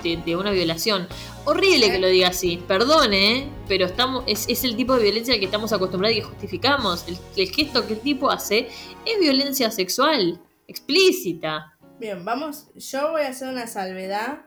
de, 0.02 0.16
de 0.16 0.36
una 0.36 0.50
violación. 0.50 1.06
Horrible 1.44 1.90
que 1.90 1.98
lo 1.98 2.08
diga 2.08 2.28
así, 2.28 2.56
perdone, 2.68 3.38
¿eh? 3.38 3.48
pero 3.68 3.86
estamos, 3.86 4.24
es, 4.26 4.48
es 4.48 4.62
el 4.64 4.76
tipo 4.76 4.94
de 4.96 5.02
violencia 5.04 5.32
al 5.34 5.40
que 5.40 5.46
estamos 5.46 5.72
acostumbrados 5.72 6.16
y 6.16 6.20
que 6.20 6.26
justificamos. 6.26 7.04
El, 7.08 7.18
el 7.36 7.48
gesto 7.50 7.86
que 7.86 7.94
el 7.94 8.00
tipo 8.00 8.30
hace 8.30 8.68
es 9.06 9.20
violencia 9.20 9.70
sexual, 9.70 10.40
explícita. 10.66 11.76
Bien, 11.98 12.24
vamos. 12.24 12.66
Yo 12.76 13.10
voy 13.12 13.22
a 13.22 13.28
hacer 13.28 13.48
una 13.48 13.66
salvedad 13.66 14.40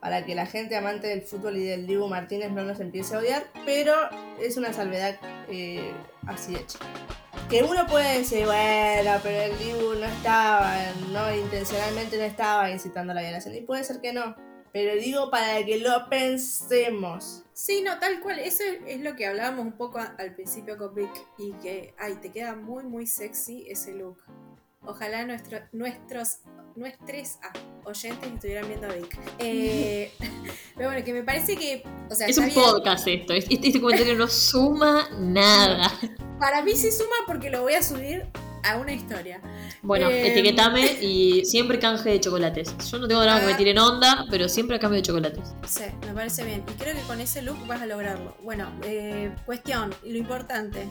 para 0.00 0.24
que 0.24 0.34
la 0.34 0.46
gente 0.46 0.76
amante 0.76 1.06
del 1.08 1.22
fútbol 1.22 1.56
y 1.56 1.64
del 1.64 1.86
Dibu 1.86 2.08
Martínez 2.08 2.50
no 2.52 2.62
nos 2.62 2.80
empiece 2.80 3.14
a 3.14 3.18
odiar, 3.18 3.46
pero 3.64 3.94
es 4.40 4.56
una 4.56 4.72
salvedad 4.72 5.18
eh, 5.48 5.92
así 6.26 6.54
hecha. 6.54 6.78
Que 7.48 7.62
uno 7.62 7.86
puede 7.86 8.18
decir, 8.18 8.44
bueno, 8.44 9.12
pero 9.22 9.52
el 9.52 9.58
Dibu 9.58 9.94
no 9.94 10.06
estaba, 10.06 10.74
no 11.12 11.34
intencionalmente 11.34 12.16
no 12.16 12.24
estaba 12.24 12.70
incitando 12.70 13.12
a 13.12 13.14
la 13.14 13.22
violación, 13.22 13.54
y 13.54 13.60
puede 13.60 13.84
ser 13.84 14.00
que 14.00 14.12
no, 14.12 14.34
pero 14.76 14.94
digo 14.94 15.30
para 15.30 15.64
que 15.64 15.78
lo 15.78 16.08
pensemos. 16.10 17.42
Sí, 17.54 17.80
no, 17.82 17.98
tal 17.98 18.20
cual. 18.20 18.38
Eso 18.38 18.62
es 18.86 19.00
lo 19.00 19.16
que 19.16 19.26
hablábamos 19.26 19.64
un 19.64 19.72
poco 19.72 19.98
al 19.98 20.34
principio 20.34 20.76
con 20.76 20.94
Vic 20.94 21.10
y 21.38 21.52
que, 21.62 21.94
ay, 21.96 22.16
te 22.16 22.30
queda 22.30 22.54
muy, 22.54 22.84
muy 22.84 23.06
sexy 23.06 23.64
ese 23.70 23.94
look. 23.94 24.18
Ojalá 24.86 25.24
nuestro, 25.24 25.58
nuestros, 25.72 26.38
nuestros 26.76 27.38
ah, 27.42 27.52
oyentes 27.84 28.28
estuvieran 28.32 28.68
viendo 28.68 28.86
a 28.88 28.92
Vic. 28.92 29.18
Eh, 29.38 30.12
pero 30.76 30.90
bueno, 30.90 31.04
que 31.04 31.12
me 31.12 31.22
parece 31.22 31.56
que, 31.56 31.82
o 32.10 32.14
sea, 32.14 32.26
Es 32.28 32.38
un 32.38 32.44
bien. 32.46 32.54
podcast 32.56 33.06
esto, 33.08 33.32
este, 33.32 33.54
este 33.54 33.80
comentario 33.80 34.14
no 34.16 34.28
suma 34.28 35.08
nada. 35.18 35.90
Para 36.38 36.62
mí 36.62 36.72
sí 36.76 36.90
suma 36.92 37.16
porque 37.26 37.50
lo 37.50 37.62
voy 37.62 37.74
a 37.74 37.82
subir 37.82 38.26
a 38.62 38.76
una 38.78 38.92
historia. 38.92 39.40
Bueno, 39.82 40.08
Eh, 40.10 40.32
etiquetame 40.32 41.00
y 41.00 41.44
siempre 41.44 41.78
canje 41.78 42.10
de 42.10 42.20
chocolates. 42.20 42.74
Yo 42.90 42.98
no 42.98 43.06
tengo 43.08 43.24
nada 43.24 43.40
que 43.40 43.46
me 43.46 43.52
Ah. 43.52 43.56
tiren 43.56 43.78
onda, 43.78 44.26
pero 44.30 44.48
siempre 44.48 44.76
a 44.76 44.78
cambio 44.80 44.96
de 44.98 45.02
chocolates. 45.02 45.54
Sí, 45.66 45.84
me 46.06 46.12
parece 46.14 46.44
bien. 46.44 46.64
Y 46.68 46.72
creo 46.80 46.94
que 46.94 47.02
con 47.02 47.20
ese 47.20 47.42
look 47.42 47.64
vas 47.66 47.80
a 47.80 47.86
lograrlo. 47.86 48.36
Bueno, 48.42 48.68
eh, 48.84 49.32
cuestión, 49.46 49.94
lo 50.04 50.16
importante. 50.18 50.88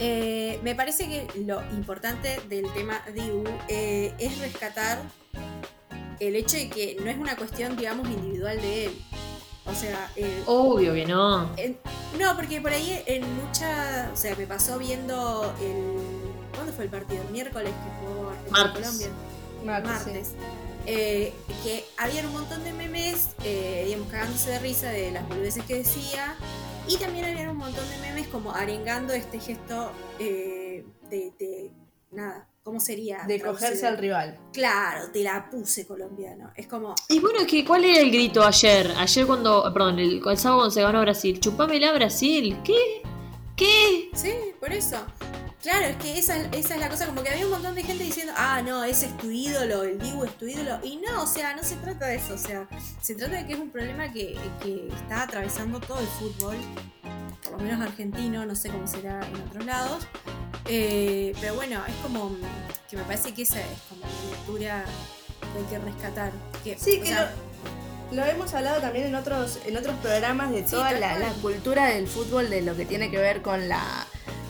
Eh, 0.00 0.60
me 0.62 0.74
parece 0.74 1.08
que 1.08 1.26
lo 1.40 1.60
importante 1.72 2.40
del 2.48 2.72
tema 2.72 3.02
Dibu 3.12 3.44
eh, 3.68 4.14
es 4.18 4.38
rescatar 4.38 5.02
el 6.20 6.36
hecho 6.36 6.56
de 6.56 6.68
que 6.68 6.96
no 7.02 7.10
es 7.10 7.16
una 7.16 7.36
cuestión, 7.36 7.76
digamos, 7.76 8.08
individual 8.08 8.60
de 8.60 8.86
él. 8.86 9.02
O 9.66 9.74
sea, 9.74 10.10
eh, 10.16 10.42
Obvio 10.46 10.94
que 10.94 11.04
no. 11.04 11.42
no, 12.18 12.36
porque 12.36 12.60
por 12.60 12.72
ahí 12.72 13.02
en 13.06 13.22
mucha. 13.36 14.10
O 14.12 14.16
sea, 14.16 14.34
me 14.34 14.46
pasó 14.46 14.78
viendo 14.78 15.54
el. 15.60 15.96
¿Cuándo 16.54 16.72
fue 16.72 16.84
el 16.84 16.90
partido? 16.90 17.22
El 17.22 17.30
miércoles 17.30 17.70
que 17.70 18.06
jugó 18.06 18.32
Martes. 18.50 18.86
Argentina-Colombia 18.86 19.28
Martes, 19.64 19.92
sí. 20.04 20.10
martes. 20.10 20.32
Eh, 20.86 21.34
que 21.62 21.84
había 21.98 22.22
un 22.26 22.32
montón 22.32 22.64
de 22.64 22.72
memes, 22.72 23.30
eh, 23.44 23.82
digamos, 23.86 24.08
cagándose 24.08 24.50
de 24.50 24.58
risa 24.58 24.88
de 24.88 25.10
las 25.10 25.28
boludeces 25.28 25.62
que 25.64 25.76
decía. 25.76 26.36
Y 26.88 26.96
también 26.96 27.24
había 27.26 27.50
un 27.50 27.56
montón 27.58 27.84
de 27.90 27.98
memes 27.98 28.28
como 28.28 28.52
arengando 28.54 29.12
este 29.12 29.38
gesto 29.38 29.92
eh, 30.18 30.84
de, 31.10 31.32
de- 31.38 31.70
Nada, 32.10 32.48
¿cómo 32.62 32.80
sería? 32.80 33.18
De 33.26 33.38
traducido? 33.38 33.52
cogerse 33.52 33.86
al 33.86 33.98
rival. 33.98 34.38
Claro, 34.52 35.10
te 35.12 35.22
la 35.22 35.50
puse 35.50 35.86
colombiano. 35.86 36.50
Es 36.56 36.66
como. 36.66 36.94
Y 37.10 37.20
bueno, 37.20 37.40
que 37.46 37.62
¿cuál 37.66 37.84
era 37.84 38.00
el 38.00 38.10
grito 38.10 38.42
ayer? 38.42 38.90
Ayer 38.96 39.26
cuando, 39.26 39.70
perdón, 39.74 39.98
el, 39.98 40.22
el 40.26 40.38
sábado 40.38 40.60
cuando 40.60 40.70
se 40.70 40.80
ganó 40.82 41.02
Brasil. 41.02 41.38
Chupámela 41.38 41.92
Brasil. 41.92 42.56
¿Qué? 42.64 43.02
¿Qué? 43.54 44.08
Sí, 44.14 44.32
por 44.58 44.72
eso. 44.72 44.96
Claro, 45.68 45.84
es 45.84 45.96
que 45.96 46.18
esa, 46.18 46.34
esa 46.52 46.76
es 46.76 46.80
la 46.80 46.88
cosa, 46.88 47.04
como 47.04 47.22
que 47.22 47.28
había 47.28 47.44
un 47.44 47.50
montón 47.50 47.74
de 47.74 47.82
gente 47.82 48.02
diciendo, 48.02 48.32
ah, 48.34 48.62
no, 48.64 48.84
ese 48.84 49.04
es 49.04 49.16
tu 49.18 49.30
ídolo, 49.30 49.82
el 49.82 49.98
Dibu 49.98 50.24
es 50.24 50.32
tu 50.38 50.46
ídolo. 50.46 50.78
Y 50.82 50.96
no, 50.96 51.24
o 51.24 51.26
sea, 51.26 51.54
no 51.54 51.62
se 51.62 51.76
trata 51.76 52.06
de 52.06 52.14
eso, 52.14 52.32
o 52.32 52.38
sea, 52.38 52.66
se 53.02 53.14
trata 53.14 53.36
de 53.36 53.46
que 53.46 53.52
es 53.52 53.58
un 53.58 53.68
problema 53.68 54.10
que, 54.10 54.34
que 54.62 54.88
está 54.88 55.24
atravesando 55.24 55.78
todo 55.78 56.00
el 56.00 56.06
fútbol, 56.06 56.56
por 57.42 57.52
lo 57.52 57.58
menos 57.58 57.82
argentino, 57.82 58.46
no 58.46 58.56
sé 58.56 58.70
cómo 58.70 58.86
será 58.86 59.20
en 59.26 59.36
otros 59.42 59.66
lados. 59.66 60.06
Eh, 60.64 61.34
pero 61.38 61.54
bueno, 61.56 61.82
es 61.86 61.94
como 61.96 62.34
que 62.88 62.96
me 62.96 63.02
parece 63.02 63.34
que 63.34 63.42
esa 63.42 63.60
es 63.60 63.66
como 63.90 64.00
la 64.06 64.30
lectura 64.30 64.84
que 65.52 65.58
hay 65.58 65.64
que 65.66 65.78
rescatar. 65.84 66.32
Que, 66.64 66.78
Sí, 66.78 66.98
que 67.00 67.08
sea, 67.08 67.30
lo, 68.10 68.16
lo 68.16 68.24
hemos 68.24 68.54
hablado 68.54 68.80
también 68.80 69.08
en 69.08 69.14
otros, 69.14 69.58
en 69.66 69.76
otros 69.76 69.96
programas 69.96 70.50
de 70.50 70.62
toda 70.62 70.92
la 70.92 71.14
cultura 71.42 71.88
del 71.88 72.08
fútbol, 72.08 72.48
de 72.48 72.62
lo 72.62 72.74
que 72.74 72.86
tiene 72.86 73.10
que 73.10 73.18
ver 73.18 73.42
con 73.42 73.68
la, 73.68 74.06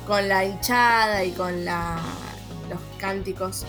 con 0.08 0.26
la 0.26 0.44
hinchada 0.44 1.22
y 1.24 1.30
con 1.32 1.64
la, 1.64 2.00
los 2.70 2.80
cánticos 2.98 3.64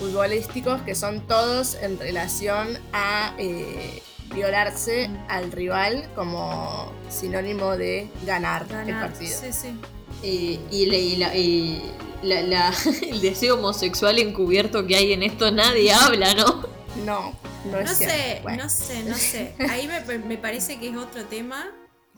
futbolísticos, 0.00 0.80
que 0.82 0.94
son 0.96 1.20
todos 1.28 1.74
en 1.74 1.98
relación 1.98 2.78
a 2.92 3.34
eh, 3.38 4.02
violarse 4.34 5.08
al 5.28 5.52
rival 5.52 6.08
como 6.16 6.90
sinónimo 7.10 7.76
de 7.76 8.08
ganar, 8.26 8.66
el 8.86 8.94
partido. 8.94 9.38
Sí, 9.40 9.52
sí. 9.52 9.78
Y, 10.22 10.58
y 10.74 10.86
la- 10.86 10.96
y 10.96 11.16
la- 11.16 11.36
y 11.36 11.92
la- 12.22 12.42
la- 12.42 12.74
el 13.08 13.20
deseo 13.20 13.56
homosexual 13.56 14.18
encubierto 14.18 14.86
que 14.86 14.96
hay 14.96 15.12
en 15.12 15.22
esto 15.22 15.50
nadie 15.50 15.92
habla, 15.92 16.32
¿no? 16.34 16.64
No, 17.04 17.34
no 17.70 17.78
es 17.78 17.90
No 17.90 17.94
sé, 17.94 18.40
Bueno. 18.42 18.64
no 18.64 18.68
sé, 18.70 19.02
no 19.04 19.14
sé. 19.16 19.54
Ahí 19.68 19.86
me, 19.86 20.00
me 20.18 20.38
parece 20.38 20.78
que 20.80 20.88
es 20.88 20.96
otro 20.96 21.24
tema 21.24 21.66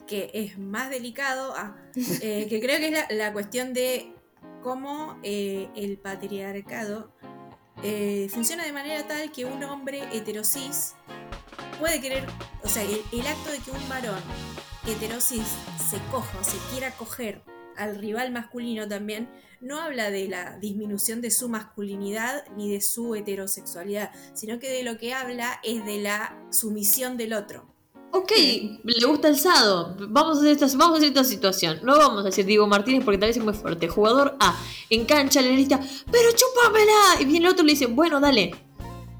que 0.07 0.31
es 0.33 0.57
más 0.57 0.89
delicado, 0.89 1.53
ah, 1.55 1.75
eh, 2.21 2.47
que 2.49 2.59
creo 2.59 2.79
que 2.79 2.87
es 2.87 2.91
la, 2.91 3.07
la 3.11 3.33
cuestión 3.33 3.73
de 3.73 4.13
cómo 4.61 5.19
eh, 5.23 5.69
el 5.75 5.97
patriarcado 5.97 7.13
eh, 7.83 8.27
funciona 8.29 8.65
de 8.65 8.73
manera 8.73 9.07
tal 9.07 9.31
que 9.31 9.45
un 9.45 9.63
hombre 9.63 10.03
heterosis 10.11 10.95
puede 11.79 12.01
querer, 12.01 12.25
o 12.63 12.67
sea, 12.67 12.81
el, 12.81 13.01
el 13.11 13.27
acto 13.27 13.51
de 13.51 13.59
que 13.59 13.71
un 13.71 13.89
varón 13.89 14.21
heterosis 14.87 15.43
se 15.89 15.97
coja 16.11 16.39
o 16.39 16.43
se 16.43 16.57
quiera 16.71 16.91
coger 16.91 17.43
al 17.75 17.97
rival 17.97 18.31
masculino 18.31 18.87
también, 18.87 19.29
no 19.61 19.79
habla 19.79 20.09
de 20.09 20.27
la 20.27 20.57
disminución 20.57 21.21
de 21.21 21.29
su 21.31 21.49
masculinidad 21.49 22.45
ni 22.55 22.71
de 22.71 22.81
su 22.81 23.15
heterosexualidad, 23.15 24.11
sino 24.33 24.59
que 24.59 24.71
de 24.71 24.83
lo 24.83 24.97
que 24.97 25.13
habla 25.13 25.59
es 25.63 25.85
de 25.85 25.99
la 25.99 26.37
sumisión 26.51 27.17
del 27.17 27.33
otro. 27.33 27.76
Ok, 28.11 28.31
le 28.83 29.05
gusta 29.05 29.27
el 29.27 29.37
sado. 29.37 29.95
Vamos 29.99 30.37
a 30.37 30.39
hacer 30.41 30.51
esta, 30.53 30.65
vamos 30.77 30.95
a 30.95 30.97
hacer 30.97 31.09
esta 31.09 31.23
situación. 31.23 31.79
No 31.83 31.97
vamos 31.97 32.21
a 32.21 32.23
decir 32.23 32.45
Diego 32.45 32.65
Martínez 32.67 33.03
porque 33.03 33.17
tal 33.17 33.27
vez 33.29 33.37
es 33.37 33.43
muy 33.43 33.53
fuerte. 33.53 33.87
Jugador 33.87 34.35
A, 34.39 34.57
en 34.89 35.05
cancha 35.05 35.41
le 35.41 35.51
grita, 35.53 35.79
pero 36.11 36.29
chúpamela. 36.31 37.21
Y 37.21 37.25
viene 37.25 37.45
el 37.47 37.51
otro 37.51 37.63
y 37.63 37.67
le 37.67 37.73
dice, 37.73 37.85
bueno, 37.87 38.19
dale. 38.19 38.55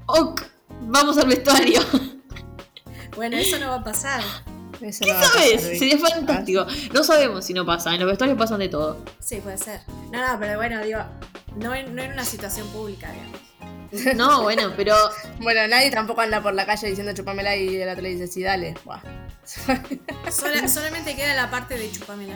Ok, 0.06 0.42
vamos 0.82 1.18
al 1.18 1.28
vestuario. 1.28 1.80
Bueno, 3.16 3.36
eso 3.36 3.58
no 3.58 3.70
va 3.70 3.76
a 3.76 3.82
pasar. 3.82 4.20
Eso 4.80 5.04
¿Qué 5.04 5.12
no 5.12 5.20
sabes? 5.20 5.54
pasar. 5.56 5.76
Sería 5.76 5.98
fantástico. 5.98 6.64
No 6.94 7.02
sabemos 7.02 7.44
si 7.44 7.52
no 7.52 7.66
pasa. 7.66 7.92
En 7.92 7.98
los 7.98 8.06
vestuarios 8.08 8.38
pasan 8.38 8.60
de 8.60 8.68
todo. 8.68 8.96
Sí, 9.18 9.40
puede 9.42 9.58
ser. 9.58 9.80
No, 10.12 10.24
no, 10.24 10.38
pero 10.38 10.56
bueno, 10.56 10.80
digo, 10.84 11.00
no 11.56 11.74
en, 11.74 11.96
no 11.96 12.02
en 12.02 12.12
una 12.12 12.24
situación 12.24 12.68
pública, 12.68 13.10
digamos. 13.10 13.40
No, 14.16 14.42
bueno, 14.42 14.72
pero 14.76 14.94
Bueno, 15.40 15.66
nadie 15.68 15.90
tampoco 15.90 16.20
anda 16.20 16.42
por 16.42 16.54
la 16.54 16.66
calle 16.66 16.88
diciendo 16.88 17.12
chupamela 17.14 17.56
y 17.56 17.76
el 17.76 17.88
otro 17.88 18.02
le 18.02 18.10
dice 18.10 18.26
sí, 18.26 18.42
dale. 18.42 18.74
Buah. 18.84 19.00
Sola- 20.30 20.68
solamente 20.68 21.14
queda 21.16 21.34
la 21.34 21.50
parte 21.50 21.76
de 21.78 21.90
chupamela. 21.90 22.34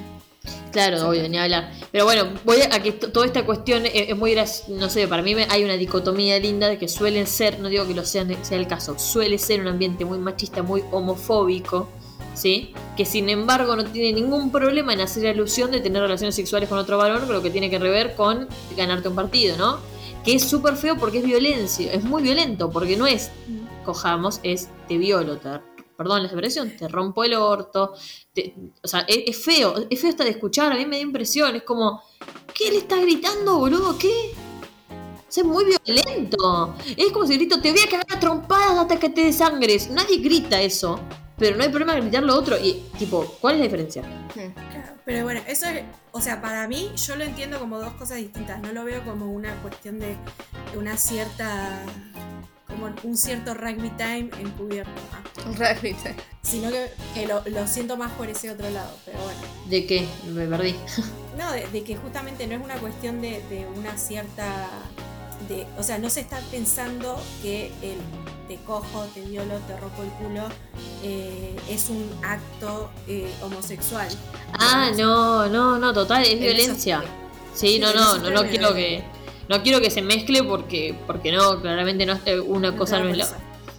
Claro, 0.73 1.09
obvio, 1.09 1.29
ni 1.29 1.39
hablar. 1.39 1.71
Pero 1.93 2.05
bueno, 2.05 2.33
voy 2.45 2.63
a 2.63 2.83
que 2.83 2.93
toda 2.93 3.27
esta 3.27 3.45
cuestión 3.45 3.85
es, 3.85 3.93
es 4.09 4.17
muy 4.17 4.35
grac- 4.35 4.67
no 4.69 4.89
sé, 4.89 5.07
para 5.07 5.23
mí 5.23 5.35
me- 5.35 5.47
hay 5.51 5.63
una 5.65 5.75
dicotomía 5.75 6.39
linda 6.39 6.69
de 6.69 6.79
que 6.79 6.89
suelen 6.89 7.27
ser, 7.27 7.61
no 7.61 7.69
digo 7.69 7.87
que 7.87 7.95
lo 7.95 8.05
sean, 8.05 8.35
sea 8.45 8.57
el 8.59 8.67
caso, 8.67 8.99
suele 8.99 9.37
ser 9.39 9.61
un 9.61 9.69
ambiente 9.69 10.05
muy 10.07 10.19
machista, 10.19 10.63
muy 10.63 10.83
homofóbico, 10.91 11.89
¿sí? 12.35 12.73
Que 12.97 13.05
sin 13.05 13.29
embargo 13.29 13.77
no 13.77 13.85
tiene 13.85 14.19
ningún 14.19 14.51
problema 14.51 14.95
en 14.95 15.03
hacer 15.03 15.27
alusión 15.27 15.71
de 15.71 15.81
tener 15.81 16.01
relaciones 16.01 16.35
sexuales 16.35 16.69
con 16.69 16.79
otro 16.79 16.97
varón, 16.97 17.31
lo 17.31 17.43
que 17.43 17.51
tiene 17.51 17.69
que 17.69 17.79
rever 17.79 18.15
con 18.15 18.49
ganarte 18.75 19.09
un 19.09 19.15
partido, 19.15 19.57
¿no? 19.59 19.79
Que 20.25 20.35
es 20.37 20.45
súper 20.45 20.77
feo 20.77 20.97
porque 20.97 21.19
es 21.19 21.25
violencia, 21.25 21.93
es 21.93 22.05
muy 22.05 22.23
violento, 22.23 22.71
porque 22.71 22.97
no 22.97 23.07
es 23.07 23.31
cojamos, 23.85 24.39
es 24.45 24.69
te 24.87 24.97
violo, 24.97 25.39
te, 25.39 25.49
perdón 25.97 26.23
la 26.23 26.29
expresión, 26.29 26.77
te 26.77 26.87
rompo 26.87 27.25
el 27.25 27.35
orto, 27.35 27.95
te- 28.33 28.55
o 28.83 28.87
sea, 28.87 29.01
es, 29.09 29.37
feo, 29.45 29.75
es 29.91 30.01
feo 30.01 30.11
hasta 30.11 30.23
de 30.25 30.31
escuchar, 30.31 30.73
a 30.73 30.77
mí 30.77 30.87
me 30.87 30.97
da 30.97 31.03
impresión, 31.03 31.57
es 31.57 31.65
como, 31.65 32.01
¿qué 32.55 32.71
le 32.71 32.79
está 32.79 32.97
gritando, 33.01 33.59
boludo? 33.59 33.99
¿Qué? 33.99 34.33
Es 35.35 35.43
muy 35.45 35.65
violento. 35.65 36.75
Es 36.95 37.11
como 37.11 37.27
si 37.27 37.37
grito, 37.37 37.59
te 37.61 37.73
voy 37.73 37.81
a 37.81 37.89
cagar 37.89 38.07
a 38.11 38.21
trompadas 38.21 38.79
hasta 38.79 39.01
que 39.01 39.09
te 39.09 39.25
desangres. 39.25 39.89
Nadie 39.91 40.19
grita 40.19 40.61
eso. 40.61 41.01
Pero 41.43 41.57
no 41.57 41.65
hay 41.65 41.71
problema 41.71 41.95
en 41.97 42.03
gritar 42.03 42.23
lo 42.23 42.37
otro. 42.37 42.57
Y, 42.57 42.75
tipo, 43.01 43.25
¿cuál 43.41 43.55
es 43.55 43.59
la 43.59 43.65
diferencia? 43.65 44.03
Claro, 44.33 44.93
pero 45.05 45.25
bueno, 45.25 45.41
eso 45.49 45.67
es, 45.67 45.83
o 46.13 46.21
sea, 46.21 46.41
para 46.41 46.69
mí 46.69 46.93
yo 46.95 47.17
lo 47.17 47.25
entiendo 47.25 47.59
como 47.59 47.81
dos 47.81 47.95
cosas 47.95 48.19
distintas, 48.19 48.63
no 48.63 48.71
lo 48.71 48.85
veo 48.85 49.03
como 49.03 49.29
una 49.33 49.53
cuestión 49.61 49.99
de 49.99 50.15
una 50.77 50.97
cierta, 50.97 51.81
como 52.69 52.95
un 53.03 53.17
cierto 53.17 53.55
rugby 53.55 53.91
time 53.97 54.31
encubierto, 54.39 54.93
¿no? 55.45 55.53
Realmente. 55.55 56.15
sino 56.43 56.71
que, 56.71 56.93
que 57.13 57.27
lo, 57.27 57.43
lo 57.47 57.67
siento 57.67 57.97
más 57.97 58.13
por 58.13 58.29
ese 58.29 58.49
otro 58.49 58.71
lado, 58.71 58.97
pero 59.05 59.19
bueno. 59.19 59.41
¿De 59.69 59.85
qué? 59.85 60.07
Me 60.33 60.47
perdí. 60.47 60.77
No, 61.37 61.51
de, 61.51 61.67
de 61.67 61.83
que 61.83 61.97
justamente 61.97 62.47
no 62.47 62.55
es 62.55 62.63
una 62.63 62.77
cuestión 62.77 63.21
de, 63.21 63.43
de 63.49 63.67
una 63.67 63.97
cierta, 63.99 64.69
de, 65.49 65.67
o 65.77 65.83
sea, 65.83 65.99
no 65.99 66.09
se 66.09 66.21
está 66.21 66.39
pensando 66.53 67.21
que 67.43 67.73
el 67.83 67.97
te 68.53 68.59
cojo, 68.65 69.07
te 69.15 69.23
violo, 69.23 69.55
te 69.67 69.77
rompo 69.79 70.03
el 70.03 70.11
culo, 70.11 70.43
eh, 71.03 71.57
es 71.71 71.89
un 71.89 72.05
acto 72.23 72.91
eh, 73.09 73.33
homosexual. 73.43 74.09
Ah, 74.53 74.91
no, 74.97 75.49
no, 75.49 75.79
no, 75.79 75.95
total, 75.95 76.23
es 76.23 76.31
En 76.31 76.41
violencia. 76.41 77.03
Sí, 77.55 77.69
Sí, 77.75 77.79
no, 77.79 77.93
no, 77.93 78.19
no, 78.19 78.31
no 78.31 78.43
quiero 78.45 78.75
que. 78.75 79.05
No 79.49 79.63
quiero 79.63 79.81
que 79.81 79.91
se 79.91 80.01
mezcle 80.01 80.43
porque, 80.43 80.95
porque 81.07 81.33
no, 81.33 81.61
claramente 81.61 82.07
no 82.07 82.15
es 82.15 82.21
eh, 82.27 82.41
una 82.41 82.75
cosa 82.77 82.99
no 83.01 83.09
es 83.09 83.19
la, 83.19 83.29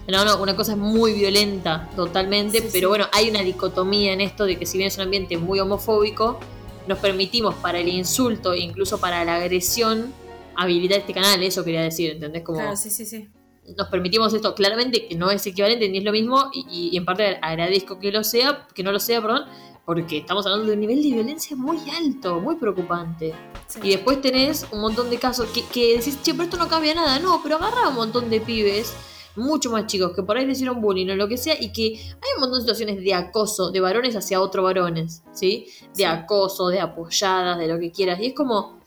No, 0.07 0.26
no, 0.26 0.41
una 0.41 0.55
cosa 0.55 0.74
es 0.74 0.78
muy 0.78 1.13
violenta, 1.13 1.89
totalmente, 1.95 2.59
Sí, 2.59 2.67
pero 2.71 2.88
sí. 2.88 2.89
bueno, 2.89 3.07
hay 3.11 3.30
una 3.30 3.41
dicotomía 3.41 4.13
en 4.13 4.21
esto 4.21 4.45
de 4.45 4.57
que 4.57 4.65
si 4.65 4.78
bien 4.78 4.89
es 4.89 4.97
un 4.97 5.03
ambiente 5.03 5.38
muy 5.38 5.59
homofóbico, 5.59 6.39
nos 6.88 6.99
permitimos 6.99 7.55
para 7.55 7.80
el 7.80 7.88
insulto 7.88 8.53
e 8.53 8.59
incluso 8.59 8.99
para 8.99 9.24
la 9.24 9.36
agresión 9.36 10.13
habilitar 10.55 10.99
este 10.99 11.13
canal, 11.13 11.41
eso 11.41 11.63
quería 11.63 11.82
decir, 11.82 12.11
¿entendés? 12.11 12.43
Como 12.43 12.59
Claro, 12.59 12.76
sí, 12.76 12.89
sí, 12.91 13.05
sí. 13.05 13.30
Nos 13.78 13.88
permitimos 13.88 14.34
esto, 14.34 14.53
claramente 14.55 15.07
que 15.07 15.16
no 15.16 15.32
es 15.32 15.45
equivalente 15.47 15.88
ni 15.89 15.99
es 15.99 16.03
lo 16.03 16.11
mismo, 16.11 16.49
y, 16.53 16.95
en 16.95 17.05
parte 17.05 17.38
agradezco 17.41 17.99
que 17.99 18.11
lo 18.11 18.24
sea, 18.24 18.68
que 18.74 18.84
no 18.84 18.91
lo 18.91 18.99
sea, 18.99 19.22
perdón, 19.22 19.45
porque 19.86 20.18
estamos 20.18 20.45
hablando 20.45 20.68
de 20.68 20.74
un 20.74 20.80
nivel 20.80 21.01
de 21.01 21.09
violencia 21.11 21.55
muy 21.57 21.78
alto, 21.97 22.39
muy 22.39 22.55
preocupante. 22.55 23.34
sí. 23.68 23.80
Y 23.84 23.89
después 23.89 24.22
tenés 24.22 24.66
un 24.72 24.80
montón 24.82 25.09
de 25.09 25.18
casos 25.18 25.47
que, 25.49 25.64
que 25.66 25.97
decís, 25.97 26.22
che, 26.24 26.32
pero 26.34 26.43
esto 26.43 26.57
no 26.57 26.68
cambia 26.70 26.93
nada. 26.95 27.20
No, 27.20 27.41
pero 27.43 27.57
agarra 27.57 27.86
a 27.86 27.89
un 27.89 27.95
montón 27.95 28.30
de 28.30 28.39
pibes, 28.39 28.93
mucho 29.36 29.72
más 29.72 29.88
chicos, 29.88 30.14
que 30.16 30.24
por 30.24 30.38
ahí 30.38 30.45
le 30.45 30.53
hicieron 30.53 30.80
bullying 30.80 31.09
o 31.09 31.16
lo 31.16 31.28
que 31.28 31.38
sea, 31.38 31.55
y 31.59 31.74
que 31.74 31.95
hay 31.97 32.30
un 32.36 32.41
montón 32.41 32.59
de 32.59 32.61
situaciones 32.61 33.03
de 33.03 33.14
acoso 33.14 33.72
de 33.72 33.80
varones 33.82 34.16
hacia 34.16 34.39
otros 34.39 34.64
varones, 34.64 35.24
¿sí? 35.34 35.68
De 35.89 35.95
Sí. 35.95 36.03
acoso, 36.03 36.68
de 36.70 36.80
apoyadas, 36.80 37.57
de 37.57 37.68
lo 37.68 37.78
que 37.80 37.91
quieras. 37.91 38.20
Y 38.22 38.28
es 38.28 38.34
como, 38.34 38.80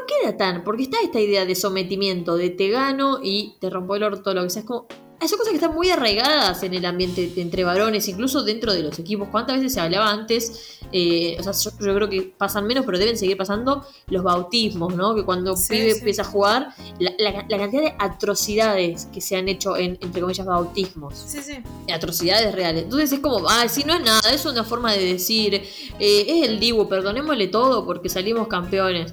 no, 0.00 0.06
queda 0.06 0.36
tan, 0.36 0.64
porque 0.64 0.84
está 0.84 0.98
esta 1.02 1.20
idea 1.20 1.44
de 1.44 1.54
sometimiento, 1.54 2.36
de 2.36 2.50
te 2.50 2.68
gano 2.70 3.18
y 3.22 3.54
te 3.60 3.70
rompo 3.70 3.96
el 3.96 4.02
orto, 4.02 4.34
lo 4.34 4.42
que 4.44 4.50
sea. 4.50 4.60
Es 4.62 4.66
como, 4.68 4.86
son 5.20 5.36
cosas 5.38 5.48
que 5.50 5.56
están 5.56 5.74
muy 5.74 5.90
arraigadas 5.90 6.62
en 6.62 6.74
el 6.74 6.84
ambiente 6.86 7.32
entre 7.36 7.64
varones, 7.64 8.06
incluso 8.08 8.44
dentro 8.44 8.72
de 8.72 8.82
los 8.84 8.98
equipos. 9.00 9.28
¿Cuántas 9.32 9.56
veces 9.56 9.74
se 9.74 9.80
hablaba 9.80 10.10
antes? 10.10 10.78
Eh, 10.92 11.36
o 11.38 11.42
sea, 11.42 11.52
yo, 11.52 11.70
yo 11.84 11.94
creo 11.94 12.08
que 12.08 12.22
pasan 12.38 12.66
menos, 12.66 12.86
pero 12.86 12.98
deben 12.98 13.18
seguir 13.18 13.36
pasando 13.36 13.84
los 14.06 14.22
bautismos, 14.22 14.94
¿no? 14.94 15.14
Que 15.16 15.24
cuando 15.24 15.52
un 15.52 15.58
Sí, 15.58 15.70
pibe 15.70 15.90
sí. 15.92 15.98
empieza 15.98 16.22
a 16.22 16.24
jugar, 16.24 16.68
la, 17.00 17.12
la- 17.18 17.44
la 17.48 17.58
cantidad 17.58 17.82
de 17.82 17.94
atrocidades 17.98 19.06
que 19.12 19.20
se 19.20 19.36
han 19.36 19.48
hecho 19.48 19.76
en, 19.76 19.98
entre 20.00 20.20
comillas, 20.20 20.46
bautismos. 20.46 21.14
Sí, 21.26 21.40
sí. 21.42 21.54
Atrocidades 21.92 22.54
reales. 22.54 22.84
Entonces 22.84 23.12
es 23.12 23.18
como, 23.20 23.46
ah, 23.48 23.68
si 23.68 23.82
no 23.84 23.94
es 23.94 24.02
nada, 24.02 24.30
es 24.32 24.44
una 24.46 24.62
forma 24.62 24.92
de 24.92 25.04
decir, 25.14 25.54
eh, 25.54 26.24
es 26.28 26.48
el 26.48 26.60
Dibu, 26.60 26.88
perdonémosle 26.88 27.48
todo 27.48 27.84
porque 27.84 28.08
salimos 28.08 28.46
campeones. 28.48 29.12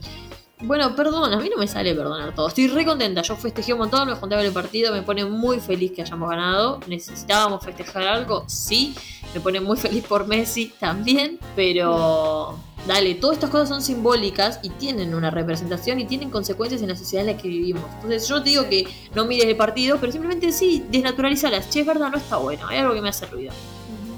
Bueno, 0.62 0.96
perdón, 0.96 1.34
a 1.34 1.38
mí 1.38 1.50
no 1.50 1.58
me 1.58 1.68
sale 1.68 1.94
perdonar 1.94 2.34
todo. 2.34 2.48
Estoy 2.48 2.70
re 2.70 2.86
contenta. 2.86 3.22
Yo 3.22 3.36
festejé 3.36 3.74
un 3.74 3.80
montón, 3.80 4.08
me 4.08 4.16
junté 4.16 4.36
a 4.36 4.38
ver 4.38 4.48
el 4.48 4.54
partido, 4.54 4.94
me 4.94 5.02
pone 5.02 5.26
muy 5.26 5.60
feliz 5.60 5.92
que 5.92 6.02
hayamos 6.02 6.30
ganado. 6.30 6.80
Necesitábamos 6.88 7.64
festejar 7.64 8.08
algo, 8.08 8.46
sí. 8.48 8.96
Me 9.34 9.42
pone 9.42 9.60
muy 9.60 9.76
feliz 9.76 10.06
por 10.06 10.26
Messi 10.28 10.74
también. 10.80 11.40
Pero 11.58 12.58
dale, 12.88 13.16
todas 13.16 13.36
estas 13.36 13.50
cosas 13.50 13.68
son 13.68 13.82
simbólicas 13.82 14.60
y 14.64 14.70
tienen 14.70 15.14
una 15.14 15.30
representación 15.30 16.00
y 16.00 16.06
tienen 16.06 16.30
consecuencias 16.30 16.82
en 16.82 16.88
la 16.88 16.96
sociedad 16.96 17.28
en 17.28 17.36
la 17.36 17.42
que 17.42 17.50
vivimos. 17.50 17.84
Entonces 17.96 18.26
yo 18.26 18.42
te 18.42 18.52
digo 18.52 18.70
que 18.70 18.88
no 19.14 19.26
mires 19.26 19.48
el 19.48 19.58
partido, 19.58 19.98
pero 20.00 20.14
simplemente 20.14 20.54
sí, 20.54 20.86
desnaturalizalas. 20.90 21.70
Che, 21.70 21.82
es 21.82 21.86
verdad, 21.86 22.12
no 22.12 22.18
está 22.18 22.38
bueno. 22.38 22.66
Hay 22.68 22.78
algo 22.78 22.94
que 22.94 23.02
me 23.02 23.10
hace 23.10 23.26
ruido. 23.26 23.52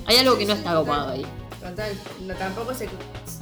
Hay 0.05 0.17
algo 0.17 0.38
que 0.38 0.45
no 0.45 0.53
está 0.53 0.75
copado 0.75 1.09
ahí. 1.13 1.25
Total, 1.59 1.91
no, 2.27 2.35
tampoco 2.35 2.75
se, 2.75 2.88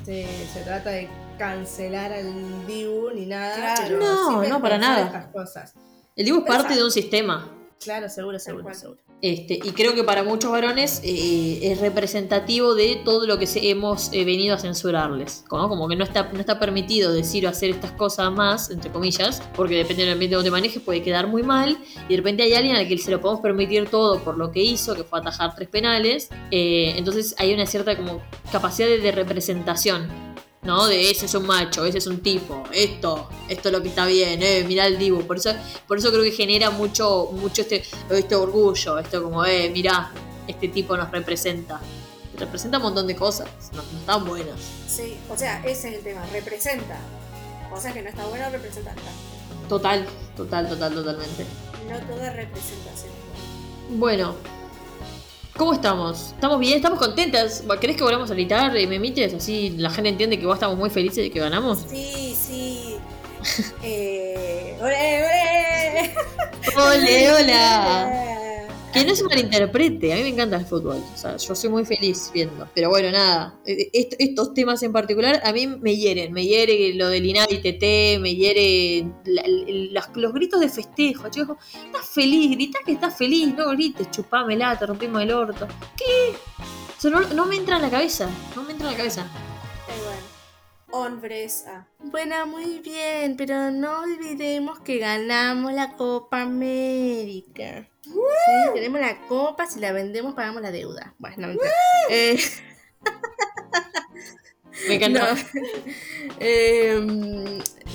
se, 0.05 0.47
se 0.53 0.61
trata 0.61 0.91
de 0.91 1.09
cancelar 1.37 2.11
al 2.13 2.65
Dibu 2.67 3.11
ni 3.11 3.25
nada. 3.25 3.55
Claro. 3.75 3.81
pero 3.87 3.99
No, 3.99 4.43
sí 4.43 4.49
no, 4.49 4.61
para 4.61 4.77
nada. 4.77 5.05
Estas 5.05 5.27
cosas. 5.27 5.73
El 6.15 6.25
Dibu 6.25 6.39
es 6.39 6.45
parte 6.45 6.75
de 6.75 6.83
un 6.83 6.91
sistema. 6.91 7.51
Claro, 7.83 8.09
seguro, 8.09 8.39
seguro, 8.39 8.73
seguro. 8.73 8.99
Este, 9.21 9.55
y 9.55 9.71
creo 9.71 9.95
que 9.95 10.03
para 10.03 10.23
muchos 10.23 10.51
varones 10.51 11.01
eh, 11.03 11.59
es 11.71 11.79
representativo 11.79 12.75
de 12.75 13.01
todo 13.03 13.25
lo 13.25 13.39
que 13.39 13.47
se- 13.47 13.69
hemos 13.69 14.11
eh, 14.13 14.23
venido 14.25 14.55
a 14.55 14.59
censurarles. 14.59 15.43
Como, 15.47 15.67
como 15.69 15.87
que 15.87 15.95
no 15.95 16.03
está, 16.03 16.29
no 16.31 16.39
está 16.39 16.59
permitido 16.59 17.11
decir 17.13 17.45
o 17.45 17.49
hacer 17.49 17.69
estas 17.71 17.91
cosas 17.93 18.31
más, 18.31 18.69
entre 18.69 18.91
comillas, 18.91 19.41
porque 19.55 19.75
depende 19.75 20.03
del 20.03 20.13
ambiente 20.13 20.35
donde 20.35 20.51
manejes, 20.51 20.81
puede 20.81 21.01
quedar 21.01 21.27
muy 21.27 21.43
mal. 21.43 21.77
Y 22.07 22.11
de 22.11 22.17
repente 22.17 22.43
hay 22.43 22.53
alguien 22.53 22.75
al 22.75 22.87
que 22.87 22.97
se 22.97 23.09
lo 23.09 23.19
podemos 23.21 23.41
permitir 23.41 23.89
todo 23.89 24.19
por 24.19 24.37
lo 24.37 24.51
que 24.51 24.61
hizo, 24.61 24.95
que 24.95 25.03
fue 25.03 25.19
atajar 25.19 25.55
tres 25.55 25.69
penales. 25.69 26.29
Eh, 26.51 26.93
entonces 26.97 27.35
hay 27.39 27.53
una 27.53 27.65
cierta 27.65 27.95
como 27.97 28.21
capacidad 28.51 28.87
de, 28.87 28.99
de 28.99 29.11
representación. 29.11 30.07
¿No? 30.65 30.87
De 30.87 31.11
ese 31.11 31.27
es 31.27 31.33
un 31.35 31.45
macho, 31.45 31.85
ese 31.85 31.99
es 31.99 32.07
un 32.07 32.21
tipo, 32.21 32.63
esto, 32.73 33.29
esto 33.47 33.69
es 33.69 33.71
lo 33.71 33.83
que 33.83 33.89
está 33.89 34.07
bien, 34.07 34.41
eh, 34.41 34.63
mirá 34.67 34.87
el 34.87 34.97
divo. 34.97 35.21
Por 35.21 35.37
eso, 35.37 35.51
por 35.87 35.99
eso 35.99 36.09
creo 36.09 36.23
que 36.23 36.31
genera 36.31 36.71
mucho, 36.71 37.29
mucho 37.33 37.61
este, 37.61 37.83
este 38.09 38.35
orgullo, 38.35 38.97
esto 38.97 39.21
como, 39.21 39.45
eh, 39.45 39.69
mirá, 39.69 40.11
este 40.47 40.67
tipo 40.69 40.97
nos 40.97 41.11
representa. 41.11 41.79
Representa 42.35 42.77
un 42.77 42.83
montón 42.83 43.07
de 43.07 43.15
cosas, 43.15 43.47
no, 43.73 43.83
no 43.93 43.99
están 43.99 44.25
buenas. 44.25 44.59
Sí, 44.87 45.17
o 45.29 45.37
sea, 45.37 45.59
ese 45.65 45.89
es 45.89 45.95
el 45.95 46.01
tema, 46.01 46.25
representa. 46.31 46.97
Cosas 47.69 47.93
que 47.93 48.01
no 48.01 48.09
está 48.09 48.25
bueno 48.25 48.49
representar. 48.49 48.95
Total, 49.69 50.05
total, 50.35 50.67
total, 50.67 50.93
totalmente. 50.93 51.45
No 51.89 51.99
toda 52.07 52.31
representación. 52.31 53.13
Bueno, 53.89 54.35
¿cómo 55.57 55.73
estamos? 55.73 56.31
¿Estamos 56.33 56.59
bien? 56.59 56.75
¿Estamos 56.75 56.99
contentas? 56.99 57.63
¿Querés 57.79 57.97
que 57.97 58.03
volvamos 58.03 58.29
a 58.29 58.33
gritar 58.33 58.75
y 58.77 58.87
me 58.87 58.95
emites? 58.95 59.33
Así 59.33 59.71
la 59.77 59.89
gente 59.89 60.09
entiende 60.09 60.39
que 60.39 60.45
vos 60.45 60.55
estamos 60.55 60.77
muy 60.77 60.89
felices 60.89 61.23
de 61.23 61.31
que 61.31 61.39
ganamos. 61.39 61.85
Sí, 61.89 62.35
sí. 62.37 62.97
eh, 63.83 64.77
¡Ole, 64.81 65.23
ole! 65.23 66.15
¡Ole, 66.77 67.31
hola! 67.33 68.31
Que 68.95 69.05
no 69.05 69.15
se 69.15 69.23
malinterprete, 69.25 70.13
a 70.13 70.15
mí 70.15 70.23
me 70.23 70.29
encanta 70.29 70.55
el 70.57 70.65
fútbol, 70.65 71.03
o 71.13 71.17
sea, 71.17 71.37
yo 71.37 71.53
soy 71.53 71.69
muy 71.69 71.85
feliz 71.85 72.31
viendo. 72.33 72.67
Pero 72.73 72.89
bueno, 72.89 73.11
nada, 73.11 73.59
eh, 73.65 73.89
est- 73.93 74.15
estos 74.17 74.53
temas 74.53 74.81
en 74.83 74.91
particular 74.93 75.41
a 75.43 75.51
mí 75.53 75.67
me 75.67 75.95
hieren, 75.95 76.31
me 76.33 76.45
hiere 76.45 76.93
lo 76.95 77.09
del 77.09 77.25
Inadi 77.25 77.57
TT, 77.59 78.19
me 78.19 78.33
hiere 78.35 79.05
los 80.15 80.33
gritos 80.33 80.59
de 80.61 80.69
festejo, 80.69 81.29
chicos, 81.29 81.57
estás 81.85 82.07
feliz, 82.09 82.51
gritá 82.55 82.79
que 82.85 82.93
estás 82.93 83.17
feliz, 83.17 83.53
no 83.55 83.67
grites, 83.69 84.09
chupámela, 84.11 84.79
te 84.79 84.85
rompimos 84.85 85.21
el 85.21 85.31
orto. 85.31 85.67
¿Qué? 85.97 86.33
Eso 86.97 87.09
no, 87.09 87.21
no 87.33 87.45
me 87.45 87.57
entra 87.57 87.75
en 87.75 87.81
la 87.83 87.89
cabeza, 87.89 88.29
no 88.55 88.63
me 88.63 88.71
entra 88.71 88.87
en 88.87 88.93
la 88.93 88.97
cabeza. 88.97 89.27
Hombres. 90.91 91.65
Ah. 91.67 91.85
Bueno, 91.99 92.47
muy 92.47 92.79
bien, 92.79 93.35
pero 93.35 93.69
no 93.71 94.03
olvidemos 94.03 94.79
que 94.79 94.97
ganamos 94.97 95.73
la 95.73 95.93
Copa 95.97 96.43
América. 96.43 97.89
Sí, 98.05 98.71
tenemos 98.73 99.01
la 99.01 99.17
copa, 99.27 99.65
si 99.67 99.79
la 99.79 99.91
vendemos 99.91 100.33
pagamos 100.35 100.61
la 100.61 100.71
deuda. 100.71 101.13
Bueno, 101.17 101.47
no. 101.47 101.59
Eh, 102.09 102.39
Me 104.87 104.95
encanta. 104.95 105.33
no. 105.33 105.41
Eh, 106.39 106.99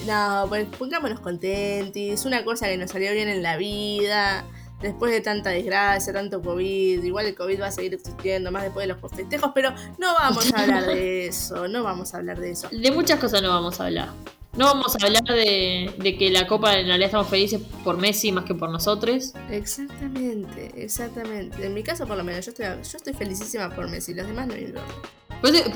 no, 0.06 0.46
pues 0.48 0.66
pongámonos 0.78 1.20
contentis. 1.20 2.24
Una 2.24 2.42
cosa 2.42 2.66
que 2.68 2.78
nos 2.78 2.90
salió 2.90 3.12
bien 3.12 3.28
en 3.28 3.42
la 3.42 3.56
vida. 3.58 4.46
Después 4.80 5.12
de 5.12 5.20
tanta 5.20 5.50
desgracia, 5.50 6.10
tanto 6.14 6.40
COVID, 6.40 7.04
igual 7.04 7.26
el 7.26 7.34
COVID 7.34 7.60
va 7.60 7.66
a 7.66 7.70
seguir 7.70 7.92
existiendo 7.92 8.50
más 8.50 8.62
después 8.62 8.84
de 8.88 8.94
los 8.94 9.12
festejos, 9.12 9.50
pero 9.54 9.74
no 9.98 10.14
vamos 10.14 10.50
a 10.54 10.62
hablar 10.62 10.86
de 10.86 11.26
eso, 11.28 11.68
no 11.68 11.82
vamos 11.82 12.14
a 12.14 12.16
hablar 12.16 12.40
de 12.40 12.52
eso. 12.52 12.66
De 12.72 12.90
muchas 12.90 13.20
cosas 13.20 13.42
no 13.42 13.50
vamos 13.50 13.78
a 13.78 13.84
hablar. 13.84 14.08
No 14.56 14.64
vamos 14.64 14.96
a 14.96 15.06
hablar 15.06 15.22
de, 15.22 15.94
de 15.96 16.18
que 16.18 16.28
la 16.30 16.46
Copa 16.46 16.76
en 16.76 16.86
realidad 16.86 17.06
estamos 17.06 17.28
felices 17.28 17.60
por 17.84 17.98
Messi 17.98 18.32
más 18.32 18.44
que 18.44 18.54
por 18.54 18.68
nosotros. 18.68 19.32
Exactamente, 19.48 20.72
exactamente. 20.76 21.64
En 21.64 21.72
mi 21.72 21.84
caso, 21.84 22.06
por 22.06 22.16
lo 22.16 22.24
menos, 22.24 22.44
yo 22.44 22.50
estoy, 22.50 22.66
yo 22.66 22.96
estoy 22.96 23.12
felicísima 23.14 23.70
por 23.74 23.88
Messi, 23.88 24.12
los 24.12 24.26
demás 24.26 24.48
no 24.48 24.54
me 24.54 24.62
importan. 24.62 24.96
Pues, 25.40 25.54
eh, 25.54 25.72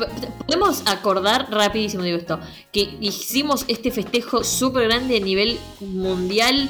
Podemos 0.47 0.83
acordar 0.87 1.51
rapidísimo, 1.51 2.03
digo 2.03 2.19
esto, 2.19 2.41
que 2.73 2.97
hicimos 3.01 3.65
este 3.69 3.91
festejo 3.91 4.43
súper 4.43 4.89
grande 4.89 5.17
a 5.17 5.21
nivel 5.21 5.59
mundial 5.81 6.69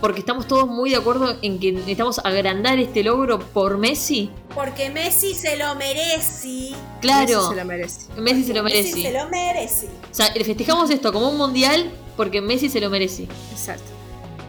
porque 0.00 0.20
estamos 0.20 0.46
todos 0.46 0.66
muy 0.68 0.90
de 0.90 0.96
acuerdo 0.96 1.36
en 1.42 1.58
que 1.58 1.72
necesitamos 1.72 2.18
agrandar 2.24 2.78
este 2.78 3.02
logro 3.02 3.38
por 3.38 3.78
Messi. 3.78 4.30
Porque 4.54 4.90
Messi 4.90 5.34
se 5.34 5.56
lo 5.56 5.74
merece. 5.74 6.70
Claro, 7.00 7.26
Messi 7.26 7.48
se 7.48 7.54
lo 7.56 7.64
merece. 7.64 8.00
Messi 8.20 8.44
se 8.44 8.54
lo 8.54 8.62
Messi 8.62 8.82
se 8.90 8.96
merece. 8.96 9.12
lo 9.18 9.28
merece. 9.30 9.86
O 10.10 10.14
sea, 10.14 10.26
festejamos 10.32 10.90
esto 10.90 11.12
como 11.12 11.28
un 11.30 11.36
mundial 11.38 11.90
porque 12.16 12.40
Messi 12.40 12.68
se 12.68 12.80
lo 12.80 12.90
merece. 12.90 13.26
Exacto. 13.52 13.90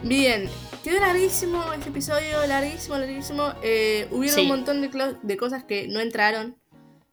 Bien, 0.04 0.50
quedó 0.84 1.00
larguísimo 1.00 1.64
este 1.74 1.90
episodio, 1.90 2.46
larguísimo, 2.48 2.98
larguísimo. 2.98 3.54
Eh, 3.64 4.08
hubieron 4.12 4.36
Sí. 4.36 4.42
un 4.44 4.48
montón 4.48 4.90
de 5.24 5.38
cosas 5.38 5.64
que 5.64 5.88
no 5.88 6.00
entraron, 6.00 6.56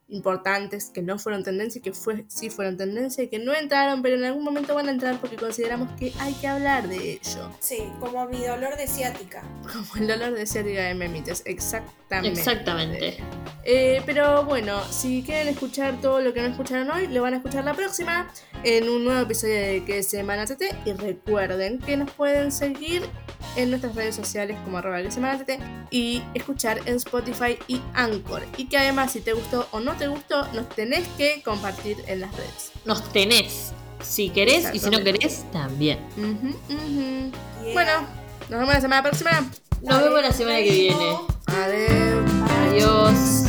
importantes, 0.09 0.91
que 0.93 1.03
no 1.03 1.19
fueron 1.19 1.43
tendencia, 1.43 1.81
que 1.81 1.93
fue, 1.93 2.25
sí 2.29 2.51
fueron 2.51 2.77
tendencia 2.77 3.25
y 3.25 3.29
que 3.29 3.39
no 3.39 3.55
entraron, 3.55 4.03
pero 4.03 4.17
en 4.17 4.25
algún 4.25 4.45
momento 4.45 4.75
van 4.75 4.89
a 4.89 4.93
entrar 4.93 5.19
porque 5.19 5.37
consideramos 5.37 5.89
que 5.99 6.13
hay 6.21 6.35
que 6.35 6.47
hablar 6.47 6.89
de 6.89 7.13
ello. 7.13 7.51
Sí, 7.61 7.79
como 8.01 8.27
mi 8.27 8.45
dolor 8.45 8.77
de 8.77 8.87
ciática. 8.87 9.43
Como 9.73 9.97
el 9.97 10.07
dolor 10.07 10.35
de 10.35 10.47
ciática 10.47 10.83
de 10.83 10.95
memites, 10.95 11.43
exactamente. 11.47 12.41
Exactamente. 12.41 13.17
Eh, 13.65 14.03
pero 14.05 14.45
bueno, 14.45 14.83
si 14.91 15.23
quieren 15.23 15.49
escuchar 15.49 16.01
todo 16.01 16.21
lo 16.21 16.35
que 16.35 16.43
no 16.43 16.49
escucharon 16.49 16.91
hoy, 16.91 17.07
lo 17.07 17.23
van 17.23 17.35
a 17.35 17.37
escuchar 17.39 17.65
la 17.65 17.75
próxima 17.75 18.31
en 18.63 18.89
un 18.89 19.05
nuevo 19.05 19.21
episodio 19.21 19.55
de 19.55 19.85
Que 19.85 20.03
Semana 20.03 20.45
TT. 20.45 20.63
Y 20.85 20.93
recuerden 20.93 21.79
que 21.79 21.97
nos 21.97 22.11
pueden 22.11 22.53
seguir 22.53 23.03
en 23.57 23.71
nuestras 23.71 23.95
redes 23.95 24.15
sociales 24.15 24.59
como 24.65 24.79
arroba 24.79 25.03
que 25.03 25.11
Semana 25.11 25.43
TT 25.43 25.59
y 25.91 26.23
escuchar 26.35 26.81
en 26.87 26.97
Spotify 26.97 27.59
y 27.69 27.81
Anchor. 27.95 28.43
Y 28.57 28.67
que 28.67 28.77
además, 28.77 29.13
si 29.13 29.21
te 29.21 29.33
gustó 29.33 29.67
o 29.71 29.81
no 29.81 29.94
te 29.97 30.09
gustó, 30.09 30.47
nos 30.53 30.69
tenés 30.71 31.07
que 31.17 31.43
compartir 31.43 31.97
en 32.07 32.21
las 32.21 32.35
redes. 32.37 32.73
Nos 32.85 33.13
tenés. 33.13 33.73
Si 34.03 34.31
querés 34.31 34.75
y 34.75 34.79
si 34.79 34.91
no 34.91 35.03
querés, 35.03 35.45
también. 35.53 35.99
Bueno, 37.73 38.07
nos 38.51 38.61
vemos 38.61 38.75
la 38.75 38.81
semana 38.81 39.03
próxima. 39.03 39.51
Nos 39.83 40.03
vemos 40.03 40.23
la 40.23 40.33
semana 40.33 40.59
que 40.59 40.71
viene. 40.71 41.19
Adiós. 41.47 42.31
Adiós. 42.69 43.45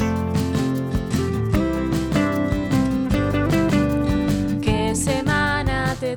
Qué 4.62 4.96
semana 4.96 5.96
te 6.00 6.16